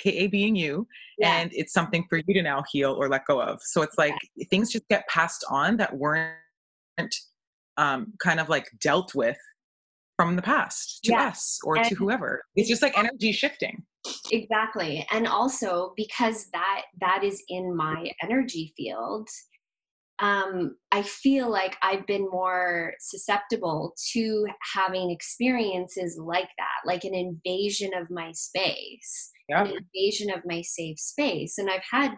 aka 0.00 0.26
being 0.26 0.56
you 0.56 0.86
yeah. 1.18 1.38
and 1.38 1.50
it's 1.52 1.72
something 1.72 2.04
for 2.08 2.18
you 2.18 2.34
to 2.34 2.42
now 2.42 2.62
heal 2.70 2.92
or 2.92 3.08
let 3.08 3.24
go 3.26 3.40
of 3.40 3.60
so 3.62 3.82
it's 3.82 3.98
like 3.98 4.14
yeah. 4.36 4.46
things 4.50 4.70
just 4.70 4.88
get 4.88 5.06
passed 5.08 5.44
on 5.50 5.76
that 5.76 5.96
weren't 5.96 6.34
um, 7.76 8.12
kind 8.22 8.40
of 8.40 8.48
like 8.48 8.66
dealt 8.80 9.14
with 9.14 9.38
from 10.16 10.36
the 10.36 10.42
past 10.42 11.00
to 11.04 11.12
yeah. 11.12 11.28
us 11.28 11.58
or 11.64 11.76
and 11.76 11.86
to 11.86 11.94
whoever 11.94 12.42
it's 12.56 12.68
just 12.68 12.82
like 12.82 12.96
energy 12.96 13.32
shifting 13.32 13.82
exactly 14.30 15.06
and 15.12 15.26
also 15.26 15.92
because 15.96 16.48
that 16.52 16.82
that 17.00 17.22
is 17.24 17.42
in 17.48 17.74
my 17.74 18.10
energy 18.22 18.72
field 18.76 19.28
um, 20.20 20.76
I 20.92 21.02
feel 21.02 21.50
like 21.50 21.76
I've 21.82 22.06
been 22.06 22.28
more 22.30 22.92
susceptible 23.00 23.94
to 24.12 24.46
having 24.74 25.10
experiences 25.10 26.20
like 26.22 26.48
that, 26.58 26.86
like 26.86 27.04
an 27.04 27.14
invasion 27.14 27.92
of 27.94 28.10
my 28.10 28.30
space 28.32 29.30
yeah. 29.50 29.64
an 29.64 29.78
invasion 29.94 30.30
of 30.30 30.40
my 30.46 30.62
safe 30.62 30.98
space. 30.98 31.58
And 31.58 31.68
I've 31.70 31.84
had 31.90 32.12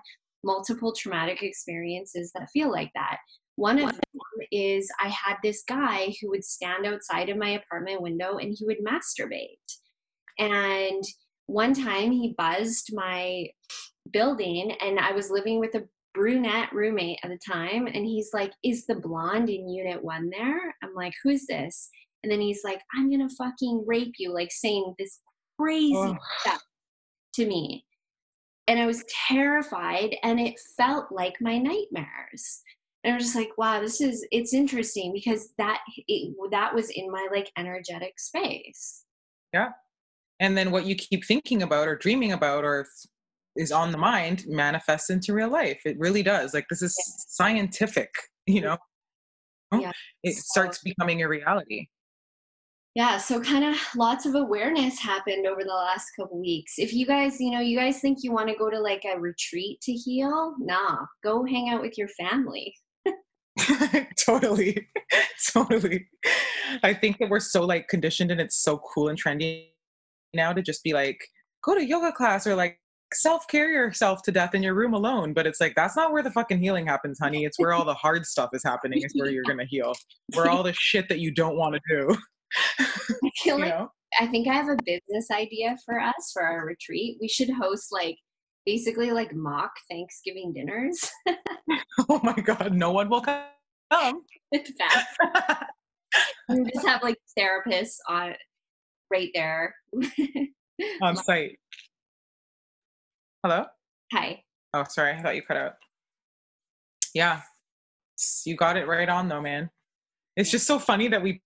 multiple 0.44 0.92
traumatic 0.92 1.42
experiences 1.42 2.32
that 2.34 2.48
feel 2.52 2.70
like 2.70 2.90
that. 2.94 3.18
One 3.56 3.78
of 3.78 3.90
them 3.90 4.00
is 4.50 4.90
I 5.00 5.08
had 5.08 5.36
this 5.42 5.62
guy 5.68 6.14
who 6.20 6.30
would 6.30 6.44
stand 6.44 6.86
outside 6.86 7.28
of 7.28 7.36
my 7.36 7.50
apartment 7.50 8.00
window 8.00 8.38
and 8.38 8.54
he 8.56 8.64
would 8.64 8.78
masturbate. 8.84 9.58
And 10.38 11.04
one 11.46 11.74
time 11.74 12.10
he 12.10 12.34
buzzed 12.36 12.90
my 12.94 13.46
building 14.12 14.72
and 14.80 14.98
I 14.98 15.12
was 15.12 15.30
living 15.30 15.60
with 15.60 15.74
a 15.74 15.86
brunette 16.14 16.72
roommate 16.72 17.18
at 17.22 17.30
the 17.30 17.38
time 17.46 17.86
and 17.86 18.06
he's 18.06 18.30
like, 18.32 18.52
Is 18.64 18.86
the 18.86 18.96
blonde 18.96 19.50
in 19.50 19.68
unit 19.68 20.02
one 20.02 20.30
there? 20.30 20.74
I'm 20.82 20.94
like, 20.94 21.14
Who's 21.22 21.46
this? 21.46 21.90
And 22.22 22.32
then 22.32 22.40
he's 22.40 22.62
like, 22.64 22.80
I'm 22.94 23.10
gonna 23.10 23.28
fucking 23.36 23.84
rape 23.86 24.14
you, 24.18 24.32
like 24.32 24.50
saying 24.50 24.94
this 24.98 25.20
crazy 25.58 25.94
oh. 25.94 26.16
stuff 26.40 26.62
to 27.34 27.46
me. 27.46 27.84
And 28.68 28.78
I 28.78 28.86
was 28.86 29.04
terrified 29.28 30.16
and 30.22 30.38
it 30.38 30.60
felt 30.76 31.10
like 31.10 31.34
my 31.40 31.58
nightmares. 31.58 32.62
And 33.04 33.12
I 33.12 33.16
was 33.16 33.24
just 33.24 33.36
like, 33.36 33.50
wow, 33.58 33.80
this 33.80 34.00
is 34.00 34.26
it's 34.30 34.54
interesting 34.54 35.12
because 35.12 35.52
that 35.58 35.80
it, 36.06 36.34
that 36.52 36.74
was 36.74 36.90
in 36.90 37.10
my 37.10 37.28
like 37.32 37.50
energetic 37.58 38.20
space. 38.20 39.04
Yeah. 39.52 39.70
And 40.38 40.56
then 40.56 40.70
what 40.70 40.86
you 40.86 40.94
keep 40.94 41.24
thinking 41.24 41.62
about 41.62 41.88
or 41.88 41.96
dreaming 41.96 42.32
about 42.32 42.64
or 42.64 42.86
is 43.56 43.72
on 43.72 43.92
the 43.92 43.98
mind 43.98 44.44
manifests 44.46 45.10
into 45.10 45.34
real 45.34 45.50
life. 45.50 45.82
It 45.84 45.98
really 45.98 46.22
does. 46.22 46.54
Like 46.54 46.66
this 46.70 46.82
is 46.82 46.94
yeah. 46.96 47.12
scientific, 47.28 48.10
you 48.46 48.60
know. 48.60 48.78
Yeah. 49.72 49.92
It 50.22 50.36
starts 50.36 50.78
becoming 50.78 51.22
a 51.22 51.28
reality 51.28 51.88
yeah 52.94 53.16
so 53.16 53.40
kind 53.40 53.64
of 53.64 53.76
lots 53.96 54.26
of 54.26 54.34
awareness 54.34 54.98
happened 54.98 55.46
over 55.46 55.62
the 55.62 55.70
last 55.70 56.06
couple 56.18 56.40
weeks 56.40 56.74
if 56.78 56.92
you 56.92 57.06
guys 57.06 57.40
you 57.40 57.50
know 57.50 57.60
you 57.60 57.78
guys 57.78 58.00
think 58.00 58.18
you 58.22 58.32
want 58.32 58.48
to 58.48 58.54
go 58.56 58.70
to 58.70 58.78
like 58.78 59.02
a 59.04 59.18
retreat 59.18 59.80
to 59.80 59.92
heal 59.92 60.54
nah 60.58 60.98
go 61.22 61.44
hang 61.44 61.70
out 61.70 61.80
with 61.80 61.96
your 61.96 62.08
family 62.08 62.74
totally. 64.18 64.88
totally. 65.52 66.08
I 66.82 66.94
think 66.94 67.18
that 67.18 67.28
we're 67.28 67.40
so 67.40 67.64
like 67.64 67.88
conditioned 67.88 68.30
and 68.30 68.40
it's 68.40 68.62
so 68.62 68.78
cool 68.78 69.08
and 69.08 69.22
trendy 69.22 69.68
now 70.34 70.52
to 70.52 70.62
just 70.62 70.82
be 70.82 70.92
like, 70.92 71.18
go 71.64 71.74
to 71.74 71.84
yoga 71.84 72.12
class 72.12 72.46
or 72.46 72.54
like 72.54 72.78
self 73.12 73.46
care 73.46 73.68
yourself 73.68 74.22
to 74.22 74.32
death 74.32 74.54
in 74.54 74.62
your 74.62 74.74
room 74.74 74.94
alone. 74.94 75.32
But 75.34 75.46
it's 75.46 75.60
like, 75.60 75.74
that's 75.74 75.96
not 75.96 76.12
where 76.12 76.22
the 76.22 76.30
fucking 76.30 76.58
healing 76.58 76.86
happens, 76.86 77.18
honey. 77.20 77.44
It's 77.44 77.58
where 77.58 77.72
all 77.72 77.84
the 77.84 77.94
hard 77.94 78.24
stuff 78.26 78.50
is 78.52 78.62
happening, 78.64 79.02
is 79.02 79.12
where 79.14 79.30
you're 79.30 79.44
going 79.46 79.58
to 79.58 79.66
heal, 79.66 79.92
where 80.34 80.48
all 80.48 80.62
the 80.62 80.72
shit 80.72 81.08
that 81.08 81.18
you 81.18 81.30
don't 81.30 81.56
want 81.56 81.74
to 81.74 81.80
do. 81.88 82.16
I 82.78 82.86
feel 83.42 83.58
like 83.58 83.70
know? 83.70 83.90
I 84.20 84.26
think 84.26 84.48
I 84.48 84.54
have 84.54 84.68
a 84.68 84.76
business 84.84 85.30
idea 85.30 85.76
for 85.84 85.98
us 86.00 86.30
for 86.32 86.42
our 86.42 86.66
retreat. 86.66 87.18
We 87.20 87.28
should 87.28 87.50
host 87.50 87.88
like 87.90 88.16
basically 88.66 89.10
like 89.10 89.34
mock 89.34 89.72
Thanksgiving 89.90 90.52
dinners. 90.52 91.10
oh 92.08 92.20
my 92.22 92.34
god, 92.34 92.74
no 92.74 92.92
one 92.92 93.08
will 93.08 93.22
come. 93.22 93.44
It's 94.52 94.70
fast. 94.78 95.06
we 96.48 96.70
just 96.72 96.86
have 96.86 97.02
like 97.02 97.16
therapists 97.38 97.96
on 98.08 98.34
right 99.10 99.30
there 99.34 99.74
on 101.02 101.16
site. 101.16 101.58
Hello? 103.42 103.64
Hi. 104.12 104.42
Oh, 104.74 104.84
sorry. 104.88 105.12
I 105.12 105.22
thought 105.22 105.36
you 105.36 105.42
cut 105.42 105.56
out. 105.56 105.72
Yeah. 107.14 107.40
You 108.44 108.56
got 108.56 108.76
it 108.76 108.86
right 108.86 109.08
on 109.08 109.28
though, 109.28 109.40
man. 109.40 109.70
It's 110.36 110.50
just 110.50 110.66
so 110.66 110.78
funny 110.78 111.08
that 111.08 111.22
we 111.22 111.42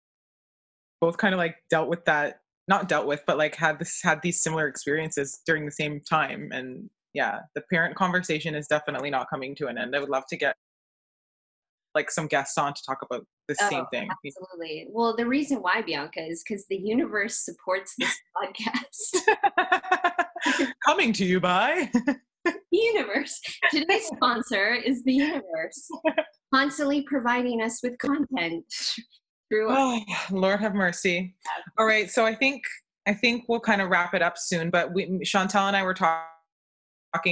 both 1.07 1.18
kind 1.18 1.32
of 1.32 1.38
like 1.38 1.54
dealt 1.70 1.88
with 1.88 2.04
that 2.04 2.40
not 2.66 2.88
dealt 2.88 3.07
with 3.07 3.22
but 3.28 3.38
like 3.38 3.54
had 3.54 3.78
this 3.78 4.00
had 4.02 4.18
these 4.24 4.40
similar 4.40 4.66
experiences 4.66 5.40
during 5.46 5.64
the 5.64 5.70
same 5.70 6.00
time 6.00 6.48
and 6.50 6.90
yeah 7.14 7.38
the 7.54 7.62
parent 7.72 7.94
conversation 7.94 8.57
is 8.57 8.66
definitely 8.66 9.09
not 9.09 9.28
coming 9.30 9.54
to 9.54 9.68
an 9.68 9.78
end. 9.78 9.94
I 9.94 10.00
would 10.00 10.09
love 10.09 10.24
to 10.30 10.36
get 10.36 10.57
like 11.94 12.11
some 12.11 12.26
guests 12.26 12.59
on 12.59 12.74
to 12.74 12.82
talk 12.84 12.98
about 13.09 13.24
the 13.46 13.54
oh, 13.61 13.70
same 13.70 13.84
thing. 13.92 14.09
Absolutely. 14.11 14.88
Well 14.90 15.14
the 15.16 15.26
reason 15.26 15.59
why 15.59 15.80
bianca 15.80 16.26
is 16.26 16.42
because 16.42 16.66
the 16.68 16.76
universe 16.76 17.44
supports 17.44 17.94
this 18.00 18.12
podcast. 18.36 19.07
Coming 20.84 21.12
to 21.12 21.24
you 21.24 21.38
by. 21.38 21.88
The 22.44 22.78
universe. 22.78 23.40
Today's 23.72 24.07
sponsor 24.07 24.74
is 24.74 25.02
the 25.02 25.14
universe. 25.14 25.88
Constantly 26.54 27.02
providing 27.02 27.61
us 27.61 27.80
with 27.82 27.98
content 27.98 28.64
through 29.49 29.68
oh, 29.70 30.01
lord 30.30 30.61
have 30.61 30.74
mercy. 30.74 31.34
All 31.78 31.86
right 31.86 32.11
so 32.11 32.24
i 32.24 32.34
think 32.34 32.62
i 33.07 33.14
think 33.14 33.44
we'll 33.49 33.61
kind 33.61 33.80
of 33.80 33.90
wrap 33.90 34.14
it 34.14 34.22
up 34.22 34.34
soon 34.36 34.70
but 34.70 34.92
we 34.92 35.07
chantel 35.24 35.68
and 35.68 35.76
i 35.76 35.82
were 35.82 35.94
talking 35.94 36.26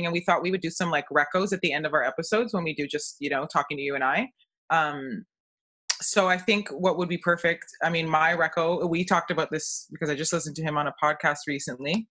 and 0.05 0.13
we 0.13 0.21
thought 0.21 0.43
we 0.43 0.51
would 0.51 0.61
do 0.61 0.71
some 0.71 0.91
like 0.91 1.07
recos 1.11 1.53
at 1.53 1.61
the 1.61 1.73
end 1.73 1.87
of 1.87 1.93
our 1.93 2.03
episodes 2.03 2.55
when 2.55 2.65
we 2.65 2.75
do 2.75 2.87
just 2.87 3.17
you 3.21 3.29
know 3.29 3.47
talking 3.47 3.77
to 3.77 3.83
you 3.83 3.95
and 3.95 4.05
i. 4.05 4.29
Um 4.71 5.25
so 6.03 6.29
i 6.29 6.37
think 6.37 6.69
what 6.71 6.99
would 6.99 7.09
be 7.09 7.19
perfect 7.19 7.67
i 7.83 7.89
mean 7.89 8.09
my 8.09 8.35
reco 8.35 8.89
we 8.89 9.05
talked 9.05 9.31
about 9.31 9.51
this 9.51 9.87
because 9.93 10.11
i 10.11 10.15
just 10.15 10.33
listened 10.33 10.57
to 10.57 10.63
him 10.63 10.77
on 10.77 10.89
a 10.89 10.95
podcast 11.03 11.39
recently 11.47 12.09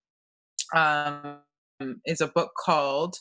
um 0.75 1.39
is 2.05 2.21
a 2.21 2.27
book 2.27 2.51
called 2.57 3.15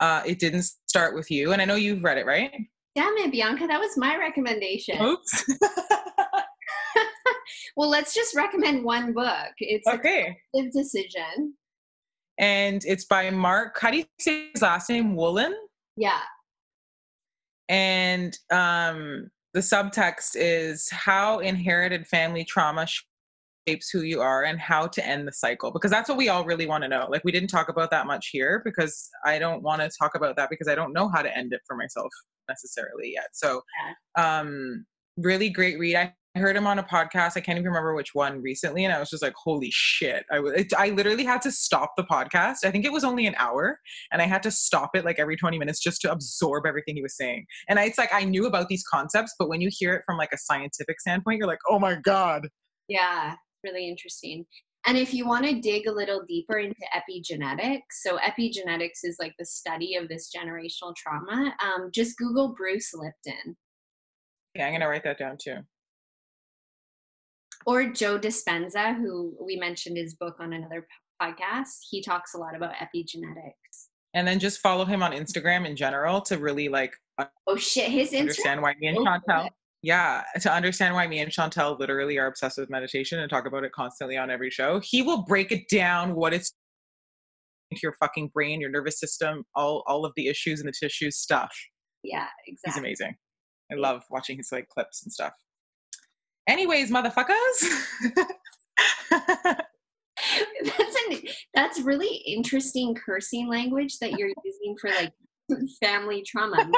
uh 0.00 0.22
it 0.26 0.38
didn't 0.38 0.64
start 0.88 1.14
with 1.14 1.30
you 1.30 1.52
and 1.52 1.62
i 1.62 1.64
know 1.64 1.76
you've 1.76 2.02
read 2.02 2.18
it 2.18 2.26
right? 2.26 2.52
Damn 2.96 3.16
it 3.18 3.32
bianca 3.32 3.66
that 3.66 3.80
was 3.80 3.96
my 3.96 4.16
recommendation. 4.16 5.00
Oops 5.00 5.44
well, 7.76 7.88
let's 7.88 8.14
just 8.14 8.34
recommend 8.36 8.84
one 8.84 9.12
book. 9.12 9.52
It's 9.58 9.86
okay. 9.86 10.36
a 10.54 10.70
decision. 10.70 11.54
And 12.38 12.82
it's 12.84 13.04
by 13.04 13.30
Mark. 13.30 13.78
How 13.80 13.90
do 13.90 13.98
you 13.98 14.04
say 14.18 14.50
his 14.52 14.62
last 14.62 14.88
name? 14.88 15.14
Wolynn? 15.14 15.52
Yeah. 15.96 16.20
And 17.68 18.36
um, 18.50 19.30
the 19.54 19.60
subtext 19.60 20.32
is 20.34 20.88
how 20.90 21.38
inherited 21.40 22.06
family 22.06 22.44
trauma 22.44 22.86
shapes 23.68 23.90
who 23.90 24.02
you 24.02 24.20
are 24.20 24.44
and 24.44 24.58
how 24.58 24.86
to 24.86 25.06
end 25.06 25.26
the 25.26 25.32
cycle 25.32 25.70
because 25.70 25.90
that's 25.90 26.08
what 26.08 26.18
we 26.18 26.28
all 26.28 26.44
really 26.44 26.66
want 26.66 26.82
to 26.82 26.88
know 26.88 27.06
like 27.08 27.22
we 27.22 27.30
didn't 27.30 27.48
talk 27.48 27.68
about 27.68 27.92
that 27.92 28.08
much 28.08 28.30
here 28.32 28.60
because 28.64 29.08
i 29.24 29.38
don't 29.38 29.62
want 29.62 29.80
to 29.80 29.88
talk 30.00 30.16
about 30.16 30.34
that 30.34 30.50
because 30.50 30.66
i 30.66 30.74
don't 30.74 30.92
know 30.92 31.08
how 31.08 31.22
to 31.22 31.36
end 31.36 31.52
it 31.52 31.60
for 31.64 31.76
myself 31.76 32.08
necessarily 32.48 33.12
yet 33.14 33.28
so 33.32 33.60
um 34.18 34.84
really 35.16 35.48
great 35.48 35.78
read 35.78 35.94
i 35.94 36.12
I 36.34 36.38
heard 36.38 36.56
him 36.56 36.66
on 36.66 36.78
a 36.78 36.82
podcast. 36.82 37.36
I 37.36 37.40
can't 37.40 37.58
even 37.58 37.66
remember 37.66 37.94
which 37.94 38.14
one 38.14 38.40
recently, 38.40 38.84
and 38.84 38.94
I 38.94 38.98
was 38.98 39.10
just 39.10 39.22
like, 39.22 39.34
"Holy 39.36 39.68
shit!" 39.70 40.24
I 40.30 40.38
was, 40.38 40.64
I 40.76 40.88
literally 40.88 41.24
had 41.24 41.42
to 41.42 41.52
stop 41.52 41.92
the 41.96 42.04
podcast. 42.04 42.64
I 42.64 42.70
think 42.70 42.86
it 42.86 42.92
was 42.92 43.04
only 43.04 43.26
an 43.26 43.34
hour, 43.36 43.78
and 44.10 44.22
I 44.22 44.26
had 44.26 44.42
to 44.44 44.50
stop 44.50 44.96
it 44.96 45.04
like 45.04 45.18
every 45.18 45.36
twenty 45.36 45.58
minutes 45.58 45.78
just 45.78 46.00
to 46.02 46.12
absorb 46.12 46.64
everything 46.64 46.96
he 46.96 47.02
was 47.02 47.16
saying. 47.16 47.44
And 47.68 47.78
I, 47.78 47.84
it's 47.84 47.98
like 47.98 48.14
I 48.14 48.24
knew 48.24 48.46
about 48.46 48.68
these 48.68 48.82
concepts, 48.82 49.34
but 49.38 49.50
when 49.50 49.60
you 49.60 49.68
hear 49.70 49.94
it 49.94 50.04
from 50.06 50.16
like 50.16 50.32
a 50.32 50.38
scientific 50.38 51.00
standpoint, 51.00 51.38
you're 51.38 51.46
like, 51.46 51.58
"Oh 51.68 51.78
my 51.78 51.96
god!" 51.96 52.48
Yeah, 52.88 53.34
really 53.62 53.88
interesting. 53.88 54.46
And 54.86 54.96
if 54.96 55.12
you 55.12 55.28
want 55.28 55.44
to 55.44 55.60
dig 55.60 55.86
a 55.86 55.92
little 55.92 56.24
deeper 56.26 56.58
into 56.58 56.80
epigenetics, 56.94 57.82
so 58.00 58.16
epigenetics 58.18 59.04
is 59.04 59.16
like 59.20 59.34
the 59.38 59.44
study 59.44 59.96
of 59.96 60.08
this 60.08 60.32
generational 60.34 60.96
trauma. 60.96 61.54
Um, 61.62 61.90
just 61.92 62.16
Google 62.16 62.54
Bruce 62.56 62.92
Lipton. 62.94 63.54
Yeah, 64.54 64.66
I'm 64.66 64.72
gonna 64.72 64.88
write 64.88 65.04
that 65.04 65.18
down 65.18 65.36
too 65.38 65.58
or 67.66 67.86
Joe 67.86 68.18
Dispenza, 68.18 68.96
who 68.96 69.36
we 69.44 69.56
mentioned 69.56 69.96
his 69.96 70.14
book 70.14 70.36
on 70.40 70.52
another 70.52 70.86
podcast. 71.20 71.78
He 71.90 72.02
talks 72.02 72.34
a 72.34 72.38
lot 72.38 72.56
about 72.56 72.72
epigenetics. 72.74 73.88
And 74.14 74.26
then 74.26 74.38
just 74.38 74.60
follow 74.60 74.84
him 74.84 75.02
on 75.02 75.12
Instagram 75.12 75.66
in 75.66 75.74
general 75.76 76.20
to 76.22 76.36
really 76.36 76.68
like 76.68 76.92
oh 77.46 77.56
shit 77.56 77.90
his 77.90 78.12
understand 78.12 78.60
Instagram? 78.60 78.62
why 78.62 78.74
me 78.78 78.88
and 78.88 78.98
oh, 78.98 79.04
Chantel 79.04 79.48
yeah 79.82 80.22
to 80.40 80.52
understand 80.52 80.94
why 80.94 81.06
me 81.06 81.20
and 81.20 81.30
Chantel 81.30 81.78
literally 81.78 82.18
are 82.18 82.26
obsessed 82.26 82.58
with 82.58 82.68
meditation 82.70 83.20
and 83.20 83.30
talk 83.30 83.46
about 83.46 83.64
it 83.64 83.72
constantly 83.72 84.16
on 84.16 84.30
every 84.30 84.50
show. 84.50 84.80
He 84.82 85.02
will 85.02 85.22
break 85.24 85.50
it 85.50 85.68
down 85.70 86.14
what 86.14 86.34
it's 86.34 86.52
into 87.70 87.80
your 87.82 87.94
fucking 87.98 88.30
brain, 88.34 88.60
your 88.60 88.70
nervous 88.70 89.00
system, 89.00 89.44
all 89.54 89.82
all 89.86 90.04
of 90.04 90.12
the 90.16 90.28
issues 90.28 90.60
and 90.60 90.68
the 90.68 90.74
tissues 90.78 91.16
stuff. 91.16 91.52
Yeah, 92.02 92.26
exactly. 92.46 92.70
He's 92.70 92.78
amazing. 92.78 93.14
I 93.70 93.76
love 93.76 94.02
watching 94.10 94.36
his 94.36 94.50
like 94.52 94.68
clips 94.68 95.02
and 95.04 95.12
stuff. 95.12 95.32
Anyways, 96.48 96.90
motherfuckers. 96.90 97.68
that's 99.10 100.96
an, 101.10 101.18
that's 101.54 101.80
really 101.80 102.22
interesting 102.26 102.94
cursing 102.94 103.48
language 103.48 103.98
that 103.98 104.12
you're 104.12 104.32
using 104.44 104.76
for 104.80 104.90
like 104.90 105.12
family 105.82 106.22
trauma. 106.26 106.70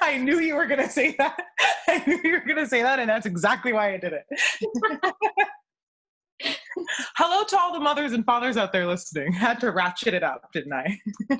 I 0.00 0.18
knew 0.18 0.40
you 0.40 0.54
were 0.54 0.66
gonna 0.66 0.88
say 0.88 1.14
that. 1.18 1.38
I 1.88 2.02
knew 2.06 2.20
you 2.24 2.32
were 2.32 2.44
gonna 2.46 2.66
say 2.66 2.82
that, 2.82 2.98
and 2.98 3.08
that's 3.08 3.26
exactly 3.26 3.72
why 3.72 3.94
I 3.94 3.98
did 3.98 4.12
it. 4.12 4.24
Hello 7.16 7.44
to 7.44 7.58
all 7.58 7.72
the 7.72 7.80
mothers 7.80 8.12
and 8.12 8.24
fathers 8.24 8.56
out 8.56 8.72
there 8.72 8.86
listening. 8.86 9.32
Had 9.32 9.60
to 9.60 9.70
ratchet 9.70 10.14
it 10.14 10.22
up, 10.22 10.50
didn't 10.52 10.72
I? 10.72 10.98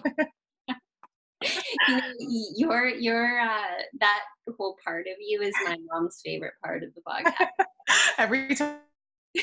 your 2.56 2.88
your 2.88 3.40
uh, 3.40 3.82
that 4.00 4.20
whole 4.58 4.76
part 4.84 5.06
of 5.06 5.16
you 5.20 5.40
is 5.40 5.52
my 5.64 5.76
mom's 5.92 6.20
favorite 6.24 6.54
part 6.64 6.82
of 6.82 6.90
the 6.94 7.00
podcast. 7.00 7.66
Every 8.18 8.54
time 8.54 8.76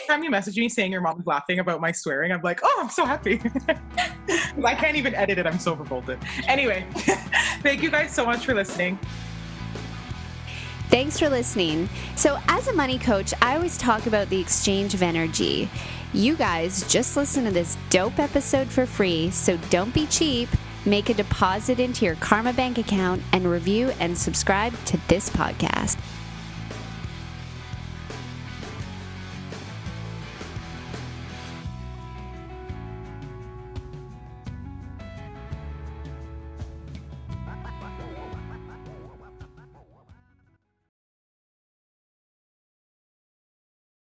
time 0.07 0.23
you 0.23 0.29
message 0.29 0.57
me 0.57 0.69
saying 0.69 0.91
your 0.91 1.01
mom's 1.01 1.25
laughing 1.25 1.59
about 1.59 1.81
my 1.81 1.91
swearing, 1.91 2.31
I'm 2.31 2.41
like, 2.41 2.61
oh, 2.63 2.79
I'm 2.81 2.89
so 2.89 3.05
happy. 3.05 3.41
I 4.63 4.75
can't 4.75 4.95
even 4.95 5.13
edit 5.15 5.37
it. 5.37 5.45
I'm 5.45 5.59
so 5.59 5.73
revolted. 5.73 6.17
Anyway, 6.47 6.85
thank 7.61 7.83
you 7.83 7.91
guys 7.91 8.13
so 8.13 8.25
much 8.25 8.45
for 8.45 8.53
listening. 8.53 8.97
Thanks 10.89 11.19
for 11.19 11.29
listening. 11.29 11.89
So, 12.15 12.37
as 12.47 12.67
a 12.67 12.73
money 12.73 12.99
coach, 12.99 13.33
I 13.41 13.55
always 13.55 13.77
talk 13.77 14.07
about 14.07 14.29
the 14.29 14.39
exchange 14.39 14.93
of 14.93 15.01
energy. 15.01 15.69
You 16.13 16.35
guys 16.35 16.85
just 16.91 17.15
listen 17.15 17.45
to 17.45 17.51
this 17.51 17.77
dope 17.89 18.19
episode 18.19 18.67
for 18.67 18.85
free, 18.85 19.29
so 19.31 19.57
don't 19.69 19.93
be 19.93 20.05
cheap 20.07 20.49
Make 20.85 21.09
a 21.09 21.13
deposit 21.13 21.79
into 21.79 22.05
your 22.05 22.15
Karma 22.15 22.53
Bank 22.53 22.79
account 22.79 23.21
and 23.31 23.45
review 23.49 23.91
and 23.99 24.17
subscribe 24.17 24.73
to 24.85 24.97
this 25.07 25.29
podcast. 25.29 25.97